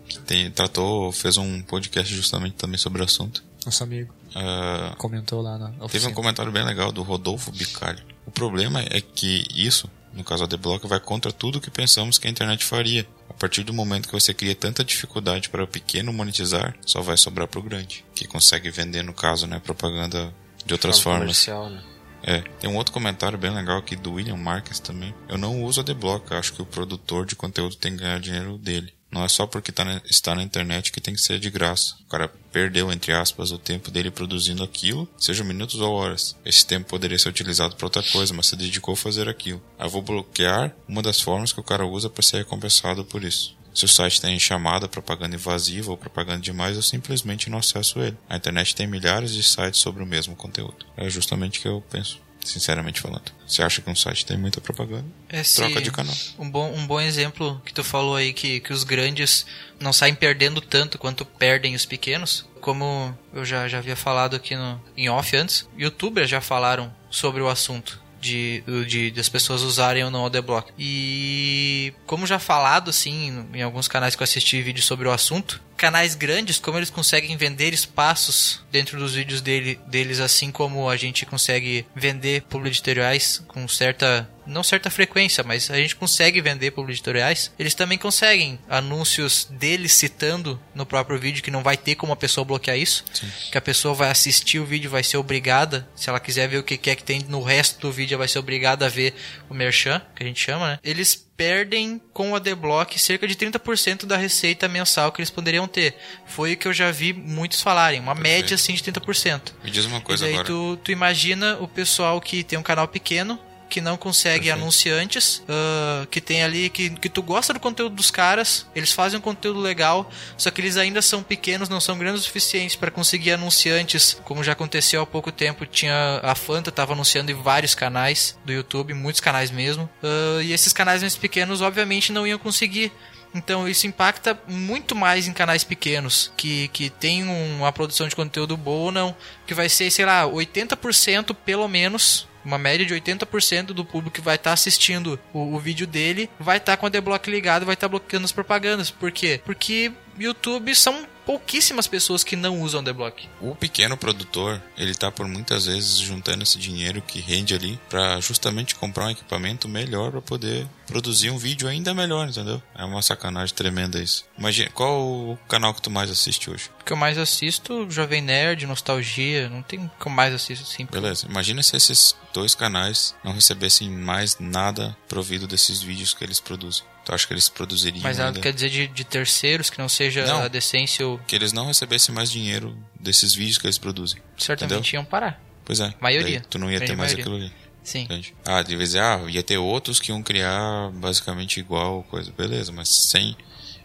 que 0.07 0.19
tem, 0.19 0.49
tratou, 0.49 1.11
fez 1.11 1.37
um 1.37 1.61
podcast 1.61 2.13
justamente 2.13 2.55
também 2.55 2.77
sobre 2.77 3.01
o 3.01 3.05
assunto. 3.05 3.43
Nosso 3.65 3.83
amigo. 3.83 4.13
Uh, 4.37 4.95
Comentou 4.97 5.41
lá 5.41 5.57
na 5.57 5.69
oficina. 5.69 5.89
Teve 5.89 6.07
um 6.07 6.13
comentário 6.13 6.51
bem 6.51 6.63
legal 6.63 6.91
do 6.91 7.01
Rodolfo 7.01 7.51
Bicalho. 7.51 8.03
O 8.25 8.29
problema 8.29 8.81
é 8.81 9.01
que 9.01 9.45
isso, 9.55 9.89
no 10.13 10.23
caso 10.23 10.45
da 10.45 10.55
Adblock, 10.55 10.85
vai 10.85 10.99
contra 10.99 11.31
tudo 11.31 11.59
que 11.59 11.71
pensamos 11.71 12.19
que 12.19 12.27
a 12.27 12.29
internet 12.29 12.63
faria. 12.63 13.07
A 13.29 13.33
partir 13.33 13.63
do 13.63 13.73
momento 13.73 14.07
que 14.07 14.13
você 14.13 14.33
cria 14.33 14.53
tanta 14.53 14.83
dificuldade 14.83 15.49
para 15.49 15.63
o 15.63 15.67
pequeno 15.67 16.13
monetizar, 16.13 16.75
só 16.85 17.01
vai 17.01 17.17
sobrar 17.17 17.47
para 17.47 17.59
o 17.59 17.63
grande, 17.63 18.05
que 18.13 18.27
consegue 18.27 18.69
vender, 18.69 19.03
no 19.03 19.13
caso, 19.13 19.47
né, 19.47 19.59
propaganda 19.59 20.31
de 20.65 20.73
outras 20.73 20.99
formas. 20.99 21.47
Né? 21.47 21.83
É, 22.23 22.41
tem 22.59 22.69
um 22.69 22.75
outro 22.75 22.93
comentário 22.93 23.37
bem 23.37 23.51
legal 23.51 23.77
aqui 23.77 23.95
do 23.95 24.13
William 24.13 24.35
Marques 24.35 24.79
também. 24.79 25.15
Eu 25.29 25.37
não 25.37 25.63
uso 25.63 25.79
a 25.79 25.83
Adblock, 25.83 26.33
acho 26.33 26.53
que 26.53 26.61
o 26.61 26.65
produtor 26.65 27.25
de 27.25 27.35
conteúdo 27.35 27.75
tem 27.75 27.93
que 27.93 28.03
ganhar 28.03 28.19
dinheiro 28.19 28.57
dele. 28.57 28.93
Não 29.11 29.23
é 29.23 29.27
só 29.27 29.47
porque 29.47 29.71
tá 29.71 29.85
na, 29.85 30.01
está 30.05 30.35
na 30.35 30.43
internet 30.43 30.91
que 30.91 31.01
tem 31.01 31.13
que 31.13 31.21
ser 31.21 31.39
de 31.39 31.49
graça. 31.49 31.95
O 32.01 32.09
cara 32.09 32.27
perdeu, 32.51 32.91
entre 32.91 33.13
aspas, 33.13 33.51
o 33.51 33.57
tempo 33.57 33.89
dele 33.89 34.11
produzindo 34.11 34.63
aquilo, 34.63 35.07
seja 35.17 35.43
minutos 35.43 35.79
ou 35.79 35.93
horas. 35.93 36.35
Esse 36.45 36.65
tempo 36.65 36.89
poderia 36.89 37.17
ser 37.17 37.29
utilizado 37.29 37.75
para 37.75 37.85
outra 37.85 38.03
coisa, 38.03 38.33
mas 38.33 38.47
se 38.47 38.55
dedicou 38.55 38.93
a 38.93 38.97
fazer 38.97 39.29
aquilo. 39.29 39.61
Eu 39.79 39.89
vou 39.89 40.01
bloquear 40.01 40.75
uma 40.87 41.01
das 41.01 41.21
formas 41.21 41.53
que 41.53 41.59
o 41.59 41.63
cara 41.63 41.85
usa 41.85 42.09
para 42.09 42.23
ser 42.23 42.37
recompensado 42.37 43.05
por 43.05 43.23
isso. 43.23 43.55
Se 43.73 43.85
o 43.85 43.87
site 43.87 44.19
tem 44.19 44.39
chamada, 44.39 44.87
propaganda 44.87 45.35
invasiva 45.35 45.91
ou 45.91 45.97
propaganda 45.97 46.41
demais, 46.41 46.75
eu 46.75 46.81
simplesmente 46.81 47.49
não 47.49 47.59
acesso 47.59 47.99
ele. 47.99 48.17
A 48.27 48.35
internet 48.35 48.75
tem 48.75 48.87
milhares 48.87 49.31
de 49.31 49.43
sites 49.43 49.79
sobre 49.79 50.01
o 50.01 50.07
mesmo 50.07 50.35
conteúdo. 50.35 50.85
É 50.97 51.07
justamente 51.09 51.59
o 51.59 51.61
que 51.61 51.67
eu 51.67 51.83
penso 51.89 52.26
sinceramente 52.47 53.01
falando. 53.01 53.31
Você 53.45 53.61
acha 53.61 53.81
que 53.81 53.89
um 53.89 53.95
site 53.95 54.25
tem 54.25 54.37
muita 54.37 54.61
propaganda? 54.61 55.05
Esse, 55.31 55.57
troca 55.57 55.81
de 55.81 55.91
canal. 55.91 56.15
Um 56.39 56.49
bom, 56.49 56.73
um 56.73 56.87
bom 56.87 56.99
exemplo 56.99 57.61
que 57.65 57.73
tu 57.73 57.83
falou 57.83 58.15
aí, 58.15 58.33
que, 58.33 58.59
que 58.59 58.73
os 58.73 58.83
grandes 58.83 59.45
não 59.79 59.93
saem 59.93 60.15
perdendo 60.15 60.61
tanto 60.61 60.97
quanto 60.97 61.25
perdem 61.25 61.75
os 61.75 61.85
pequenos. 61.85 62.45
Como 62.61 63.17
eu 63.33 63.45
já, 63.45 63.67
já 63.67 63.77
havia 63.77 63.95
falado 63.95 64.35
aqui 64.35 64.55
no, 64.55 64.81
em 64.95 65.09
off 65.09 65.35
antes, 65.35 65.67
youtubers 65.77 66.29
já 66.29 66.41
falaram 66.41 66.93
sobre 67.09 67.41
o 67.41 67.47
assunto 67.47 68.01
de, 68.19 68.63
de, 68.87 69.11
de 69.11 69.19
as 69.19 69.29
pessoas 69.29 69.61
usarem 69.61 70.03
ou 70.03 70.11
não 70.11 70.23
o 70.23 70.25
Adblock. 70.25 70.71
E 70.77 71.93
como 72.05 72.25
já 72.25 72.39
falado 72.39 72.89
assim 72.89 73.45
em 73.53 73.61
alguns 73.61 73.87
canais 73.87 74.15
que 74.15 74.21
eu 74.21 74.25
assisti 74.25 74.61
vídeos 74.61 74.85
sobre 74.85 75.07
o 75.07 75.11
assunto, 75.11 75.61
canais 75.77 76.15
grandes, 76.15 76.59
como 76.59 76.77
eles 76.77 76.89
conseguem 76.89 77.37
vender 77.37 77.73
espaços 77.73 78.61
dentro 78.71 78.99
dos 78.99 79.13
vídeos 79.13 79.41
dele, 79.41 79.79
deles, 79.87 80.19
assim 80.19 80.51
como 80.51 80.89
a 80.89 80.97
gente 80.97 81.25
consegue 81.25 81.85
vender 81.95 82.41
publicitários 82.43 83.43
com 83.47 83.67
certa 83.67 84.27
não 84.47 84.63
certa 84.63 84.89
frequência, 84.89 85.43
mas 85.43 85.69
a 85.69 85.77
gente 85.77 85.95
consegue 85.95 86.41
vender 86.41 86.71
publicitários. 86.71 87.51
Eles 87.57 87.73
também 87.73 87.97
conseguem 87.97 88.59
anúncios 88.69 89.47
deles 89.49 89.93
citando 89.93 90.59
no 90.73 90.85
próprio 90.85 91.19
vídeo 91.19 91.43
que 91.43 91.51
não 91.51 91.63
vai 91.63 91.77
ter 91.77 91.95
como 91.95 92.13
a 92.13 92.15
pessoa 92.15 92.45
bloquear 92.45 92.77
isso, 92.77 93.03
Sim. 93.13 93.29
que 93.51 93.57
a 93.57 93.61
pessoa 93.61 93.93
vai 93.93 94.09
assistir 94.09 94.59
o 94.59 94.65
vídeo, 94.65 94.89
vai 94.89 95.03
ser 95.03 95.17
obrigada, 95.17 95.87
se 95.95 96.09
ela 96.09 96.19
quiser 96.19 96.47
ver 96.47 96.57
o 96.57 96.63
que 96.63 96.89
é 96.89 96.95
que 96.95 97.03
tem 97.03 97.25
no 97.27 97.41
resto 97.41 97.79
do 97.79 97.91
vídeo, 97.91 98.17
vai 98.17 98.27
ser 98.27 98.39
obrigada 98.39 98.85
a 98.85 98.89
ver 98.89 99.13
o 99.49 99.53
merchan, 99.53 100.01
que 100.15 100.23
a 100.23 100.25
gente 100.25 100.39
chama, 100.39 100.71
né? 100.71 100.79
Eles 100.83 101.27
perdem 101.37 102.01
com 102.11 102.31
o 102.31 102.35
Adblock 102.35 102.97
cerca 102.97 103.27
de 103.27 103.35
30% 103.35 104.05
da 104.05 104.17
receita 104.17 104.67
mensal 104.67 105.11
que 105.11 105.21
eles 105.21 105.29
poderiam 105.29 105.67
ter. 105.67 105.95
Foi 106.25 106.53
o 106.53 106.57
que 106.57 106.67
eu 106.67 106.73
já 106.73 106.89
vi 106.89 107.13
muitos 107.13 107.61
falarem, 107.61 107.99
uma 107.99 108.15
Perfeito. 108.15 108.41
média 108.41 108.55
assim 108.55 108.73
de 108.73 108.81
30%. 108.81 109.53
Me 109.63 109.69
diz 109.69 109.85
uma 109.85 110.01
coisa 110.01 110.27
e 110.27 110.31
agora. 110.33 110.45
Tu, 110.45 110.79
tu 110.83 110.91
imagina 110.91 111.57
o 111.59 111.67
pessoal 111.67 112.19
que 112.19 112.43
tem 112.43 112.57
um 112.57 112.63
canal 112.63 112.87
pequeno, 112.87 113.39
que 113.69 113.81
não 113.81 113.97
consegue 113.97 114.45
Perfeito. 114.45 114.61
anunciantes, 114.61 115.43
uh, 115.43 116.07
que 116.07 116.21
tem 116.21 116.43
ali, 116.43 116.69
que, 116.69 116.89
que 116.89 117.09
tu 117.09 117.21
gosta 117.21 117.53
do 117.53 117.59
conteúdo 117.59 117.95
dos 117.95 118.11
caras, 118.11 118.65
eles 118.75 118.91
fazem 118.91 119.19
um 119.19 119.21
conteúdo 119.21 119.59
legal, 119.59 120.09
só 120.37 120.49
que 120.49 120.61
eles 120.61 120.77
ainda 120.77 121.01
são 121.01 121.21
pequenos, 121.21 121.69
não 121.69 121.79
são 121.79 121.97
grandes 121.97 122.21
o 122.21 122.23
suficientes 122.23 122.75
para 122.75 122.91
conseguir 122.91 123.31
anunciantes, 123.31 124.19
como 124.23 124.43
já 124.43 124.53
aconteceu 124.53 125.01
há 125.01 125.05
pouco 125.05 125.31
tempo, 125.31 125.65
tinha 125.65 126.19
a 126.23 126.35
Fanta 126.35 126.69
estava 126.69 126.93
anunciando 126.93 127.31
em 127.31 127.35
vários 127.35 127.75
canais 127.75 128.37
do 128.45 128.51
YouTube, 128.51 128.93
muitos 128.93 129.21
canais 129.21 129.51
mesmo, 129.51 129.89
uh, 130.03 130.41
e 130.41 130.53
esses 130.53 130.73
canais 130.73 131.01
mais 131.01 131.15
pequenos 131.15 131.61
obviamente 131.61 132.11
não 132.11 132.25
iam 132.25 132.39
conseguir 132.39 132.91
então 133.33 133.67
isso 133.67 133.85
impacta 133.85 134.39
muito 134.47 134.95
mais 134.95 135.27
em 135.27 135.33
canais 135.33 135.63
pequenos, 135.63 136.31
que, 136.35 136.67
que 136.69 136.89
tem 136.89 137.23
uma 137.23 137.71
produção 137.71 138.07
de 138.07 138.15
conteúdo 138.15 138.57
boa 138.57 138.85
ou 138.85 138.91
não. 138.91 139.15
Que 139.45 139.53
vai 139.53 139.69
ser, 139.69 139.91
sei 139.91 140.05
lá, 140.05 140.23
80% 140.23 141.35
pelo 141.45 141.67
menos 141.67 142.26
uma 142.47 142.57
média 142.57 142.85
de 142.85 142.95
80% 142.95 143.67
do 143.67 143.83
público 143.83 144.15
que 144.15 144.21
vai 144.21 144.35
estar 144.35 144.51
tá 144.51 144.53
assistindo 144.53 145.19
o, 145.33 145.55
o, 145.55 145.59
vídeo 145.59 145.85
dele 145.85 146.29
vai 146.39 146.57
estar 146.57 146.73
tá 146.73 146.77
com 146.77 146.85
a 146.85 146.89
Deblock 146.89 147.29
ligado, 147.29 147.65
vai 147.65 147.73
estar 147.73 147.87
tá 147.87 147.91
bloqueando 147.91 148.23
as 148.23 148.31
propagandas. 148.31 148.89
Por 148.89 149.11
quê? 149.11 149.41
Porque 149.43 149.91
YouTube 150.17 150.73
são 150.73 151.05
pouquíssimas 151.27 151.87
pessoas 151.87 152.23
que 152.23 152.37
não 152.37 152.61
usam 152.61 152.81
The 152.81 152.93
Block. 152.93 153.27
O 153.41 153.53
pequeno 153.53 153.97
produtor, 153.97 154.63
ele 154.77 154.95
tá 154.95 155.11
por 155.11 155.27
muitas 155.27 155.65
vezes 155.65 155.97
juntando 155.97 156.41
esse 156.41 156.57
dinheiro 156.57 157.01
que 157.01 157.19
rende 157.19 157.53
ali 157.53 157.77
para 157.89 158.17
justamente 158.21 158.73
comprar 158.75 159.07
um 159.07 159.11
equipamento 159.11 159.67
melhor 159.67 160.09
para 160.09 160.21
poder 160.21 160.65
produzir 160.87 161.29
um 161.29 161.37
vídeo 161.37 161.67
ainda 161.67 161.93
melhor, 161.93 162.29
entendeu? 162.29 162.63
É 162.73 162.85
uma 162.85 163.01
sacanagem 163.01 163.53
tremenda 163.53 164.01
isso. 164.01 164.23
Imagina, 164.37 164.69
qual 164.69 165.01
o 165.01 165.37
canal 165.49 165.73
que 165.73 165.81
tu 165.81 165.91
mais 165.91 166.09
assiste 166.09 166.49
hoje? 166.49 166.69
O 166.79 166.85
que 166.85 166.93
eu 166.93 166.97
mais 166.97 167.17
assisto, 167.17 167.85
Jovem 167.89 168.21
Nerd, 168.21 168.65
Nostalgia, 168.65 169.49
não 169.49 169.61
tem 169.61 169.79
o 169.79 169.91
que 169.99 170.07
eu 170.07 170.11
mais 170.11 170.33
assisto 170.33 170.65
assim. 170.65 170.87
Beleza, 170.89 171.27
imagina 171.27 171.61
se 171.61 171.75
esses 171.75 172.15
dois 172.33 172.55
canais 172.55 173.13
não 173.21 173.33
recebessem 173.33 173.89
mais 173.89 174.39
nada 174.39 174.95
provido 175.09 175.45
desses 175.45 175.81
vídeos 175.81 176.13
que 176.13 176.23
eles 176.23 176.39
produzem. 176.39 176.85
Tu 177.07 177.15
acha 177.15 177.25
que 177.25 177.31
eles 177.31 177.47
produziriam? 177.47 178.03
Mas 178.03 178.17
nada 178.17 178.37
quer 178.37 178.51
dizer 178.51 178.69
de, 178.69 178.85
de, 178.85 179.05
terceiros 179.05 179.69
que 179.69 179.79
não 179.79 179.87
seja 179.87 180.25
não, 180.25 180.43
a 180.43 180.49
decência 180.49 181.07
ou. 181.07 181.17
Que 181.19 181.37
eles 181.37 181.53
não 181.53 181.65
recebessem 181.65 182.13
mais 182.13 182.29
dinheiro 182.29 182.77
desses 182.99 183.33
vídeos 183.33 183.57
que 183.57 183.65
eles 183.65 183.77
produzem. 183.77 184.21
Certamente 184.37 184.89
entendeu? 184.89 184.99
iam 184.99 185.05
parar. 185.05 185.41
Pois 185.63 185.79
é. 185.79 185.93
Maioria. 186.01 186.43
tu 186.49 186.59
não 186.59 186.69
ia 186.69 186.81
ter 186.81 186.97
mais 186.97 187.13
maioria. 187.13 187.23
aquilo 187.23 187.35
ali. 187.37 187.53
Sim. 187.81 188.01
Entende? 188.01 188.35
Ah, 188.43 188.61
de 188.61 188.75
vez 188.75 188.93
ah, 188.97 189.21
ia 189.29 189.41
ter 189.41 189.57
outros 189.57 190.01
que 190.01 190.11
iam 190.11 190.21
criar 190.21 190.91
basicamente 190.95 191.61
igual 191.61 192.03
coisa. 192.03 192.29
Beleza, 192.37 192.73
mas 192.73 192.89
sem. 192.89 193.37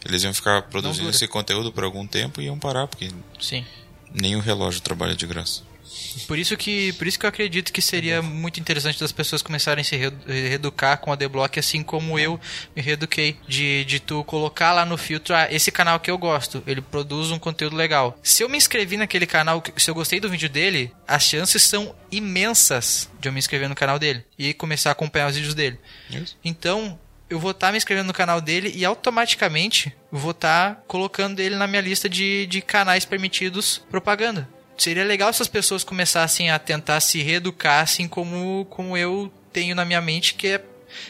Eles 0.05 0.25
iam 0.25 0.35
ficar 0.35 0.63
produzindo 0.63 1.09
esse 1.09 1.29
conteúdo 1.29 1.71
por 1.71 1.85
algum 1.85 2.05
tempo 2.05 2.41
e 2.41 2.47
iam 2.47 2.59
parar, 2.59 2.89
porque. 2.89 3.09
Sim. 3.41 3.65
Nem 4.13 4.35
o 4.35 4.41
relógio 4.41 4.81
trabalha 4.81 5.15
de 5.15 5.29
graça. 5.29 5.63
Por 6.27 6.39
isso 6.39 6.57
que, 6.57 6.93
por 6.95 7.07
isso 7.07 7.19
que 7.19 7.27
eu 7.27 7.29
acredito 7.29 7.73
que 7.73 7.83
seria 7.83 8.23
muito 8.23 8.61
interessante 8.61 8.99
das 8.99 9.13
pessoas 9.13 9.43
começarem 9.43 9.83
a 9.83 9.85
se 9.85 9.97
reeducar 10.27 10.99
com 10.99 11.13
a 11.13 11.17
Deblock, 11.17 11.59
assim 11.59 11.83
como 11.83 12.19
eu 12.19 12.41
me 12.75 12.83
reeduquei. 12.83 13.37
De, 13.47 13.85
de 13.85 14.01
tu 14.01 14.25
colocar 14.25 14.73
lá 14.73 14.85
no 14.85 14.97
filtro, 14.97 15.35
ah, 15.35 15.49
esse 15.51 15.71
canal 15.71 16.01
que 16.01 16.11
eu 16.11 16.19
gosto, 16.19 16.63
ele 16.67 16.81
produz 16.81 17.31
um 17.31 17.39
conteúdo 17.39 17.77
legal. 17.77 18.19
Se 18.23 18.43
eu 18.43 18.49
me 18.49 18.57
inscrevi 18.57 18.97
naquele 18.97 19.27
canal, 19.27 19.63
se 19.77 19.91
eu 19.91 19.95
gostei 19.95 20.21
do 20.21 20.31
vídeo 20.31 20.49
dele, 20.49 20.93
as 21.07 21.25
chances 21.25 21.63
são 21.63 21.95
imensas 22.11 23.11
de 23.21 23.29
eu 23.29 23.33
me 23.33 23.39
inscrever 23.39 23.69
no 23.69 23.75
canal 23.75 23.99
dele 23.99 24.25
e 24.39 24.55
começar 24.55 24.91
a 24.91 24.93
acompanhar 24.93 25.29
os 25.29 25.37
vídeos 25.37 25.55
dele. 25.55 25.79
Isso. 26.11 26.37
Então, 26.45 26.99
eu 27.29 27.39
vou 27.39 27.53
estar 27.53 27.69
tá 27.69 27.73
me 27.73 27.79
inscrevendo 27.79 28.07
no 28.07 28.13
canal 28.13 28.41
dele 28.41 28.73
e 28.75 28.85
automaticamente 28.85 29.95
vou 30.11 30.33
estar 30.33 30.75
tá 30.75 30.83
colocando 30.87 31.41
ele 31.41 31.57
na 31.57 31.67
minha 31.67 31.81
lista 31.81 32.09
de, 32.09 32.47
de 32.47 32.61
canais 32.61 33.05
permitidos 33.05 33.79
propaganda 33.91 34.49
seria 34.83 35.05
legal 35.05 35.33
se 35.33 35.43
as 35.43 35.49
pessoas 35.49 35.85
começassem 35.85 36.51
a 36.51 36.59
tentar 36.59 37.01
se 37.01 37.23
reeducar, 37.23 37.83
assim 37.83 38.09
como, 38.09 38.67
como 38.69 38.97
eu 38.97 39.33
tenho 39.53 39.75
na 39.75 39.85
minha 39.85 40.01
mente, 40.01 40.35
que 40.35 40.49
é 40.49 40.65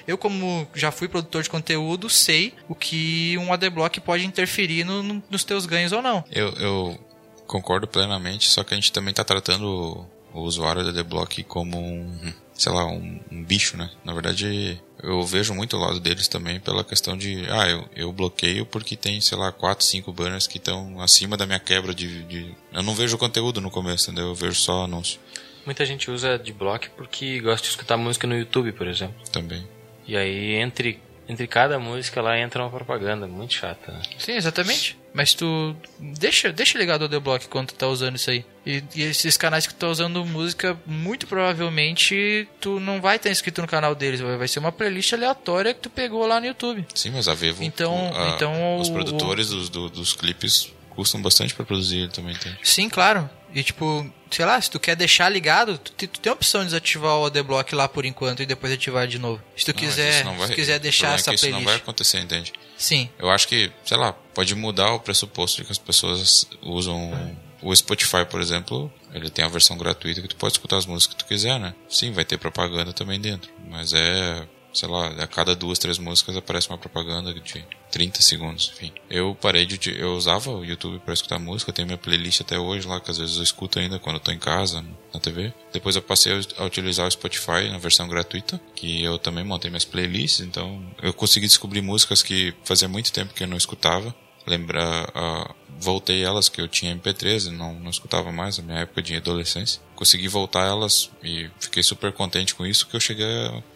eu, 0.06 0.16
como 0.16 0.66
já 0.74 0.92
fui 0.92 1.08
produtor 1.08 1.42
de 1.42 1.50
conteúdo, 1.50 2.08
sei 2.08 2.54
o 2.68 2.74
que 2.74 3.36
um 3.38 3.52
adblock 3.52 4.00
pode 4.00 4.24
interferir 4.24 4.84
no, 4.84 5.02
no, 5.02 5.22
nos 5.28 5.42
teus 5.42 5.66
ganhos 5.66 5.90
ou 5.90 6.00
não. 6.00 6.24
Eu, 6.30 6.50
eu, 6.52 6.98
concordo 7.46 7.88
plenamente, 7.88 8.48
só 8.48 8.62
que 8.62 8.74
a 8.74 8.76
gente 8.76 8.92
também 8.92 9.10
está 9.10 9.24
tratando 9.24 10.06
o 10.32 10.40
usuário 10.40 10.84
da 10.84 10.90
adblock 10.90 11.42
como 11.44 11.78
um, 11.78 12.32
sei 12.54 12.72
lá, 12.72 12.86
um, 12.86 13.20
um 13.30 13.42
bicho, 13.42 13.76
né? 13.76 13.90
Na 14.04 14.14
verdade, 14.14 14.80
eu 15.02 15.22
vejo 15.24 15.52
muito 15.52 15.76
o 15.76 15.80
lado 15.80 15.98
deles 15.98 16.28
também 16.28 16.60
pela 16.60 16.84
questão 16.84 17.16
de, 17.16 17.44
ah, 17.50 17.68
eu, 17.68 17.88
eu 17.96 18.12
bloqueio 18.12 18.64
porque 18.64 18.96
tem, 18.96 19.20
sei 19.20 19.36
lá, 19.36 19.50
4, 19.50 19.84
5 19.84 20.12
banners 20.12 20.46
que 20.46 20.58
estão 20.58 21.00
acima 21.00 21.36
da 21.36 21.44
minha 21.44 21.58
quebra 21.58 21.92
de, 21.92 22.22
de, 22.24 22.54
Eu 22.72 22.82
não 22.82 22.94
vejo 22.94 23.18
conteúdo 23.18 23.60
no 23.60 23.70
começo, 23.70 24.10
entendeu? 24.10 24.28
Eu 24.28 24.34
vejo 24.34 24.54
só 24.54 24.84
anúncio. 24.84 25.18
Muita 25.66 25.84
gente 25.84 26.10
usa 26.10 26.38
de 26.38 26.52
block 26.52 26.90
porque 26.90 27.40
gosta 27.40 27.64
de 27.64 27.70
escutar 27.70 27.96
música 27.96 28.26
no 28.26 28.36
YouTube, 28.36 28.72
por 28.72 28.86
exemplo. 28.86 29.14
Também. 29.30 29.66
E 30.06 30.16
aí, 30.16 30.54
entre 30.54 31.00
entre 31.28 31.46
cada 31.46 31.78
música 31.78 32.20
lá 32.20 32.38
entra 32.38 32.62
uma 32.62 32.70
propaganda, 32.70 33.26
muito 33.26 33.54
chata. 33.54 33.92
Né? 33.92 34.02
Sim, 34.18 34.32
exatamente. 34.32 34.98
Mas 35.14 35.34
tu 35.34 35.76
deixa, 35.98 36.50
deixa 36.52 36.78
ligado 36.78 37.02
o 37.02 37.04
Adblock 37.04 37.46
quando 37.48 37.68
tu 37.68 37.74
tá 37.74 37.86
usando 37.86 38.16
isso 38.16 38.30
aí. 38.30 38.44
E, 38.64 38.82
e, 38.94 39.02
esses 39.02 39.36
canais 39.36 39.66
que 39.66 39.74
tu 39.74 39.78
tá 39.78 39.88
usando 39.88 40.24
música, 40.24 40.78
muito 40.86 41.26
provavelmente 41.26 42.48
tu 42.60 42.80
não 42.80 43.00
vai 43.00 43.16
estar 43.16 43.30
inscrito 43.30 43.60
no 43.60 43.68
canal 43.68 43.94
deles. 43.94 44.20
Vai 44.20 44.48
ser 44.48 44.58
uma 44.58 44.72
playlist 44.72 45.12
aleatória 45.12 45.74
que 45.74 45.80
tu 45.80 45.90
pegou 45.90 46.26
lá 46.26 46.40
no 46.40 46.46
YouTube. 46.46 46.86
Sim, 46.94 47.10
mas 47.10 47.28
a 47.28 47.34
Vevo. 47.34 47.62
Então, 47.62 48.10
a, 48.14 48.28
então 48.30 48.78
os 48.78 48.88
o- 48.88 48.92
produtores 48.92 49.48
dos, 49.48 49.68
do- 49.68 49.90
dos 49.90 50.12
clipes 50.14 50.72
custam 50.90 51.20
bastante 51.22 51.54
pra 51.54 51.64
produzir 51.64 52.08
também, 52.10 52.34
tem. 52.36 52.56
Sim, 52.62 52.88
claro. 52.88 53.28
E 53.54 53.62
tipo, 53.62 54.10
sei 54.34 54.44
lá, 54.44 54.60
se 54.60 54.70
tu 54.70 54.80
quer 54.80 54.96
deixar 54.96 55.28
ligado, 55.28 55.76
tu, 55.78 55.92
tu 56.08 56.20
tem 56.20 56.30
a 56.30 56.34
opção 56.34 56.60
de 56.60 56.66
desativar 56.66 57.16
o 57.18 57.26
ADBlock 57.26 57.74
lá 57.74 57.88
por 57.88 58.04
enquanto 58.04 58.42
e 58.42 58.46
depois 58.46 58.72
ativar 58.72 59.06
de 59.06 59.18
novo. 59.18 59.42
Se 59.56 59.64
tu 59.64 59.68
Não, 59.68 59.74
quiser, 59.74 60.24
vai- 60.24 60.46
se 60.48 60.54
quiser 60.54 60.78
deixar 60.78 61.12
é 61.12 61.14
essa 61.14 61.30
que 61.30 61.36
isso 61.36 61.46
não 61.46 61.52
vai 61.54 61.62
playlist. 61.64 61.82
acontecer, 61.82 62.18
entende? 62.20 62.52
Sim. 62.76 63.08
Eu 63.18 63.30
acho 63.30 63.46
que, 63.48 63.70
sei 63.84 63.96
lá, 63.96 64.12
pode 64.12 64.54
mudar 64.54 64.92
o 64.92 65.00
pressuposto 65.00 65.58
de 65.58 65.64
que 65.66 65.72
as 65.72 65.78
pessoas 65.78 66.46
usam 66.62 67.36
o 67.60 67.74
Spotify, 67.76 68.24
por 68.28 68.40
exemplo, 68.40 68.92
ele 69.14 69.30
tem 69.30 69.44
a 69.44 69.48
versão 69.48 69.76
gratuita 69.78 70.20
que 70.20 70.28
tu 70.28 70.36
pode 70.36 70.54
escutar 70.54 70.78
as 70.78 70.86
músicas 70.86 71.14
que 71.16 71.24
tu 71.24 71.28
quiser, 71.28 71.60
né? 71.60 71.74
Sim, 71.88 72.10
vai 72.10 72.24
ter 72.24 72.36
propaganda 72.38 72.92
também 72.92 73.20
dentro, 73.20 73.50
mas 73.68 73.92
é, 73.92 74.46
sei 74.72 74.88
lá, 74.88 75.08
a 75.08 75.26
cada 75.26 75.54
duas, 75.54 75.78
três 75.78 75.98
músicas 75.98 76.36
aparece 76.36 76.68
uma 76.68 76.78
propaganda 76.78 77.32
de 77.32 77.64
30 77.90 78.22
segundos, 78.22 78.72
enfim. 78.74 78.92
Eu 79.10 79.34
parei 79.34 79.66
de 79.66 79.78
eu 79.98 80.14
usava 80.14 80.50
o 80.50 80.64
YouTube 80.64 80.98
para 81.00 81.14
escutar 81.14 81.38
música, 81.38 81.72
tenho 81.72 81.86
minha 81.86 81.98
playlist 81.98 82.40
até 82.40 82.58
hoje 82.58 82.86
lá 82.86 83.00
que 83.00 83.10
às 83.10 83.18
vezes 83.18 83.36
eu 83.36 83.42
escuto 83.42 83.78
ainda 83.78 83.98
quando 83.98 84.16
eu 84.16 84.20
tô 84.20 84.32
em 84.32 84.38
casa, 84.38 84.84
na 85.12 85.20
TV. 85.20 85.52
Depois 85.72 85.96
eu 85.96 86.02
passei 86.02 86.32
a 86.56 86.64
utilizar 86.64 87.06
o 87.06 87.10
Spotify 87.10 87.68
na 87.70 87.78
versão 87.78 88.08
gratuita, 88.08 88.60
que 88.74 89.02
eu 89.02 89.18
também 89.18 89.44
montei 89.44 89.70
minhas 89.70 89.84
playlists, 89.84 90.40
então 90.40 90.82
eu 91.02 91.12
consegui 91.12 91.46
descobrir 91.46 91.82
músicas 91.82 92.22
que 92.22 92.54
fazia 92.64 92.88
muito 92.88 93.12
tempo 93.12 93.34
que 93.34 93.44
eu 93.44 93.48
não 93.48 93.56
escutava. 93.56 94.14
Lembrar, 94.46 95.10
ah, 95.14 95.54
voltei 95.78 96.24
elas 96.24 96.48
que 96.48 96.60
eu 96.60 96.68
tinha 96.68 96.94
MP3 96.94 97.48
e 97.48 97.50
não, 97.50 97.74
não 97.78 97.90
escutava 97.90 98.30
mais 98.32 98.58
na 98.58 98.64
minha 98.64 98.78
época 98.80 99.02
de 99.02 99.16
adolescência. 99.16 99.80
Consegui 99.94 100.28
voltar 100.28 100.66
elas 100.66 101.10
e 101.22 101.48
fiquei 101.60 101.82
super 101.82 102.12
contente 102.12 102.54
com 102.54 102.66
isso 102.66 102.86
que 102.86 102.96
eu 102.96 103.00
cheguei 103.00 103.26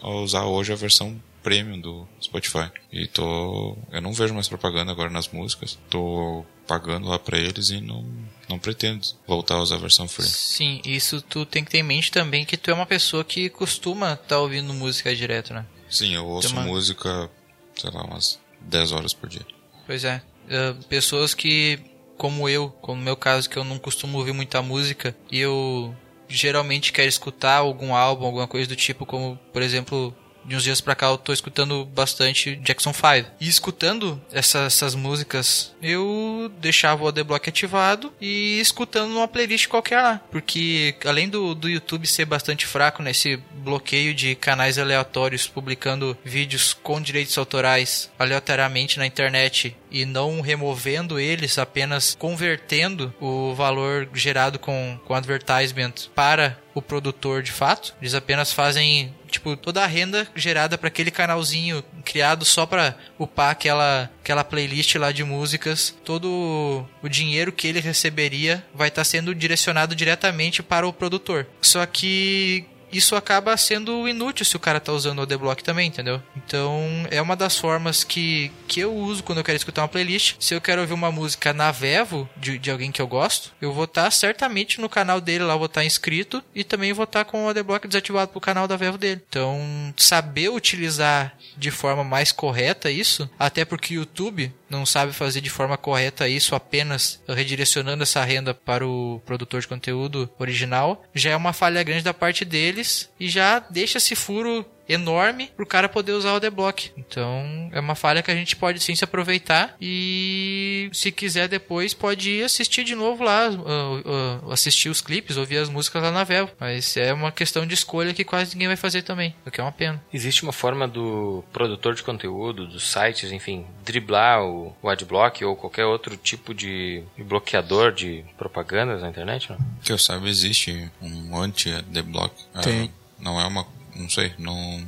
a- 0.02 0.09
usar 0.11 0.44
hoje 0.44 0.72
a 0.72 0.76
versão 0.76 1.20
premium 1.42 1.81
do 1.81 2.09
Spotify. 2.20 2.70
E 2.92 3.07
tô. 3.07 3.76
Eu 3.92 4.02
não 4.02 4.12
vejo 4.12 4.35
mais 4.35 4.48
propaganda 4.48 4.90
agora 4.90 5.09
nas 5.11 5.29
músicas. 5.29 5.79
Tô 5.88 6.44
pagando 6.66 7.07
lá 7.07 7.18
pra 7.20 7.38
eles 7.38 7.70
e 7.70 7.81
não, 7.81 8.05
não 8.48 8.59
pretendo 8.59 9.07
voltar 9.29 9.55
a 9.55 9.62
usar 9.62 9.76
a 9.76 9.79
versão 9.79 10.09
free. 10.09 10.26
Sim, 10.26 10.81
isso 10.85 11.22
tu 11.22 11.46
tem 11.46 11.64
que 11.64 11.70
ter 11.70 11.79
em 11.79 11.83
mente 11.85 12.11
também 12.11 12.44
que 12.44 12.57
tu 12.57 12.72
é 12.72 12.74
uma 12.74 12.87
pessoa 12.87 13.22
que 13.24 13.48
costuma 13.48 14.14
estar 14.14 14.24
tá 14.26 14.38
ouvindo 14.40 14.74
música 14.74 15.14
direto, 15.14 15.55
né? 15.55 15.64
Sim, 15.88 16.14
eu 16.14 16.26
ouço 16.26 16.48
uma- 16.52 16.62
música, 16.62 17.31
sei 17.76 17.90
lá, 17.92 18.02
umas 18.02 18.40
10 18.61 18.90
horas 18.90 19.14
por 19.14 19.29
dia. 19.29 19.46
Pois 19.87 20.02
é. 20.02 20.20
Ah, 20.50 20.74
pessoas 20.88 21.35
que, 21.35 21.78
como 22.16 22.48
eu, 22.48 22.70
como 22.80 22.98
no 22.98 23.04
meu 23.04 23.16
caso, 23.16 23.48
que 23.48 23.56
eu 23.56 23.64
não 23.64 23.78
costumo 23.78 24.18
ouvir 24.18 24.32
muita 24.32 24.62
música, 24.62 25.14
e 25.30 25.40
eu 25.40 25.94
geralmente 26.28 26.92
quero 26.92 27.09
escutar 27.09 27.56
algum 27.56 27.94
álbum, 27.94 28.26
alguma 28.26 28.46
coisa 28.48 28.68
do 28.68 28.76
tipo, 28.76 29.06
como, 29.06 29.38
por 29.52 29.62
exemplo, 29.62 30.14
de 30.46 30.54
uns 30.56 30.62
dias 30.62 30.80
pra 30.80 30.94
cá 30.94 31.06
eu 31.06 31.18
tô 31.18 31.32
escutando 31.32 31.85
bastante 31.85 32.56
Jackson 32.56 32.92
5. 32.92 33.30
E 33.40 33.48
escutando 33.48 34.20
essa- 34.32 34.61
essas 34.61 34.94
músicas, 34.94 35.74
eu 35.82 36.50
deixava 36.61 37.04
o 37.04 37.09
ADBlock 37.09 37.48
ativado 37.48 38.12
e 38.20 38.59
escutando 38.61 39.11
numa 39.11 39.28
playlist 39.28 39.66
qualquer 39.68 40.00
lá. 40.00 40.20
Porque 40.30 40.94
além 41.04 41.28
do, 41.28 41.54
do 41.54 41.68
YouTube 41.68 42.06
ser 42.06 42.24
bastante 42.24 42.66
fraco 42.66 43.02
nesse 43.02 43.37
bloqueio 43.56 44.14
de 44.14 44.35
canais 44.35 44.78
aleatórios 44.78 45.46
publicando 45.46 46.16
vídeos 46.24 46.72
com 46.74 47.00
direitos 47.00 47.37
autorais 47.38 48.11
aleatoriamente 48.18 48.98
na 48.98 49.06
internet 49.06 49.76
e 49.90 50.04
não 50.04 50.40
removendo 50.40 51.18
eles, 51.18 51.59
apenas 51.59 52.14
convertendo 52.18 53.12
o 53.20 53.54
valor 53.54 54.09
gerado 54.14 54.59
com, 54.59 54.98
com 55.04 55.14
advertisement 55.14 55.92
para 56.14 56.59
o 56.74 56.82
produtor 56.82 57.42
de 57.42 57.52
fato. 57.52 57.94
Eles 58.00 58.14
apenas 58.14 58.52
fazem 58.52 59.14
tipo 59.37 59.57
toda 59.57 59.83
a 59.83 59.87
renda 59.87 60.27
gerada 60.35 60.77
para 60.77 60.88
aquele 60.88 61.11
canalzinho 61.11 61.85
criado 62.05 62.44
só 62.44 62.66
para 62.66 62.96
upar 63.18 63.51
aquela 63.51 64.11
aquela 64.20 64.42
playlist 64.42 64.94
lá 64.96 65.12
de 65.12 65.22
músicas, 65.22 65.94
todo 66.05 66.85
o 67.03 67.09
dinheiro 67.09 67.53
que 67.53 67.68
ele 67.68 67.81
receberia 67.81 68.64
vai 68.75 68.88
estar 68.88 69.05
sendo 69.05 69.35
direcionado 69.35 69.94
diretamente 69.94 70.62
para 70.62 70.87
o 70.87 70.92
produtor. 70.92 71.46
Só 71.61 71.87
que 71.87 72.64
isso 72.96 73.16
acaba 73.16 73.56
sendo 73.56 74.09
inútil 74.09 74.44
se 74.44 74.56
o 74.56 74.61
cara 74.61 74.80
tá 74.80 74.92
usando 74.92 75.18
o 75.18 75.22
ADBlock 75.22 75.62
também, 75.62 75.88
entendeu? 75.88 76.22
Então 76.37 77.06
é 77.11 77.20
uma 77.20 77.37
das 77.37 77.59
formas 77.59 78.04
que, 78.04 78.50
que 78.66 78.80
eu 78.80 78.94
uso 78.94 79.22
quando 79.22 79.38
eu 79.38 79.44
quero 79.44 79.56
escutar 79.56 79.82
uma 79.82 79.88
playlist. 79.88 80.37
Se 80.40 80.54
eu 80.54 80.61
quero 80.61 80.80
ouvir 80.80 80.94
uma 80.94 81.12
música 81.12 81.52
na 81.52 81.70
Vevo 81.70 82.28
de, 82.37 82.59
de 82.59 82.70
alguém 82.70 82.92
que 82.92 83.00
eu 83.00 83.06
gosto, 83.06 83.52
eu 83.61 83.72
vou 83.72 83.85
estar 83.85 84.11
certamente 84.11 84.80
no 84.80 84.88
canal 84.88 85.20
dele 85.20 85.44
lá, 85.44 85.56
vou 85.56 85.66
estar 85.66 85.85
inscrito 85.85 86.42
e 86.54 86.64
também 86.64 86.92
vou 86.92 87.04
estar 87.04 87.24
com 87.24 87.44
o 87.44 87.48
ADBlock 87.48 87.87
desativado 87.87 88.32
pro 88.32 88.40
canal 88.40 88.66
da 88.66 88.76
Vevo 88.76 88.98
dele. 88.98 89.22
Então, 89.28 89.94
saber 89.96 90.48
utilizar 90.50 91.37
de 91.56 91.70
forma 91.70 92.04
mais 92.04 92.32
correta 92.32 92.90
isso, 92.90 93.28
até 93.38 93.64
porque 93.64 93.94
o 93.94 94.00
YouTube 94.00 94.52
não 94.68 94.85
sabe 94.85 95.12
fazer 95.12 95.40
de 95.40 95.50
forma 95.50 95.76
correta 95.76 96.28
isso 96.28 96.54
apenas 96.54 97.22
redirecionando 97.28 98.02
essa 98.02 98.24
renda 98.24 98.52
para 98.52 98.87
o 98.87 99.22
produtor 99.24 99.61
de 99.61 99.68
conteúdo 99.68 100.28
original, 100.38 101.04
já 101.14 101.30
é 101.30 101.37
uma 101.37 101.52
falha 101.52 101.82
grande 101.82 102.02
da 102.02 102.14
parte 102.14 102.44
deles 102.44 102.86
e 103.18 103.29
já 103.29 103.59
deixa 103.59 103.99
esse 103.99 104.14
furo 104.14 104.64
enorme 104.88 105.51
pro 105.57 105.66
cara 105.66 105.88
poder 105.88 106.12
usar 106.12 106.33
o 106.33 106.37
adblock. 106.37 106.90
Então, 106.96 107.70
é 107.72 107.81
uma 107.81 107.94
falha 107.94 108.22
que 108.22 108.31
a 108.31 108.35
gente 108.35 108.57
pode 108.57 108.81
sim 108.81 108.94
se 108.94 109.05
aproveitar 109.05 109.77
e 109.81 110.88
se 110.92 111.11
quiser 111.11 111.49
depois 111.49 111.94
pode 111.94 112.31
ir 112.31 112.44
assistir 112.44 112.85
de 112.85 112.94
novo 112.94 113.25
lá, 113.25 113.49
uh, 113.49 114.46
uh, 114.46 114.53
assistir 114.53 114.88
os 114.88 115.01
clipes, 115.01 115.37
ouvir 115.37 115.59
as 115.59 115.68
músicas 115.68 116.03
lá 116.03 116.11
na 116.11 116.25
Vevo. 116.25 116.51
Mas 116.59 116.96
é 116.96 117.12
uma 117.12 117.33
questão 117.33 117.66
de 117.66 117.75
escolha 117.75 118.14
que 118.14 118.25
quase 118.25 118.55
ninguém 118.55 118.68
vai 118.68 118.77
fazer 118.77 119.03
também, 119.03 119.35
o 119.44 119.51
que 119.51 119.61
é 119.61 119.64
uma 119.64 119.72
pena. 119.72 120.03
Existe 120.12 120.42
uma 120.42 120.53
forma 120.53 120.87
do 120.87 121.44
produtor 121.53 121.94
de 121.94 122.03
conteúdo, 122.03 122.66
dos 122.66 122.90
sites, 122.90 123.33
enfim, 123.33 123.66
driblar 123.85 124.42
o, 124.44 124.75
o 124.83 124.88
adblock 124.88 125.44
ou 125.44 125.57
qualquer 125.57 125.85
outro 125.85 126.16
tipo 126.16 126.55
de 126.55 127.03
bloqueador 127.18 127.92
de 127.92 128.25
propagandas 128.37 129.03
na 129.03 129.09
internet? 129.09 129.51
Não? 129.51 129.59
Que 129.83 129.92
eu 129.92 129.99
saiba, 129.99 130.29
existe 130.29 130.90
um 131.01 131.37
anti-adblock. 131.37 132.35
Ah, 132.55 132.61
Tem. 132.61 132.92
não 133.18 133.40
é 133.40 133.46
uma. 133.46 133.66
Não 133.96 134.09
sei, 134.11 134.32
não. 134.38 134.87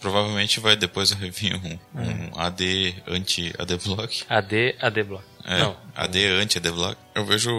Provavelmente 0.00 0.60
vai 0.60 0.76
depois 0.76 1.10
vir 1.12 1.54
um, 1.56 1.78
um 2.00 2.38
AD 2.38 2.94
anti-adblock. 3.06 4.24
AD, 4.28 4.76
ADblock. 4.80 5.24
É, 5.44 5.58
Não. 5.60 5.76
AD 5.94 6.24
anti-adblock. 6.40 6.96
Eu 7.14 7.24
vejo. 7.24 7.50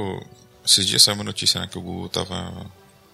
Esses 0.66 0.86
dias 0.86 1.02
saiu 1.02 1.16
uma 1.16 1.24
notícia, 1.24 1.60
né, 1.60 1.68
que 1.68 1.78
o 1.78 1.82
Google 1.82 2.10
tava. 2.10 2.70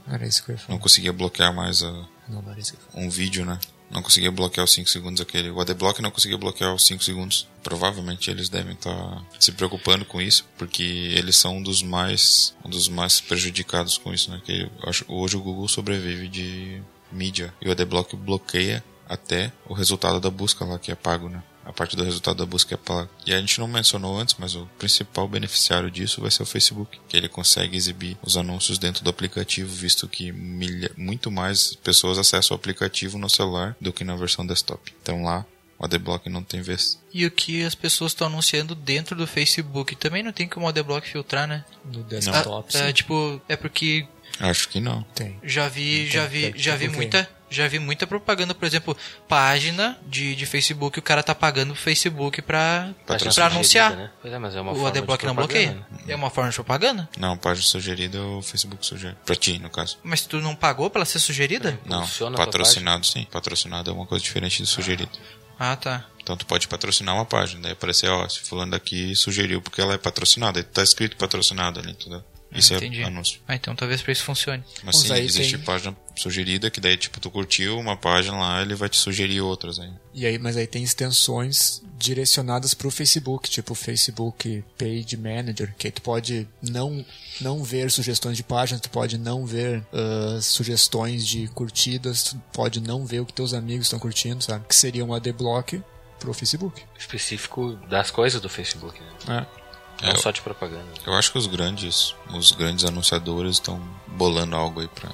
Era 0.07 0.27
isso 0.27 0.43
que 0.43 0.51
eu 0.51 0.55
ia 0.55 0.59
Não 0.61 0.67
falar. 0.67 0.79
conseguia 0.79 1.13
bloquear 1.13 1.53
mais 1.53 1.81
a- 1.81 1.91
Não, 2.27 2.41
não 2.41 2.51
era 2.51 2.59
isso 2.59 2.73
que 2.75 2.97
eu 2.97 3.01
um 3.03 3.09
vídeo, 3.09 3.45
né? 3.45 3.59
Não 3.89 4.01
conseguia 4.01 4.31
bloquear 4.31 4.63
os 4.65 4.73
5 4.73 4.89
segundos 4.89 5.21
aquele. 5.21 5.49
O 5.51 5.61
ADBlock 5.61 6.01
não 6.01 6.09
conseguia 6.11 6.37
bloquear 6.37 6.73
os 6.73 6.85
5 6.85 7.03
segundos. 7.03 7.47
Provavelmente 7.63 8.29
eles 8.29 8.49
devem 8.49 8.73
estar 8.73 9.23
se 9.39 9.51
preocupando 9.51 10.03
com 10.05 10.19
isso, 10.19 10.45
porque 10.57 10.83
eles 10.83 11.37
são 11.37 11.57
um 11.57 11.63
dos 11.63 11.81
mais 11.83 12.55
um 12.65 12.69
dos 12.69 12.89
mais 12.89 13.21
prejudicados 13.21 13.97
com 13.97 14.11
isso, 14.13 14.29
né? 14.31 14.41
Que 14.43 14.69
acho, 14.87 15.05
hoje 15.07 15.37
o 15.37 15.41
Google 15.41 15.67
sobrevive 15.67 16.27
de 16.27 16.81
mídia 17.15 17.53
e 17.61 17.67
o 17.67 17.71
ADBlock 17.71 18.15
bloqueia 18.15 18.83
até 19.07 19.51
o 19.67 19.73
resultado 19.73 20.19
da 20.19 20.29
busca 20.29 20.65
lá 20.65 20.77
que 20.79 20.91
é 20.91 20.95
pago, 20.95 21.29
né? 21.29 21.41
A 21.63 21.73
parte 21.73 21.95
do 21.95 22.03
resultado 22.03 22.37
da 22.37 22.45
busca 22.45 22.75
é 22.75 22.77
pago. 22.77 23.09
E 23.25 23.33
a 23.33 23.39
gente 23.39 23.59
não 23.59 23.67
mencionou 23.67 24.19
antes, 24.19 24.35
mas 24.37 24.53
o 24.55 24.67
principal 24.77 25.27
beneficiário 25.27 25.89
disso 25.89 26.21
vai 26.21 26.29
ser 26.29 26.43
o 26.43 26.45
Facebook, 26.45 26.99
que 27.09 27.17
ele 27.17 27.27
consegue 27.27 27.75
exibir 27.75 28.15
os 28.21 28.37
anúncios 28.37 28.77
dentro 28.77 29.03
do 29.03 29.09
aplicativo, 29.09 29.73
visto 29.73 30.07
que 30.07 30.31
milha, 30.31 30.91
muito 30.95 31.31
mais 31.31 31.75
pessoas 31.75 32.19
acessam 32.19 32.55
o 32.55 32.59
aplicativo 32.59 33.17
no 33.17 33.27
celular 33.27 33.75
do 33.81 33.91
que 33.91 34.03
na 34.03 34.15
versão 34.15 34.45
desktop. 34.45 34.93
Então 35.01 35.23
lá 35.23 35.43
o 35.79 35.85
ADBlock 35.85 36.29
não 36.29 36.43
tem 36.43 36.61
vez. 36.61 36.99
E 37.11 37.25
o 37.25 37.31
que 37.31 37.63
as 37.63 37.75
pessoas 37.75 38.11
estão 38.11 38.27
anunciando 38.27 38.75
dentro 38.75 39.15
do 39.15 39.27
Facebook 39.27 39.95
também 39.95 40.23
não 40.23 40.31
tem 40.31 40.47
como 40.47 40.67
o 40.67 40.69
adblock 40.69 41.07
filtrar, 41.07 41.47
né? 41.47 41.65
No 41.83 42.03
desktop, 42.03 42.77
Ah, 42.77 42.89
é, 42.89 42.93
tipo, 42.93 43.41
é 43.49 43.55
porque 43.55 44.07
Acho 44.39 44.67
que 44.69 44.79
não. 44.79 45.03
Tem. 45.15 45.39
já 45.43 45.67
vi, 45.69 46.07
já 46.07 46.25
vi, 46.25 46.51
tem, 46.51 46.61
já 46.61 46.75
vi 46.75 46.87
muita, 46.89 47.29
já 47.49 47.67
vi 47.67 47.79
muita 47.79 48.05
propaganda, 48.05 48.53
por 48.53 48.65
exemplo, 48.65 48.97
página 49.27 49.97
de, 50.07 50.35
de 50.35 50.45
Facebook, 50.45 50.97
o 50.99 51.01
cara 51.01 51.21
tá 51.23 51.33
pagando 51.33 51.71
o 51.71 51.75
Facebook 51.75 52.41
pra, 52.41 52.89
Página 53.05 53.33
pra 53.33 53.45
anunciar. 53.47 53.95
Né? 53.95 54.11
Pois 54.21 54.33
é, 54.33 54.37
mas 54.37 54.55
é 54.55 54.61
uma 54.61 54.71
O 54.71 54.75
forma 54.75 54.89
adblock 54.89 55.21
de 55.21 55.27
não 55.27 55.35
bloqueia. 55.35 55.73
né? 55.73 55.85
É 56.09 56.15
uma 56.15 56.29
forma 56.29 56.49
de 56.49 56.55
propaganda? 56.55 57.07
Não, 57.17 57.37
página 57.37 57.65
sugerida 57.65 58.21
o 58.21 58.41
Facebook 58.41 58.85
sugere. 58.85 59.15
Pra 59.25 59.35
ti, 59.35 59.57
no 59.59 59.69
caso. 59.69 59.97
Mas 60.03 60.21
tu 60.21 60.41
não 60.41 60.55
pagou 60.55 60.89
pra 60.89 60.99
ela 60.99 61.05
ser 61.05 61.19
sugerida? 61.19 61.79
Não, 61.85 62.01
Funciona 62.05 62.37
patrocinado 62.37 63.05
sim. 63.05 63.25
Patrocinado 63.31 63.89
é 63.89 63.93
uma 63.93 64.05
coisa 64.05 64.23
diferente 64.23 64.61
de 64.61 64.67
sugerido. 64.67 65.11
Ah, 65.57 65.75
tá. 65.75 66.05
Então 66.21 66.35
tu 66.35 66.45
pode 66.45 66.67
patrocinar 66.67 67.15
uma 67.15 67.23
página, 67.23 67.61
daí 67.61 67.71
aparecer, 67.71 68.09
ó, 68.09 68.27
se 68.27 68.41
fulano 68.41 68.71
daqui 68.71 69.15
sugeriu 69.15 69.61
porque 69.61 69.79
ela 69.79 69.93
é 69.93 69.97
patrocinada, 69.97 70.59
aí 70.59 70.63
tá 70.63 70.81
escrito 70.83 71.15
patrocinado 71.15 71.79
ali, 71.79 71.91
entendeu? 71.91 72.23
Isso 72.55 72.73
Entendi. 72.73 73.01
é 73.01 73.05
anúncio. 73.05 73.39
Ah, 73.47 73.55
então 73.55 73.75
talvez 73.75 74.01
pra 74.01 74.11
isso 74.11 74.23
funcione. 74.23 74.63
Mas 74.83 74.97
sim, 74.97 75.11
aí 75.11 75.25
existe 75.25 75.57
tem- 75.57 75.65
página 75.65 75.95
sugerida 76.15 76.69
que 76.71 76.79
daí, 76.79 76.95
tipo, 76.95 77.19
tu 77.19 77.29
curtiu 77.29 77.77
uma 77.77 77.97
página 77.97 78.37
lá, 78.37 78.61
ele 78.61 78.75
vai 78.75 78.87
te 78.87 78.97
sugerir 78.97 79.41
outras 79.41 79.79
aí. 79.79 79.91
E 80.13 80.25
aí, 80.25 80.37
mas 80.39 80.55
aí 80.55 80.65
tem 80.65 80.83
extensões 80.83 81.81
direcionadas 81.97 82.73
para 82.73 82.87
o 82.87 82.91
Facebook, 82.91 83.49
tipo 83.49 83.73
o 83.73 83.75
Facebook 83.75 84.63
Page 84.77 85.17
Manager, 85.17 85.73
que 85.77 85.87
aí 85.87 85.91
tu 85.91 86.01
pode 86.01 86.47
não, 86.61 87.05
não 87.41 87.63
ver 87.63 87.89
sugestões 87.91 88.37
de 88.37 88.43
páginas, 88.43 88.81
tu 88.81 88.89
pode 88.89 89.17
não 89.17 89.45
ver 89.45 89.83
ah, 89.93 90.39
sugestões 90.41 91.25
de 91.25 91.47
curtidas, 91.49 92.23
tu 92.23 92.41
pode 92.53 92.79
não 92.79 93.05
ver 93.05 93.19
o 93.21 93.25
que 93.25 93.33
teus 93.33 93.53
amigos 93.53 93.87
estão 93.87 93.99
curtindo, 93.99 94.43
sabe? 94.43 94.65
Que 94.67 94.75
seria 94.75 95.03
um 95.05 95.13
adblock 95.13 95.81
pro 96.19 96.33
Facebook. 96.33 96.81
Específico 96.97 97.73
das 97.89 98.09
coisas 98.11 98.39
do 98.41 98.47
Facebook, 98.49 98.99
né? 99.27 99.41
É. 99.41 99.64
Não 100.01 100.09
É, 100.09 100.15
só 100.17 100.31
de 100.31 100.41
propaganda. 100.41 100.85
Eu 101.05 101.13
acho 101.13 101.31
que 101.31 101.37
os 101.37 101.47
grandes, 101.47 102.13
os 102.33 102.51
grandes 102.51 102.83
anunciadores 102.85 103.53
estão 103.55 103.81
bolando 104.07 104.55
algo 104.55 104.81
aí 104.81 104.87
pra. 104.87 105.09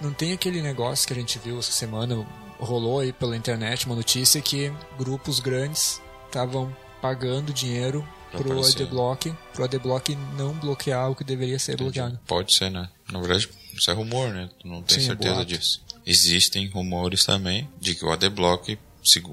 Não 0.00 0.12
tem 0.12 0.32
aquele 0.32 0.60
negócio 0.62 1.06
que 1.06 1.12
a 1.12 1.16
gente 1.16 1.38
viu 1.38 1.58
essa 1.58 1.70
semana, 1.72 2.26
rolou 2.58 3.00
aí 3.00 3.12
pela 3.12 3.36
internet 3.36 3.86
uma 3.86 3.94
notícia 3.94 4.40
que 4.40 4.72
grupos 4.98 5.38
grandes 5.38 6.00
estavam 6.26 6.74
pagando 7.00 7.52
dinheiro 7.52 8.06
Pra 8.30 8.40
pro 8.40 8.52
aparecer. 8.52 8.82
adblock, 8.82 9.34
pro 9.52 9.64
adblock 9.64 10.16
não 10.38 10.54
bloquear 10.54 11.10
o 11.10 11.14
que 11.14 11.22
deveria 11.22 11.58
ser 11.58 11.76
bloqueado. 11.76 12.18
Pode 12.26 12.54
ser, 12.54 12.70
né? 12.70 12.88
Na 13.12 13.20
verdade, 13.20 13.48
isso 13.74 13.90
é 13.90 13.94
rumor, 13.94 14.30
né? 14.30 14.48
Tu 14.58 14.66
não 14.66 14.80
tem 14.82 14.96
Sim, 14.98 15.04
é 15.04 15.06
certeza 15.08 15.34
boato. 15.34 15.46
disso. 15.46 15.82
Existem 16.06 16.66
rumores 16.68 17.24
também 17.26 17.68
de 17.78 17.94
que 17.94 18.04
o 18.04 18.10
ADBlock, 18.10 18.78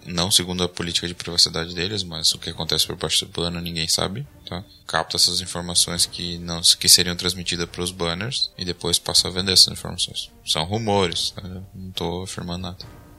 não 0.05 0.31
segundo 0.31 0.63
a 0.63 0.69
política 0.69 1.07
de 1.07 1.13
privacidade 1.13 1.75
deles, 1.75 2.03
mas 2.03 2.31
o 2.31 2.39
que 2.39 2.49
acontece 2.49 2.87
por 2.87 2.95
baixo 2.95 3.25
do 3.25 3.31
pano 3.31 3.61
ninguém 3.61 3.87
sabe, 3.87 4.27
tá? 4.47 4.63
Capta 4.87 5.15
essas 5.15 5.41
informações 5.41 6.05
que 6.05 6.39
não 6.39 6.61
que 6.61 6.89
seriam 6.89 7.15
transmitidas 7.15 7.69
para 7.69 7.83
os 7.83 7.91
banners 7.91 8.51
e 8.57 8.65
depois 8.65 8.97
passa 8.97 9.27
a 9.27 9.31
vender 9.31 9.53
essas 9.53 9.73
informações. 9.73 10.31
São 10.45 10.63
rumores, 10.63 11.31
tá? 11.31 11.43
Não 11.73 11.91
tô 11.91 12.23
afirmando 12.23 12.63
nada. 12.63 12.77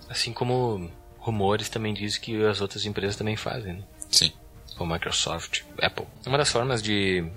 Assim 0.08 0.32
como 0.32 0.90
rumores 1.18 1.68
também 1.68 1.94
dizem 1.94 2.20
que 2.20 2.44
as 2.44 2.60
outras 2.60 2.84
empresas 2.84 3.16
também 3.16 3.36
fazem, 3.36 3.74
né? 3.74 3.84
Sim. 4.10 4.32
como 4.76 4.92
Microsoft, 4.92 5.62
Apple. 5.80 6.06
Uma 6.26 6.38
das 6.38 6.50
formas 6.50 6.82
de 6.82 7.30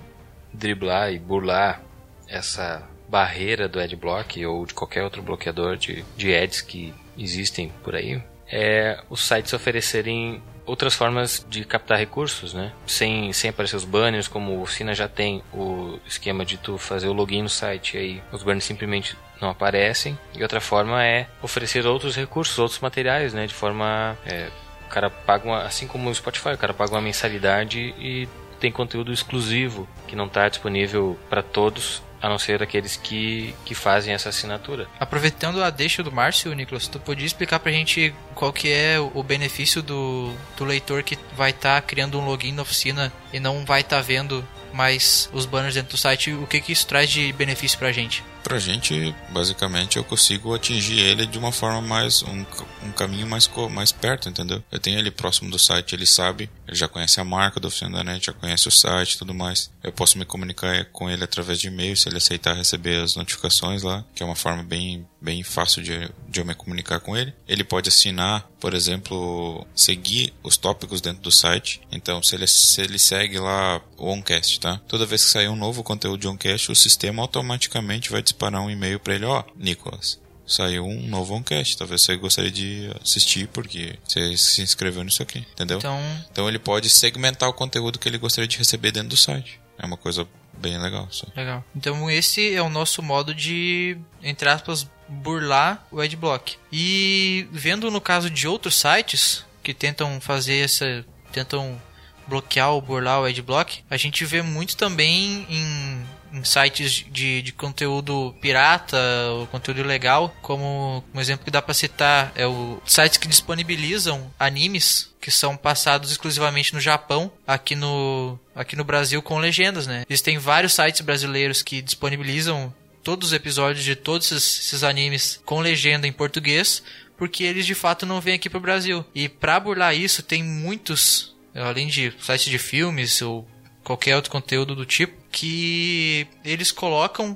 driblar 0.51 1.14
e 1.14 1.20
burlar 1.20 1.84
essa 2.28 2.88
barreira 3.07 3.70
do 3.70 3.80
adblock 3.80 4.43
ou 4.43 4.66
de 4.66 4.74
qualquer 4.74 5.03
outro 5.03 5.22
bloqueador 5.22 5.78
de, 5.78 6.03
de 6.18 6.34
ads 6.34 6.61
que 6.61 6.93
existem 7.16 7.70
por 7.84 7.93
aí 7.93 8.20
é 8.53 8.99
os 9.09 9.25
sites 9.25 9.51
oferecerem 9.51 10.41
outras 10.63 10.93
formas 10.93 11.45
de 11.49 11.65
captar 11.65 11.97
recursos, 11.97 12.53
né? 12.53 12.71
Sem, 12.85 13.33
sem 13.33 13.49
aparecer 13.49 13.75
os 13.75 13.83
banners, 13.83 14.27
como 14.27 14.51
o 14.51 14.61
Oficina 14.61 14.93
já 14.93 15.07
tem 15.07 15.43
o 15.51 15.99
esquema 16.05 16.45
de 16.45 16.57
tu 16.57 16.77
fazer 16.77 17.07
o 17.07 17.13
login 17.13 17.41
no 17.41 17.49
site 17.49 17.95
e 17.95 17.99
aí 17.99 18.23
os 18.31 18.43
banners 18.43 18.63
simplesmente 18.63 19.17
não 19.41 19.49
aparecem. 19.49 20.17
E 20.35 20.43
outra 20.43 20.61
forma 20.61 21.03
é 21.03 21.27
oferecer 21.41 21.85
outros 21.85 22.15
recursos, 22.15 22.57
outros 22.59 22.79
materiais, 22.79 23.33
né? 23.33 23.47
De 23.47 23.53
forma 23.53 24.15
é, 24.25 24.49
o 24.85 24.89
cara 24.89 25.09
paga 25.09 25.45
uma, 25.45 25.63
assim 25.63 25.87
como 25.87 26.09
o 26.09 26.15
Spotify, 26.15 26.49
o 26.49 26.57
cara 26.57 26.73
paga 26.73 26.91
uma 26.93 27.01
mensalidade 27.01 27.79
e 27.97 28.29
tem 28.59 28.71
conteúdo 28.71 29.11
exclusivo 29.11 29.87
que 30.07 30.15
não 30.15 30.27
está 30.27 30.47
disponível 30.47 31.17
para 31.27 31.41
todos, 31.41 32.01
a 32.24 32.30
não 32.30 32.39
ser 32.39 32.63
aqueles 32.63 32.95
que, 32.95 33.53
que 33.65 33.76
fazem 33.76 34.13
essa 34.13 34.30
assinatura. 34.30 34.88
Aproveitando 34.97 35.61
a 35.61 35.69
deixa 35.69 36.01
do 36.01 36.09
Márcio, 36.09 36.53
Nicolas, 36.53 36.88
tu 36.88 36.97
podia 36.97 37.28
explicar 37.28 37.59
pra 37.59 37.69
gente 37.69 38.15
qual 38.34 38.53
que 38.53 38.71
é 38.71 38.97
o 38.97 39.21
benefício 39.21 39.84
do, 39.84 40.34
do 40.55 40.63
leitor 40.63 41.03
que 41.03 41.19
vai 41.36 41.49
estar 41.49 41.82
criando 41.82 42.17
um 42.17 42.26
login 42.26 42.53
na 42.53 42.61
oficina 42.61 43.11
e 43.34 43.41
não 43.41 43.65
vai 43.65 43.82
estar 43.82 43.99
vendo 43.99 44.41
mais 44.71 45.30
os 45.34 45.45
banners 45.45 45.76
dentro 45.76 45.91
do 45.91 45.97
site, 45.97 46.32
o 46.32 46.47
que 46.47 46.61
que 46.61 46.71
isso 46.71 46.88
traz 46.88 47.09
de 47.09 47.34
benefício 47.34 47.78
pra 47.78 47.91
gente? 47.91 48.24
Pra 48.43 48.59
gente, 48.59 49.15
basicamente, 49.29 49.97
eu 49.97 50.03
consigo 50.03 50.53
atingir 50.53 50.99
ele 50.99 51.25
de 51.25 51.37
uma 51.37 51.51
forma 51.51 51.81
mais. 51.81 52.21
um, 52.23 52.45
um 52.83 52.91
caminho 52.91 53.25
mais, 53.25 53.49
mais 53.71 53.91
perto, 53.91 54.29
entendeu? 54.29 54.61
Eu 54.71 54.79
tenho 54.79 54.99
ele 54.99 55.09
próximo 55.09 55.49
do 55.49 55.57
site, 55.57 55.95
ele 55.95 56.05
sabe, 56.05 56.49
ele 56.67 56.75
já 56.75 56.87
conhece 56.87 57.19
a 57.19 57.23
marca 57.23 57.59
da 57.59 57.67
oficina 57.67 57.97
da 57.97 58.03
net, 58.03 58.25
já 58.25 58.33
conhece 58.33 58.67
o 58.67 58.71
site 58.71 59.13
e 59.13 59.17
tudo 59.17 59.33
mais. 59.33 59.71
Eu 59.81 59.91
posso 59.91 60.17
me 60.17 60.25
comunicar 60.25 60.85
com 60.85 61.09
ele 61.09 61.23
através 61.23 61.59
de 61.59 61.67
e-mail, 61.67 61.95
se 61.95 62.09
ele 62.09 62.17
aceitar 62.17 62.55
receber 62.55 63.01
as 63.01 63.15
notificações 63.15 63.81
lá, 63.81 64.03
que 64.13 64.21
é 64.21 64.25
uma 64.25 64.35
forma 64.35 64.63
bem, 64.63 65.07
bem 65.21 65.41
fácil 65.43 65.81
de, 65.81 66.09
de 66.27 66.39
eu 66.39 66.45
me 66.45 66.53
comunicar 66.53 66.99
com 66.99 67.15
ele. 67.15 67.33
Ele 67.47 67.63
pode 67.63 67.89
assinar, 67.89 68.47
por 68.64 68.74
exemplo, 68.74 69.68
seguir 69.76 70.34
os 70.41 70.55
tópicos 70.55 71.01
dentro 71.01 71.22
do 71.22 71.30
site. 71.30 71.82
Então, 71.91 72.24
se 72.24 72.34
ele, 72.34 72.47
se 72.47 72.80
ele 72.80 72.97
segue 72.97 73.38
lá 73.38 73.82
o 73.97 74.09
Oncast, 74.09 74.57
tá? 74.61 74.80
Toda 74.88 75.05
vez 75.05 75.26
que 75.26 75.32
sair 75.32 75.49
um 75.49 75.55
novo 75.57 75.84
conteúdo 75.84 76.22
de 76.22 76.30
Oncast, 76.30 76.72
o 76.72 76.76
sistema 76.76 77.22
automaticamente 77.22 78.09
vai 78.09 78.22
disparar 78.22 78.61
um 78.61 78.72
e-mail 78.72 79.01
para 79.01 79.16
ele, 79.16 79.26
ó, 79.26 79.43
Nicolas, 79.57 80.18
saiu 80.47 80.86
um 80.86 81.05
novo 81.09 81.34
Oncast, 81.36 81.78
talvez 81.78 82.03
você 82.03 82.16
gostaria 82.16 82.49
de 82.49 82.89
assistir 83.03 83.49
porque 83.49 83.99
você 84.07 84.38
se 84.38 84.61
inscreveu 84.61 85.03
nisso 85.03 85.22
aqui, 85.22 85.39
entendeu? 85.39 85.80
Então, 85.80 85.99
Então 86.32 86.47
ele 86.47 86.57
pode 86.57 86.89
segmentar 86.89 87.49
o 87.49 87.53
conteúdo 87.53 87.99
que 87.99 88.07
ele 88.07 88.18
gostaria 88.18 88.47
de 88.47 88.57
receber 88.57 88.93
dentro 88.93 89.09
do 89.09 89.18
site. 89.18 89.59
É 89.78 89.86
uma 89.86 89.97
coisa 89.97 90.26
bem 90.57 90.78
legal, 90.78 91.09
só. 91.11 91.28
legal. 91.36 91.66
Então 91.76 92.09
esse 92.09 92.55
é 92.55 92.61
o 92.61 92.70
nosso 92.70 93.03
modo 93.03 93.36
de, 93.36 93.97
entre 94.22 94.47
aspas, 94.47 94.88
burlar 95.07 95.85
o 95.91 95.99
adblock. 95.99 96.57
E 96.71 97.47
vendo 97.51 97.91
no 97.91 98.01
caso 98.01 98.29
de 98.29 98.47
outros 98.47 98.75
sites 98.75 99.45
que 99.61 99.73
tentam 99.73 100.19
fazer 100.19 100.57
essa, 100.57 101.05
tentam 101.31 101.79
bloquear 102.27 102.71
ou 102.71 102.81
burlar 102.81 103.21
o 103.21 103.25
adblock, 103.25 103.83
a 103.89 103.97
gente 103.97 104.23
vê 104.25 104.41
muito 104.41 104.77
também 104.77 105.45
em, 105.49 106.03
em 106.33 106.43
sites 106.43 106.91
de, 106.91 107.41
de 107.41 107.51
conteúdo 107.51 108.35
pirata 108.41 108.97
ou 109.31 109.47
conteúdo 109.47 109.81
ilegal, 109.81 110.33
como 110.41 111.03
um 111.13 111.19
exemplo 111.19 111.45
que 111.45 111.51
dá 111.51 111.61
pra 111.61 111.73
citar 111.73 112.31
é 112.35 112.47
o 112.47 112.81
sites 112.85 113.17
que 113.17 113.27
disponibilizam 113.27 114.31
animes 114.39 115.11
que 115.21 115.31
são 115.31 115.55
passados 115.55 116.11
exclusivamente 116.11 116.73
no 116.73 116.81
Japão, 116.81 117.31
aqui 117.47 117.75
no 117.75 118.37
aqui 118.55 118.75
no 118.75 118.83
Brasil 118.83 119.21
com 119.21 119.39
legendas, 119.39 119.87
né? 119.87 120.03
Existem 120.09 120.37
vários 120.37 120.73
sites 120.73 121.01
brasileiros 121.01 121.61
que 121.61 121.81
disponibilizam 121.81 122.73
todos 123.03 123.29
os 123.29 123.33
episódios 123.33 123.83
de 123.83 123.95
todos 123.95 124.31
esses, 124.31 124.83
animes 124.83 125.39
com 125.45 125.59
legenda 125.59 126.07
em 126.07 126.11
português, 126.11 126.81
porque 127.17 127.43
eles 127.43 127.65
de 127.65 127.75
fato 127.75 128.05
não 128.05 128.21
vêm 128.21 128.35
aqui 128.35 128.49
pro 128.49 128.59
Brasil. 128.59 129.05
E 129.13 129.27
pra 129.27 129.59
burlar 129.59 129.95
isso, 129.95 130.23
tem 130.23 130.43
muitos, 130.43 131.35
além 131.53 131.87
de 131.87 132.13
sites 132.19 132.49
de 132.49 132.57
filmes 132.57 133.21
ou 133.21 133.47
qualquer 133.83 134.15
outro 134.15 134.31
conteúdo 134.31 134.75
do 134.75 134.85
tipo, 134.85 135.13
que 135.31 136.27
eles 136.43 136.71
colocam 136.71 137.35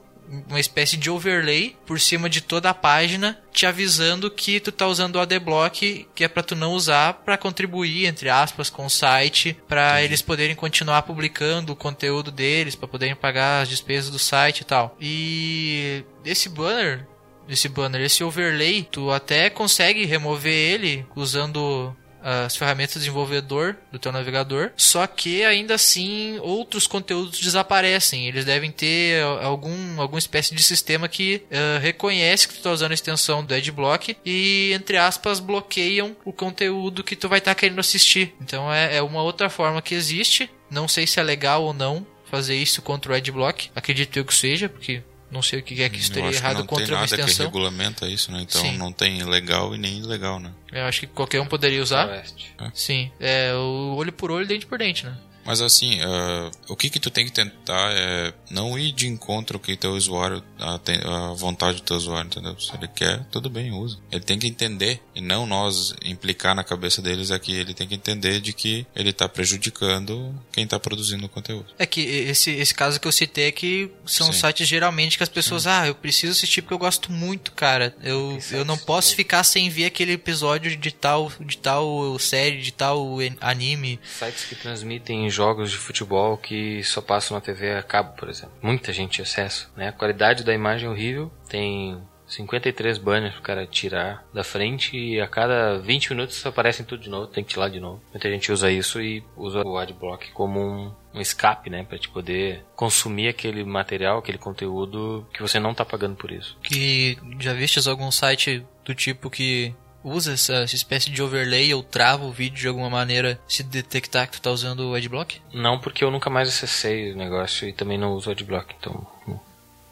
uma 0.50 0.60
espécie 0.60 0.98
de 0.98 1.10
overlay 1.10 1.76
por 1.86 2.00
cima 2.00 2.30
de 2.30 2.42
toda 2.42 2.70
a 2.70 2.74
página, 2.74 3.40
te 3.52 3.66
avisando 3.66 4.30
que 4.30 4.60
tu 4.60 4.72
tá 4.72 4.88
usando 4.88 5.16
o 5.16 5.20
ADBlock, 5.20 6.08
que 6.14 6.24
é 6.24 6.28
para 6.28 6.44
tu 6.44 6.56
não 6.56 6.74
usar 6.74 7.14
para 7.14 7.38
contribuir 7.38 8.06
entre 8.06 8.30
aspas 8.30 8.70
com 8.70 8.86
o 8.86 8.90
site, 8.90 9.58
para 9.68 10.04
eles 10.04 10.22
poderem 10.22 10.56
continuar 10.56 11.04
publicando 11.04 11.74
o 11.74 11.76
conteúdo 11.76 12.32
deles, 12.32 12.76
para 12.76 12.88
poderem 12.88 13.16
pagar 13.16 13.62
as 13.62 13.70
despesas 13.70 14.10
do 14.10 14.20
site 14.20 14.62
e 14.62 14.66
tal. 14.66 14.96
E 15.00 16.04
esse 16.26 16.50
banner, 16.50 17.08
esse 17.48 17.70
banner, 17.70 18.02
esse 18.02 18.24
overlay, 18.24 18.88
tu 18.92 19.12
até 19.12 19.50
consegue 19.50 20.06
remover 20.06 20.54
ele 20.54 21.06
usando 21.16 21.96
as 22.28 22.58
ferramentas 22.58 22.96
de 22.96 23.00
desenvolvedor 23.00 23.78
do 23.92 23.98
teu 23.98 24.12
navegador, 24.12 24.72
só 24.76 25.08
que 25.08 25.46
ainda 25.46 25.76
assim 25.76 26.38
outros 26.42 26.86
conteúdos 26.86 27.40
desaparecem. 27.40 28.28
Eles 28.28 28.44
devem 28.44 28.72
ter 28.72 29.24
algum 29.24 30.02
alguma 30.02 30.20
espécie 30.20 30.54
de 30.54 30.62
sistema 30.62 31.08
que 31.08 31.44
uh, 31.46 31.80
reconhece 31.80 32.48
que 32.48 32.56
tu 32.56 32.58
está 32.58 32.72
usando 32.72 32.92
a 32.92 32.96
extensão 32.96 33.44
do 33.44 33.54
AdBlock 33.54 34.18
e 34.26 34.72
entre 34.74 34.98
aspas 34.98 35.40
bloqueiam 35.40 36.16
o 36.26 36.34
conteúdo 36.34 37.04
que 37.04 37.16
tu 37.16 37.30
vai 37.30 37.40
estar 37.40 37.56
tá 37.56 37.60
querendo 37.60 37.80
assistir. 37.80 38.34
Então 38.42 38.72
é, 38.72 38.98
é 38.98 39.02
uma 39.02 39.22
outra 39.22 39.50
forma 39.50 39.82
que 39.82 39.96
existe. 39.96 40.50
Não 40.70 40.88
sei 40.88 41.08
se 41.08 41.20
é 41.20 41.24
legal 41.24 41.64
ou 41.64 41.74
não 41.74 42.06
fazer 42.26 42.56
isso 42.56 42.82
contra 42.82 43.14
o 43.14 43.16
AdBlock. 43.16 43.70
Acredito 43.74 44.18
eu 44.18 44.26
que 44.26 44.34
seja, 44.34 44.68
porque 44.68 45.02
não 45.32 45.42
sei 45.42 45.60
o 45.60 45.64
que 45.64 45.82
é 45.82 45.90
que 45.90 45.98
isso 46.00 46.12
Eu 46.12 46.16
teria 46.16 46.30
acho 46.30 46.40
que 46.40 46.44
errado 46.46 46.60
não 46.60 46.66
contra 46.68 46.86
tem 46.86 46.94
nada 46.96 47.08
que 47.08 47.14
extensão. 47.22 47.46
regulamenta 47.48 48.08
isso, 48.08 48.32
né? 48.32 48.42
Então 48.42 48.62
Sim. 48.62 48.78
não 48.78 48.92
tem 48.92 49.24
legal 49.24 49.76
e 49.76 49.78
nem 49.78 49.98
ilegal, 50.00 50.40
né? 50.40 50.52
Eu 50.72 50.86
acho 50.86 51.02
que 51.02 51.08
qualquer 51.08 51.42
um 51.42 51.46
poderia 51.48 51.82
usar. 51.82 52.08
Oeste. 52.10 52.56
Sim, 52.74 53.12
é 53.20 53.54
o 53.54 53.96
olho 53.96 54.12
por 54.12 54.32
olho, 54.32 54.48
dente 54.48 54.66
por 54.66 54.78
dente, 54.78 55.06
né? 55.06 55.16
Mas 55.48 55.62
assim, 55.62 56.00
ah, 56.02 56.52
o 56.68 56.76
que 56.76 56.89
que 56.89 57.00
tu 57.00 57.10
tem 57.10 57.26
que 57.26 57.32
tentar 57.32 57.91
é 57.93 58.34
não 58.52 58.78
ir 58.78 58.91
de 58.91 59.08
encontro 59.08 59.58
que 59.60 59.76
teu 59.78 59.91
usuário, 59.93 60.43
a, 60.60 60.78
tem- 60.78 61.00
a 61.04 61.34
vontade 61.34 61.78
do 61.78 61.84
teu 61.84 61.95
usuário, 61.95 62.28
entendeu? 62.28 62.60
Se 62.60 62.76
ele 62.76 62.88
quer, 62.88 63.24
tudo 63.32 63.50
bem, 63.50 63.72
usa. 63.72 63.98
Ele 64.12 64.24
tem 64.24 64.38
que 64.38 64.45
entender, 64.48 65.00
e 65.16 65.22
não 65.22 65.45
nós 65.45 65.93
implicar 66.04 66.54
na 66.54 66.64
cabeça 66.64 67.02
deles 67.02 67.32
aqui, 67.32 67.54
ele 67.54 67.74
tem 67.74 67.88
que 67.88 67.95
entender 67.95 68.41
de 68.41 68.52
que 68.52 68.86
ele 68.95 69.14
tá 69.14 69.28
prejudicando 69.28 70.36
quem 70.52 70.68
tá 70.68 70.80
produzindo 70.80 71.26
o 71.26 71.30
conteúdo. 71.30 71.68
É 71.80 71.86
que 71.86 72.02
esse, 72.02 72.52
esse 72.52 72.74
caso 72.74 73.00
que 73.00 73.08
eu 73.08 73.12
citei 73.12 73.45
é 73.45 73.52
que 73.52 73.89
são 74.06 74.32
Sim. 74.34 74.39
sites 74.41 74.68
geralmente 74.68 75.16
que 75.18 75.24
as 75.24 75.30
pessoas, 75.30 75.66
ah, 75.66 75.88
eu 75.88 75.95
preciso 75.95 76.34
assistir 76.34 76.62
porque 76.62 76.74
eu 76.74 76.78
gosto 76.80 77.12
muito, 77.12 77.54
cara. 77.54 77.95
Eu, 78.04 78.38
eu 78.52 78.66
não 78.66 78.78
posso 78.78 79.16
ficar 79.16 79.43
sem 79.43 79.70
ver 79.70 79.86
aquele 79.86 80.12
episódio 80.14 80.76
de 80.76 80.91
tal, 80.91 81.32
de 81.39 81.58
tal 81.58 82.20
série, 82.20 82.62
de 82.62 82.74
tal 82.74 83.18
anime. 83.39 84.00
Sites 84.20 84.43
que 84.45 84.56
transmitem 84.56 85.30
jogos 85.38 85.70
de 85.70 85.78
futebol 85.78 86.36
que 86.38 86.84
só 86.84 87.00
passam 87.00 87.36
na 87.36 87.42
TV 87.42 87.76
a 87.76 87.84
cabo, 87.84 88.18
por 88.18 88.28
exemplo. 88.28 88.56
Muita 88.62 88.92
gente 88.92 89.22
acesso, 89.22 89.72
né? 89.76 89.90
A 89.90 89.94
qualidade 89.94 90.44
da 90.44 90.54
imagem 90.54 90.88
é 90.88 90.92
horrível, 90.92 91.32
tem 91.48 92.02
53 92.28 92.98
banners 92.98 93.34
pro 93.36 93.44
cara 93.44 93.66
tirar 93.66 94.26
da 94.34 94.44
frente 94.44 94.98
e 94.98 95.22
a 95.22 95.28
cada 95.28 95.78
20 95.80 96.10
minutos 96.10 96.46
aparecem 96.46 96.86
tudo 96.86 97.04
de 97.04 97.10
novo, 97.10 97.28
tem 97.28 97.44
que 97.44 97.52
tirar 97.52 97.70
de 97.70 97.80
novo. 97.80 98.02
Muita 98.12 98.30
gente 98.30 98.52
usa 98.52 98.70
isso 98.70 99.00
e 99.02 99.24
usa 99.36 99.62
o 99.66 99.78
adblock 99.78 100.32
como 100.32 100.60
um, 100.60 100.92
um 101.14 101.22
escape, 101.22 101.70
né, 101.70 101.84
para 101.84 101.98
te 101.98 102.10
poder 102.10 102.66
consumir 102.76 103.30
aquele 103.30 103.64
material, 103.64 104.20
aquele 104.20 104.38
conteúdo 104.38 105.26
que 105.34 105.42
você 105.42 105.60
não 105.60 105.74
tá 105.74 105.86
pagando 105.86 106.16
por 106.16 106.32
isso. 106.32 106.58
Que 106.62 107.18
já 107.40 107.54
vistes 107.54 107.88
algum 107.88 108.12
site 108.12 108.66
do 108.84 108.94
tipo 108.94 109.30
que 109.30 109.74
usa 110.08 110.34
essa, 110.34 110.55
essa, 110.55 110.76
espécie 110.76 111.10
de 111.10 111.22
overlay 111.22 111.74
ou 111.74 111.84
trava 111.84 112.26
o 112.26 112.32
vídeo 112.32 112.60
de 112.60 112.68
alguma 112.68 112.89
maneira 112.89 113.39
se 113.47 113.64
detectar 113.64 114.28
que 114.28 114.34
tu 114.34 114.41
tá 114.41 114.51
usando 114.51 114.89
o 114.91 114.95
adblock? 114.95 115.41
Não, 115.53 115.80
porque 115.80 116.03
eu 116.03 116.12
nunca 116.12 116.30
mais 116.30 116.49
acessei 116.49 117.12
o 117.12 117.16
negócio 117.16 117.68
e 117.68 117.74
também 117.74 117.97
não 117.97 118.14
uso 118.14 118.30
o 118.30 118.32
adblock, 118.32 118.74
então 118.80 119.05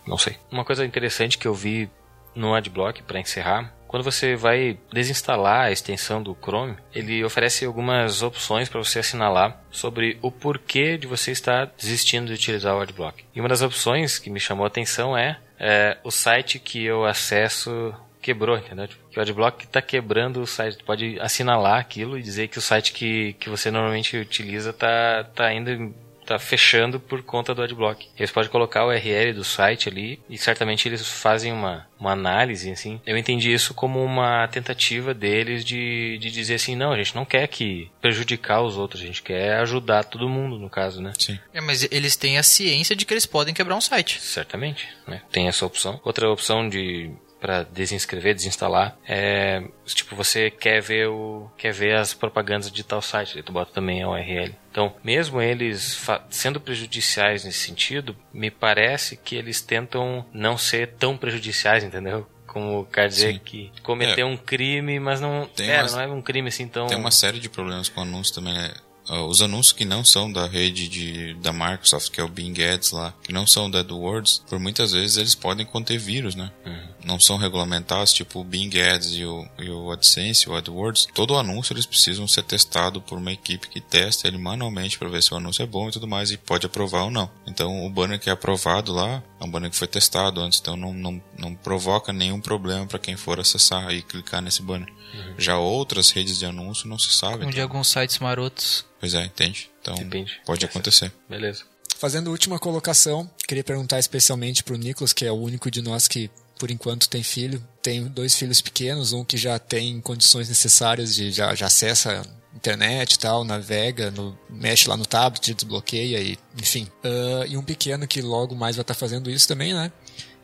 não 0.05 0.17
sei. 0.17 0.37
Uma 0.51 0.63
coisa 0.63 0.85
interessante 0.85 1.37
que 1.37 1.47
eu 1.47 1.53
vi 1.53 1.89
no 2.35 2.53
Adblock, 2.53 3.01
para 3.03 3.19
encerrar, 3.19 3.73
quando 3.87 4.03
você 4.03 4.35
vai 4.35 4.77
desinstalar 4.91 5.65
a 5.65 5.71
extensão 5.71 6.21
do 6.21 6.35
Chrome, 6.35 6.75
ele 6.93 7.23
oferece 7.23 7.65
algumas 7.65 8.21
opções 8.21 8.67
para 8.67 8.83
você 8.83 8.99
assinalar 8.99 9.61
sobre 9.71 10.19
o 10.21 10.29
porquê 10.29 10.97
de 10.97 11.07
você 11.07 11.31
estar 11.31 11.71
desistindo 11.77 12.27
de 12.27 12.33
utilizar 12.33 12.75
o 12.75 12.81
Adblock. 12.81 13.23
E 13.33 13.39
uma 13.39 13.49
das 13.49 13.61
opções 13.61 14.19
que 14.19 14.29
me 14.29 14.39
chamou 14.39 14.65
a 14.65 14.67
atenção 14.67 15.17
é, 15.17 15.39
é 15.57 15.97
o 16.03 16.11
site 16.11 16.59
que 16.59 16.83
eu 16.83 17.05
acesso 17.05 17.93
quebrou, 18.21 18.57
entendeu? 18.57 18.87
Tipo, 18.87 19.04
que 19.15 19.19
o 19.19 19.21
Adblock 19.21 19.63
está 19.63 19.81
quebrando 19.81 20.41
o 20.41 20.45
site. 20.45 20.83
pode 20.83 21.17
assinalar 21.21 21.79
aquilo 21.79 22.17
e 22.17 22.21
dizer 22.21 22.49
que 22.49 22.57
o 22.57 22.61
site 22.61 22.91
que, 22.91 23.31
que 23.39 23.49
você 23.49 23.71
normalmente 23.71 24.17
utiliza 24.17 24.71
está 24.71 25.23
tá 25.23 25.53
indo 25.53 25.95
tá 26.25 26.39
fechando 26.39 26.99
por 26.99 27.21
conta 27.21 27.53
do 27.53 27.61
adblock. 27.61 28.09
Eles 28.17 28.31
podem 28.31 28.49
colocar 28.49 28.83
o 28.83 28.87
URL 28.87 29.31
do 29.31 29.43
site 29.43 29.87
ali 29.87 30.19
e 30.27 30.39
certamente 30.39 30.89
eles 30.89 31.07
fazem 31.07 31.53
uma, 31.53 31.87
uma 31.99 32.11
análise, 32.11 32.71
assim. 32.71 32.99
Eu 33.05 33.15
entendi 33.15 33.53
isso 33.53 33.75
como 33.75 34.03
uma 34.03 34.47
tentativa 34.47 35.13
deles 35.13 35.63
de, 35.63 36.17
de 36.17 36.31
dizer 36.31 36.55
assim, 36.55 36.75
não, 36.75 36.91
a 36.91 36.97
gente 36.97 37.15
não 37.15 37.25
quer 37.25 37.47
que 37.47 37.91
prejudicar 38.01 38.63
os 38.63 38.75
outros, 38.75 39.03
a 39.03 39.05
gente 39.05 39.21
quer 39.21 39.57
ajudar 39.59 40.03
todo 40.03 40.27
mundo, 40.27 40.57
no 40.57 40.69
caso, 40.69 40.99
né? 40.99 41.13
Sim. 41.17 41.37
É, 41.53 41.61
mas 41.61 41.87
eles 41.91 42.15
têm 42.15 42.39
a 42.39 42.43
ciência 42.43 42.95
de 42.95 43.05
que 43.05 43.13
eles 43.13 43.27
podem 43.27 43.53
quebrar 43.53 43.75
um 43.75 43.81
site. 43.81 44.19
Certamente, 44.19 44.87
né? 45.07 45.21
Tem 45.31 45.47
essa 45.47 45.63
opção. 45.63 46.01
Outra 46.03 46.27
opção 46.27 46.67
de 46.67 47.11
para 47.39 47.63
desinscrever, 47.63 48.33
desinstalar, 48.33 48.97
é 49.07 49.63
tipo 49.85 50.15
você 50.15 50.49
quer 50.49 50.81
ver 50.81 51.07
o 51.07 51.49
quer 51.57 51.73
ver 51.73 51.95
as 51.95 52.13
propagandas 52.13 52.71
de 52.71 52.83
tal 52.83 53.01
site, 53.01 53.43
tu 53.43 53.51
bota 53.51 53.71
também 53.71 54.01
a 54.01 54.09
URL. 54.09 54.55
Então, 54.71 54.93
mesmo 55.03 55.41
eles 55.41 56.05
sendo 56.29 56.59
prejudiciais 56.59 57.45
nesse 57.45 57.59
sentido, 57.59 58.15
me 58.33 58.51
parece 58.51 59.15
que 59.15 59.35
eles 59.35 59.61
tentam 59.61 60.25
não 60.33 60.57
ser 60.57 60.93
tão 60.93 61.17
prejudiciais, 61.17 61.83
entendeu? 61.83 62.27
como 62.55 62.85
quer 62.85 63.09
dizer 63.09 63.33
Sim. 63.33 63.39
que 63.43 63.71
cometeu 63.83 64.25
é. 64.25 64.29
um 64.29 64.37
crime, 64.37 64.97
mas 64.97 65.19
não, 65.19 65.49
é, 65.59 65.81
uma, 65.81 65.91
não 65.91 65.99
é 65.99 66.07
um 66.07 66.21
crime 66.21 66.47
assim 66.47 66.65
tão. 66.65 66.87
Tem 66.87 66.97
uma 66.97 67.11
série 67.11 67.37
de 67.37 67.49
problemas 67.49 67.89
com 67.89 67.99
o 67.99 68.03
anúncio 68.03 68.33
também, 68.33 68.53
né? 68.53 68.71
Uh, 69.09 69.25
os 69.25 69.41
anúncios 69.41 69.73
que 69.73 69.85
não 69.85 70.03
são 70.03 70.31
da 70.31 70.47
rede 70.47 70.87
de, 70.87 71.33
da 71.35 71.51
Microsoft, 71.51 72.11
que 72.11 72.19
é 72.19 72.23
o 72.23 72.27
Bing 72.27 72.61
Ads 72.61 72.91
lá, 72.91 73.13
que 73.23 73.33
não 73.33 73.45
são 73.45 73.69
da 73.69 73.79
AdWords, 73.79 74.43
por 74.49 74.59
muitas 74.59 74.91
vezes 74.91 75.17
eles 75.17 75.35
podem 75.35 75.65
conter 75.65 75.97
vírus, 75.97 76.35
né? 76.35 76.51
Uhum. 76.65 76.87
Não 77.03 77.19
são 77.19 77.37
regulamentados, 77.37 78.13
tipo 78.13 78.39
o 78.39 78.43
Bing 78.43 78.71
Ads 78.79 79.13
e 79.13 79.25
o, 79.25 79.47
e 79.59 79.69
o 79.69 79.91
AdSense, 79.91 80.49
o 80.49 80.55
AdWords. 80.55 81.07
Todo 81.13 81.37
anúncio 81.37 81.73
eles 81.73 81.85
precisam 81.85 82.27
ser 82.27 82.43
testado 82.43 83.01
por 83.01 83.17
uma 83.17 83.31
equipe 83.31 83.67
que 83.67 83.79
testa 83.81 84.27
ele 84.27 84.37
manualmente 84.37 84.97
para 84.97 85.09
ver 85.09 85.21
se 85.21 85.33
o 85.33 85.37
anúncio 85.37 85.63
é 85.63 85.65
bom 85.65 85.89
e 85.89 85.91
tudo 85.91 86.07
mais 86.07 86.31
e 86.31 86.37
pode 86.37 86.65
aprovar 86.65 87.03
ou 87.03 87.11
não. 87.11 87.29
Então 87.45 87.85
o 87.85 87.89
banner 87.89 88.19
que 88.19 88.29
é 88.29 88.33
aprovado 88.33 88.91
lá 88.91 89.21
é 89.39 89.43
um 89.43 89.49
banner 89.49 89.69
que 89.69 89.77
foi 89.77 89.87
testado 89.87 90.41
antes, 90.41 90.59
então 90.59 90.75
não, 90.75 90.93
não, 90.93 91.21
não 91.37 91.55
provoca 91.55 92.11
nenhum 92.11 92.41
problema 92.41 92.85
para 92.85 92.99
quem 92.99 93.15
for 93.15 93.39
acessar 93.39 93.93
e 93.93 94.01
clicar 94.01 94.41
nesse 94.41 94.61
banner. 94.61 94.91
Uhum. 95.15 95.35
Já 95.37 95.57
outras 95.57 96.11
redes 96.11 96.37
de 96.37 96.45
anúncio 96.45 96.87
não 96.87 96.97
se 96.97 97.13
sabe. 97.13 97.39
Como 97.39 97.51
de 97.51 97.61
alguns 97.61 97.87
sites 97.87 98.19
marotos. 98.19 98.85
Pois 98.99 99.13
é, 99.13 99.25
entende? 99.25 99.69
Então 99.81 99.95
Depende. 99.95 100.39
pode 100.45 100.65
acontecer. 100.65 101.11
Beleza. 101.29 101.63
Fazendo 101.97 102.27
a 102.27 102.31
última 102.31 102.59
colocação, 102.59 103.29
queria 103.47 103.63
perguntar 103.63 103.99
especialmente 103.99 104.63
para 104.63 104.73
o 104.73 104.77
Nicolas, 104.77 105.13
que 105.13 105.25
é 105.25 105.31
o 105.31 105.35
único 105.35 105.71
de 105.71 105.81
nós 105.81 106.07
que 106.07 106.29
por 106.59 106.71
enquanto 106.71 107.09
tem 107.09 107.23
filho. 107.23 107.63
Tem 107.81 108.03
dois 108.05 108.35
filhos 108.35 108.61
pequenos, 108.61 109.13
um 109.13 109.23
que 109.23 109.37
já 109.37 109.59
tem 109.59 109.99
condições 110.01 110.49
necessárias 110.49 111.15
de 111.15 111.31
já, 111.31 111.53
já 111.53 111.67
acessa 111.67 112.23
internet 112.55 113.13
e 113.13 113.19
tal, 113.19 113.43
navega, 113.43 114.09
no, 114.11 114.37
mexe 114.49 114.89
lá 114.89 114.95
no 114.95 115.05
tablet, 115.05 115.53
desbloqueia 115.53 116.19
e 116.19 116.37
enfim. 116.59 116.87
Uh, 117.03 117.45
e 117.47 117.57
um 117.57 117.63
pequeno 117.63 118.07
que 118.07 118.21
logo 118.21 118.55
mais 118.55 118.75
vai 118.75 118.81
estar 118.81 118.93
tá 118.93 118.99
fazendo 118.99 119.29
isso 119.29 119.47
também, 119.47 119.73
né? 119.73 119.91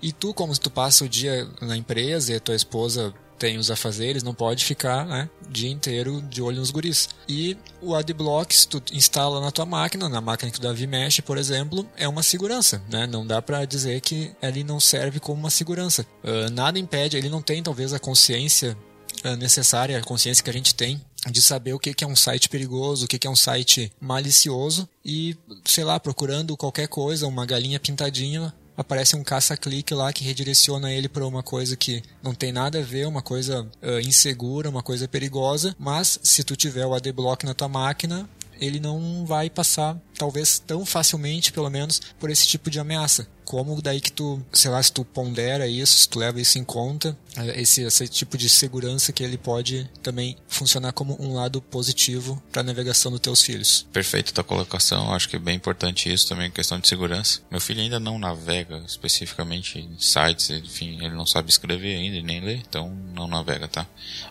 E 0.01 0.11
tu, 0.11 0.34
como 0.34 0.57
tu 0.57 0.69
passa 0.69 1.05
o 1.05 1.09
dia 1.09 1.47
na 1.61 1.78
empresa 1.78 2.34
e 2.34 2.36
a 2.36 2.39
tua 2.39 2.55
esposa 2.55 3.13
tem 3.42 3.58
os 3.58 3.72
afazeres, 3.72 4.22
não 4.22 4.36
pode 4.36 4.64
ficar, 4.64 5.04
né, 5.04 5.28
o 5.48 5.52
dia 5.52 5.72
inteiro 5.72 6.22
de 6.22 6.44
olho 6.44 6.60
nos 6.60 6.70
guris. 6.70 7.10
E 7.28 7.58
o 7.82 7.96
Adblock, 7.96 8.56
se 8.56 8.68
tu 8.68 8.80
instala 8.94 9.42
na 9.42 9.50
tua 9.50 9.66
máquina, 9.66 10.08
na 10.08 10.22
máquina 10.22 10.52
que 10.52 10.60
o 10.60 10.62
Davi 10.62 10.86
mexe, 10.86 11.24
por 11.24 11.39
exemplo, 11.39 11.89
é 11.98 12.08
uma 12.08 12.22
segurança, 12.22 12.84
né? 12.88 13.08
Não 13.08 13.26
dá 13.26 13.42
para 13.42 13.66
dizer 13.66 14.00
que 14.02 14.32
ele 14.44 14.64
não 14.64 14.80
serve 14.80 15.20
como 15.20 15.39
uma 15.39 15.50
segurança. 15.50 16.06
Uh, 16.24 16.52
nada 16.52 16.78
impede, 16.78 17.18
ele 17.18 17.30
não 17.30 17.42
tem 17.42 17.64
talvez 17.64 17.94
a 17.94 18.00
consciência 18.00 18.78
uh, 19.26 19.36
necessária, 19.38 19.98
a 19.98 20.04
consciência 20.04 20.44
que 20.44 20.50
a 20.52 20.54
gente 20.54 20.76
tem 20.76 21.02
de 21.28 21.42
saber 21.42 21.74
o 21.74 21.80
que 21.80 22.04
é 22.04 22.08
um 22.08 22.16
site 22.16 22.48
perigoso, 22.48 23.06
o 23.06 23.08
que 23.08 23.26
é 23.26 23.30
um 23.30 23.36
site 23.36 23.92
malicioso 24.00 24.88
e, 25.04 25.36
sei 25.66 25.84
lá, 25.84 26.00
procurando 26.00 26.56
qualquer 26.56 26.88
coisa, 26.88 27.28
uma 27.28 27.46
galinha 27.46 27.80
pintadinha, 27.80 28.54
aparece 28.76 29.15
um 29.15 29.24
caça-clique 29.24 29.93
lá 29.93 30.11
que 30.11 30.24
redireciona 30.24 30.91
ele 30.91 31.09
para 31.09 31.26
uma 31.26 31.43
coisa 31.43 31.76
que 31.76 32.01
não 32.22 32.34
tem 32.34 32.51
nada 32.51 32.80
a 32.80 32.84
ver, 32.84 33.07
uma 33.07 33.22
coisa 33.22 33.67
uh, 33.82 33.99
insegura, 33.99 34.69
uma 34.69 34.84
coisa 34.84 35.07
perigosa, 35.07 35.76
mas 35.78 36.19
se 36.24 36.43
tu 36.43 36.55
tiver 36.55 36.86
o 36.86 36.93
AdBlock 36.93 37.45
na 37.45 37.53
tua 37.53 37.67
máquina, 37.67 38.30
ele 38.59 38.80
não 38.80 39.26
vai 39.26 39.49
passar, 39.49 39.97
talvez 40.17 40.59
tão 40.59 40.86
facilmente, 40.86 41.51
pelo 41.51 41.69
menos, 41.69 41.99
por 42.19 42.30
esse 42.30 42.47
tipo 42.47 42.69
de 42.69 42.80
ameaça 42.80 43.28
como 43.52 43.82
daí 43.82 43.99
que 43.99 44.14
tu, 44.14 44.41
sei 44.54 44.72
lá, 44.72 44.82
se 44.82 44.93
tu 44.93 45.04
pondera 45.04 45.68
isso, 45.68 45.97
se 45.97 46.08
tu 46.08 46.18
leva 46.18 46.39
isso 46.39 46.58
em 46.58 46.64
conta, 46.64 47.18
é, 47.36 47.60
esse, 47.60 47.82
esse 47.82 48.08
tipo 48.08 48.38
de 48.38 48.47
segurança 48.47 49.12
que 49.12 49.22
ele 49.22 49.38
pode 49.38 49.89
também 50.02 50.38
funcionar 50.47 50.93
como 50.93 51.22
um 51.22 51.34
lado 51.34 51.62
positivo 51.62 52.41
para 52.49 52.62
a 52.62 52.64
navegação 52.64 53.12
dos 53.12 53.20
teus 53.20 53.41
filhos. 53.41 53.86
Perfeito 53.91 54.34
tua 54.34 54.45
colocação, 54.45 55.14
acho 55.14 55.28
que 55.28 55.36
é 55.36 55.39
bem 55.39 55.58
importante 55.58 56.10
isso 56.10 56.30
também, 56.30 56.49
questão 56.49 56.80
de 56.80 56.88
segurança. 56.88 57.41
Meu 57.52 57.60
filho 57.60 57.82
ainda 57.82 57.99
não 57.99 58.18
navega 58.18 58.82
especificamente 58.88 59.80
em 59.80 59.99
sites, 59.99 60.49
enfim, 60.52 61.04
ele 61.04 61.14
não 61.14 61.26
sabe 61.26 61.49
escrever 61.49 61.97
ainda 61.97 62.16
e 62.16 62.24
nem 62.24 62.39
ler, 62.39 62.64
então 62.66 62.97
não 63.14 63.28
navega, 63.28 63.68
tá? 63.68 63.86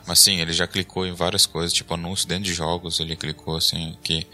Mas 0.06 0.18
sim, 0.18 0.40
ele 0.40 0.54
já 0.54 0.66
clicou 0.66 1.06
em 1.06 1.12
várias 1.12 1.44
coisas, 1.44 1.74
tipo 1.74 1.92
anúncio 1.92 2.26
dentro 2.26 2.44
de 2.44 2.54
jogos, 2.54 2.98
ele 3.00 3.14
clicou 3.16 3.54
assim, 3.54 3.98
que 4.02 4.26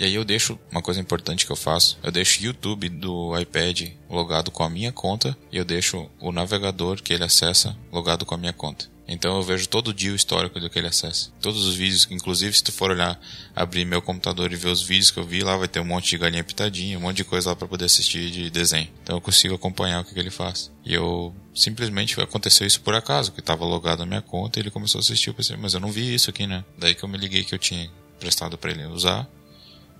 e 0.00 0.04
aí 0.04 0.14
eu 0.14 0.24
deixo 0.24 0.58
uma 0.72 0.80
coisa 0.80 0.98
importante 0.98 1.44
que 1.44 1.52
eu 1.52 1.56
faço, 1.56 1.98
eu 2.02 2.10
deixo 2.10 2.40
o 2.40 2.44
YouTube 2.46 2.88
do 2.88 3.38
iPad 3.38 3.90
logado 4.08 4.50
com 4.50 4.62
a 4.62 4.70
minha 4.70 4.90
conta 4.90 5.36
e 5.52 5.58
eu 5.58 5.64
deixo 5.64 6.08
o 6.18 6.32
navegador 6.32 7.02
que 7.02 7.12
ele 7.12 7.22
acessa 7.22 7.76
logado 7.92 8.24
com 8.24 8.34
a 8.34 8.38
minha 8.38 8.54
conta. 8.54 8.86
Então 9.06 9.36
eu 9.36 9.42
vejo 9.42 9.68
todo 9.68 9.92
dia 9.92 10.12
o 10.12 10.16
histórico 10.16 10.58
do 10.58 10.70
que 10.70 10.78
ele 10.78 10.86
acessa. 10.86 11.30
Todos 11.38 11.66
os 11.66 11.74
vídeos, 11.74 12.08
inclusive 12.10 12.56
se 12.56 12.64
tu 12.64 12.72
for 12.72 12.92
olhar, 12.92 13.20
abrir 13.54 13.84
meu 13.84 14.00
computador 14.00 14.50
e 14.50 14.56
ver 14.56 14.70
os 14.70 14.82
vídeos 14.82 15.10
que 15.10 15.18
eu 15.18 15.24
vi 15.24 15.42
lá, 15.42 15.54
vai 15.58 15.68
ter 15.68 15.80
um 15.80 15.84
monte 15.84 16.08
de 16.08 16.16
galinha 16.16 16.44
pitadinha, 16.44 16.96
um 16.96 17.02
monte 17.02 17.18
de 17.18 17.24
coisa 17.24 17.50
lá 17.50 17.56
para 17.56 17.68
poder 17.68 17.84
assistir 17.84 18.30
de 18.30 18.48
desenho. 18.48 18.88
Então 19.02 19.18
eu 19.18 19.20
consigo 19.20 19.54
acompanhar 19.54 20.00
o 20.00 20.04
que, 20.04 20.14
que 20.14 20.20
ele 20.20 20.30
faz. 20.30 20.70
E 20.82 20.94
eu 20.94 21.34
simplesmente 21.54 22.18
aconteceu 22.18 22.66
isso 22.66 22.80
por 22.80 22.94
acaso, 22.94 23.32
que 23.32 23.40
estava 23.40 23.66
logado 23.66 23.98
na 23.98 24.06
minha 24.06 24.22
conta 24.22 24.58
e 24.58 24.62
ele 24.62 24.70
começou 24.70 24.98
a 24.98 25.02
assistir. 25.02 25.28
Eu 25.28 25.34
pensei, 25.34 25.58
mas 25.58 25.74
eu 25.74 25.80
não 25.80 25.92
vi 25.92 26.14
isso 26.14 26.30
aqui, 26.30 26.46
né? 26.46 26.64
Daí 26.78 26.94
que 26.94 27.04
eu 27.04 27.08
me 27.08 27.18
liguei 27.18 27.44
que 27.44 27.54
eu 27.54 27.58
tinha 27.58 27.90
prestado 28.18 28.56
para 28.56 28.70
ele 28.70 28.86
usar 28.86 29.28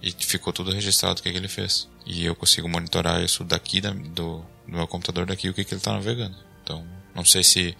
e 0.02 0.12
ficou 0.12 0.52
tudo 0.52 0.72
registrado 0.72 1.20
o 1.20 1.22
que, 1.22 1.30
que 1.30 1.36
ele 1.36 1.48
fez. 1.48 1.88
E 2.06 2.24
eu 2.24 2.34
consigo 2.34 2.68
monitorar 2.68 3.22
isso 3.22 3.44
daqui 3.44 3.80
da, 3.80 3.90
do, 3.90 4.38
do, 4.38 4.44
meu 4.66 4.86
computador 4.86 5.26
daqui 5.26 5.48
o 5.48 5.54
que, 5.54 5.64
que 5.64 5.74
ele 5.74 5.80
está 5.80 5.92
navegando. 5.92 6.36
Então, 6.62 6.86
não 7.14 7.24
sei 7.24 7.44
se 7.44 7.76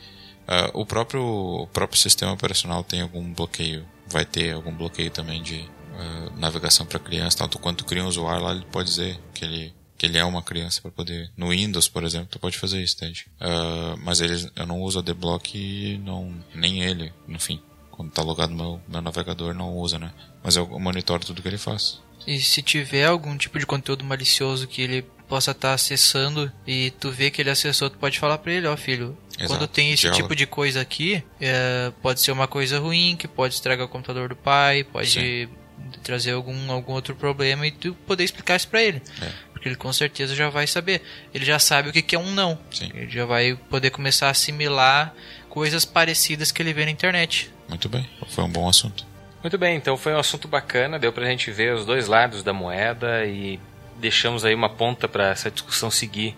uh, 0.46 0.78
o 0.78 0.84
próprio 0.84 1.22
o 1.22 1.66
próprio 1.66 1.98
sistema 1.98 2.32
operacional 2.32 2.84
tem 2.84 3.00
algum 3.00 3.32
bloqueio, 3.32 3.86
vai 4.06 4.24
ter 4.24 4.52
algum 4.52 4.74
bloqueio 4.74 5.10
também 5.10 5.42
de 5.42 5.60
uh, 5.60 6.38
navegação 6.38 6.84
para 6.84 6.98
criança. 6.98 7.38
Tanto 7.38 7.58
quanto 7.58 7.84
cria 7.84 8.04
um 8.04 8.08
usuário 8.08 8.44
lá, 8.44 8.52
ele 8.52 8.66
pode 8.70 8.88
dizer 8.88 9.18
que 9.34 9.44
ele 9.44 9.74
que 9.96 10.06
ele 10.06 10.16
é 10.16 10.24
uma 10.24 10.42
criança 10.42 10.80
para 10.80 10.90
poder 10.90 11.30
no 11.36 11.50
Windows 11.50 11.86
por 11.86 12.04
exemplo 12.04 12.28
tu 12.30 12.38
pode 12.38 12.56
fazer 12.56 12.82
isso 12.82 12.96
entende 12.96 13.26
uh, 13.38 13.98
mas 14.02 14.18
eu 14.18 14.66
não 14.66 14.80
uso 14.80 14.98
a 14.98 15.02
deblock 15.02 16.00
não 16.02 16.42
nem 16.54 16.82
ele 16.82 17.12
no 17.28 17.38
fim 17.38 17.60
quando 17.90 18.08
está 18.08 18.22
logado 18.22 18.48
no 18.48 18.56
meu, 18.56 18.80
meu 18.88 19.02
navegador 19.02 19.52
não 19.52 19.76
usa 19.76 19.98
né 19.98 20.10
mas 20.42 20.56
eu 20.56 20.66
monitoro 20.80 21.26
tudo 21.26 21.42
que 21.42 21.48
ele 21.48 21.58
faz 21.58 22.00
e 22.26 22.40
se 22.40 22.62
tiver 22.62 23.06
algum 23.06 23.36
tipo 23.36 23.58
de 23.58 23.66
conteúdo 23.66 24.04
malicioso 24.04 24.66
que 24.66 24.82
ele 24.82 25.04
possa 25.28 25.52
estar 25.52 25.68
tá 25.68 25.74
acessando 25.74 26.52
e 26.66 26.90
tu 26.98 27.10
vê 27.10 27.30
que 27.30 27.40
ele 27.40 27.50
acessou, 27.50 27.88
tu 27.88 27.96
pode 27.98 28.18
falar 28.18 28.38
para 28.38 28.52
ele, 28.52 28.66
ó 28.66 28.76
filho, 28.76 29.16
Exato. 29.38 29.48
quando 29.48 29.68
tem 29.68 29.92
esse 29.92 30.10
tipo 30.10 30.34
de 30.34 30.44
coisa 30.44 30.80
aqui, 30.80 31.22
é, 31.40 31.92
pode 32.02 32.20
ser 32.20 32.32
uma 32.32 32.48
coisa 32.48 32.80
ruim, 32.80 33.16
que 33.16 33.28
pode 33.28 33.54
estragar 33.54 33.86
o 33.86 33.88
computador 33.88 34.28
do 34.28 34.36
pai, 34.36 34.82
pode 34.82 35.10
Sim. 35.10 35.48
trazer 36.02 36.32
algum, 36.32 36.72
algum 36.72 36.92
outro 36.92 37.14
problema 37.14 37.64
e 37.64 37.70
tu 37.70 37.94
poder 38.06 38.24
explicar 38.24 38.56
isso 38.56 38.66
para 38.66 38.82
ele. 38.82 39.00
É. 39.22 39.30
Porque 39.52 39.68
ele 39.68 39.76
com 39.76 39.92
certeza 39.92 40.34
já 40.34 40.48
vai 40.48 40.66
saber. 40.66 41.02
Ele 41.32 41.44
já 41.44 41.58
sabe 41.58 41.90
o 41.90 41.92
que 41.92 42.02
que 42.02 42.16
é 42.16 42.18
um 42.18 42.32
não. 42.32 42.58
Sim. 42.70 42.90
Ele 42.94 43.10
já 43.10 43.24
vai 43.24 43.54
poder 43.68 43.90
começar 43.90 44.28
a 44.28 44.30
assimilar 44.30 45.14
coisas 45.48 45.84
parecidas 45.84 46.50
que 46.50 46.60
ele 46.60 46.72
vê 46.72 46.84
na 46.84 46.90
internet. 46.90 47.52
Muito 47.68 47.88
bem, 47.88 48.08
foi 48.28 48.42
um 48.42 48.50
bom 48.50 48.68
assunto. 48.68 49.09
Muito 49.42 49.56
bem, 49.56 49.76
então 49.76 49.96
foi 49.96 50.12
um 50.12 50.18
assunto 50.18 50.46
bacana, 50.46 50.98
deu 50.98 51.12
pra 51.12 51.24
gente 51.24 51.50
ver 51.50 51.72
os 51.72 51.86
dois 51.86 52.06
lados 52.06 52.42
da 52.42 52.52
moeda 52.52 53.24
e 53.24 53.58
deixamos 53.96 54.44
aí 54.44 54.54
uma 54.54 54.68
ponta 54.68 55.08
para 55.08 55.30
essa 55.30 55.50
discussão 55.50 55.90
seguir 55.90 56.36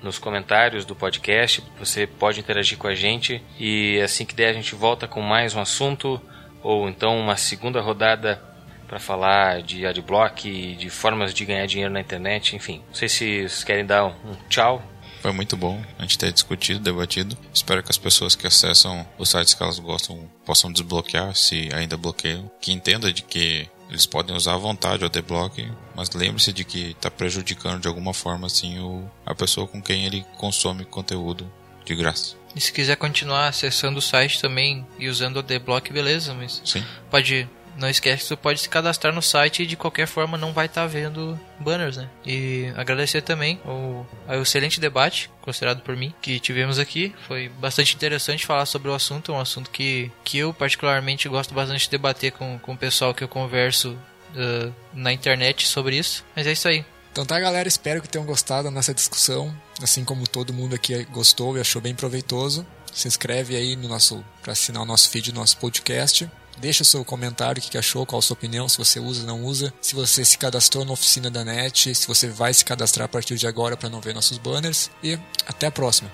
nos 0.00 0.18
comentários 0.18 0.84
do 0.84 0.94
podcast. 0.94 1.64
Você 1.80 2.06
pode 2.06 2.38
interagir 2.38 2.78
com 2.78 2.86
a 2.86 2.94
gente 2.94 3.42
e 3.58 4.00
assim 4.00 4.24
que 4.24 4.36
der 4.36 4.50
a 4.50 4.52
gente 4.52 4.74
volta 4.74 5.08
com 5.08 5.20
mais 5.20 5.54
um 5.54 5.60
assunto 5.60 6.20
ou 6.62 6.88
então 6.88 7.18
uma 7.18 7.36
segunda 7.36 7.80
rodada 7.80 8.40
para 8.86 9.00
falar 9.00 9.60
de 9.60 9.84
adblock 9.84 10.76
de 10.76 10.90
formas 10.90 11.34
de 11.34 11.44
ganhar 11.44 11.66
dinheiro 11.66 11.92
na 11.92 12.00
internet, 12.00 12.54
enfim. 12.54 12.82
Não 12.86 12.94
sei 12.94 13.08
se 13.08 13.48
vocês 13.48 13.64
querem 13.64 13.84
dar 13.84 14.04
um 14.04 14.36
tchau. 14.48 14.80
Foi 15.24 15.32
muito 15.32 15.56
bom 15.56 15.82
a 15.98 16.02
gente 16.02 16.18
ter 16.18 16.30
discutido, 16.30 16.80
debatido. 16.80 17.34
Espero 17.50 17.82
que 17.82 17.90
as 17.90 17.96
pessoas 17.96 18.36
que 18.36 18.46
acessam 18.46 19.08
os 19.16 19.30
sites 19.30 19.54
que 19.54 19.62
elas 19.62 19.78
gostam 19.78 20.30
possam 20.44 20.70
desbloquear, 20.70 21.34
se 21.34 21.70
ainda 21.72 21.96
bloqueiam. 21.96 22.50
Que 22.60 22.70
entenda 22.72 23.10
de 23.10 23.22
que 23.22 23.66
eles 23.88 24.04
podem 24.04 24.36
usar 24.36 24.52
à 24.52 24.58
vontade 24.58 25.02
o 25.02 25.06
adblock, 25.06 25.66
mas 25.96 26.10
lembre-se 26.10 26.52
de 26.52 26.62
que 26.62 26.90
está 26.90 27.10
prejudicando 27.10 27.80
de 27.80 27.88
alguma 27.88 28.12
forma 28.12 28.48
assim 28.48 28.78
o, 28.80 29.10
a 29.24 29.34
pessoa 29.34 29.66
com 29.66 29.80
quem 29.80 30.04
ele 30.04 30.26
consome 30.36 30.84
conteúdo 30.84 31.50
de 31.86 31.96
graça. 31.96 32.36
E 32.54 32.60
se 32.60 32.70
quiser 32.70 32.96
continuar 32.96 33.48
acessando 33.48 34.00
o 34.00 34.02
site 34.02 34.42
também 34.42 34.86
e 34.98 35.08
usando 35.08 35.36
o 35.36 35.38
adblock, 35.38 35.90
beleza, 35.90 36.34
mas 36.34 36.60
Sim, 36.66 36.84
pode 37.10 37.48
não 37.76 37.88
esquece 37.88 38.22
que 38.22 38.28
você 38.28 38.36
pode 38.36 38.60
se 38.60 38.68
cadastrar 38.68 39.14
no 39.14 39.22
site 39.22 39.62
e 39.62 39.66
de 39.66 39.76
qualquer 39.76 40.06
forma 40.06 40.38
não 40.38 40.52
vai 40.52 40.66
estar 40.66 40.86
vendo 40.86 41.38
banners, 41.58 41.96
né? 41.96 42.08
E 42.24 42.72
agradecer 42.76 43.22
também 43.22 43.60
o, 43.64 44.04
ao 44.26 44.42
excelente 44.42 44.80
debate, 44.80 45.30
considerado 45.40 45.82
por 45.82 45.96
mim, 45.96 46.14
que 46.20 46.38
tivemos 46.38 46.78
aqui. 46.78 47.14
Foi 47.26 47.48
bastante 47.48 47.94
interessante 47.94 48.46
falar 48.46 48.66
sobre 48.66 48.88
o 48.88 48.94
assunto, 48.94 49.32
um 49.32 49.40
assunto 49.40 49.70
que, 49.70 50.10
que 50.24 50.38
eu 50.38 50.52
particularmente 50.52 51.28
gosto 51.28 51.54
bastante 51.54 51.84
de 51.84 51.90
debater 51.90 52.32
com, 52.32 52.58
com 52.58 52.72
o 52.72 52.78
pessoal 52.78 53.14
que 53.14 53.24
eu 53.24 53.28
converso 53.28 53.90
uh, 53.90 54.72
na 54.92 55.12
internet 55.12 55.66
sobre 55.66 55.96
isso. 55.96 56.24
Mas 56.34 56.46
é 56.46 56.52
isso 56.52 56.68
aí. 56.68 56.84
Então 57.12 57.24
tá, 57.24 57.38
galera, 57.38 57.68
espero 57.68 58.02
que 58.02 58.08
tenham 58.08 58.26
gostado 58.26 58.64
da 58.64 58.70
nossa 58.72 58.92
discussão, 58.92 59.54
assim 59.80 60.04
como 60.04 60.26
todo 60.26 60.52
mundo 60.52 60.74
aqui 60.74 61.04
gostou 61.04 61.56
e 61.56 61.60
achou 61.60 61.80
bem 61.80 61.94
proveitoso. 61.94 62.66
Se 62.92 63.06
inscreve 63.06 63.56
aí 63.56 63.76
no 63.76 63.88
nosso 63.88 64.24
para 64.42 64.52
assinar 64.52 64.82
o 64.82 64.86
nosso 64.86 65.08
feed 65.08 65.30
do 65.30 65.38
nosso 65.38 65.56
podcast. 65.58 66.28
Deixa 66.58 66.82
o 66.82 66.86
seu 66.86 67.04
comentário, 67.04 67.60
o 67.60 67.64
que 67.64 67.76
achou, 67.76 68.06
qual 68.06 68.18
a 68.18 68.22
sua 68.22 68.34
opinião, 68.34 68.68
se 68.68 68.78
você 68.78 69.00
usa 69.00 69.22
ou 69.22 69.26
não 69.26 69.44
usa, 69.44 69.72
se 69.80 69.94
você 69.94 70.24
se 70.24 70.38
cadastrou 70.38 70.84
na 70.84 70.92
oficina 70.92 71.30
da 71.30 71.44
NET, 71.44 71.94
se 71.94 72.06
você 72.06 72.28
vai 72.28 72.54
se 72.54 72.64
cadastrar 72.64 73.06
a 73.06 73.08
partir 73.08 73.36
de 73.36 73.46
agora 73.46 73.76
para 73.76 73.88
não 73.88 74.00
ver 74.00 74.14
nossos 74.14 74.38
banners. 74.38 74.90
E 75.02 75.18
até 75.46 75.66
a 75.66 75.70
próxima. 75.70 76.10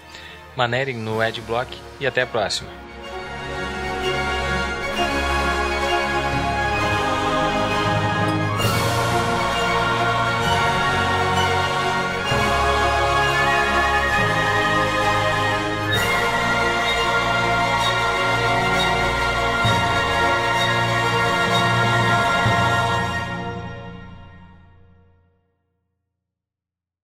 Manerem 0.56 0.96
no 0.96 1.20
Adblock 1.20 1.76
e 2.00 2.06
até 2.06 2.22
a 2.22 2.26
próxima. 2.26 2.89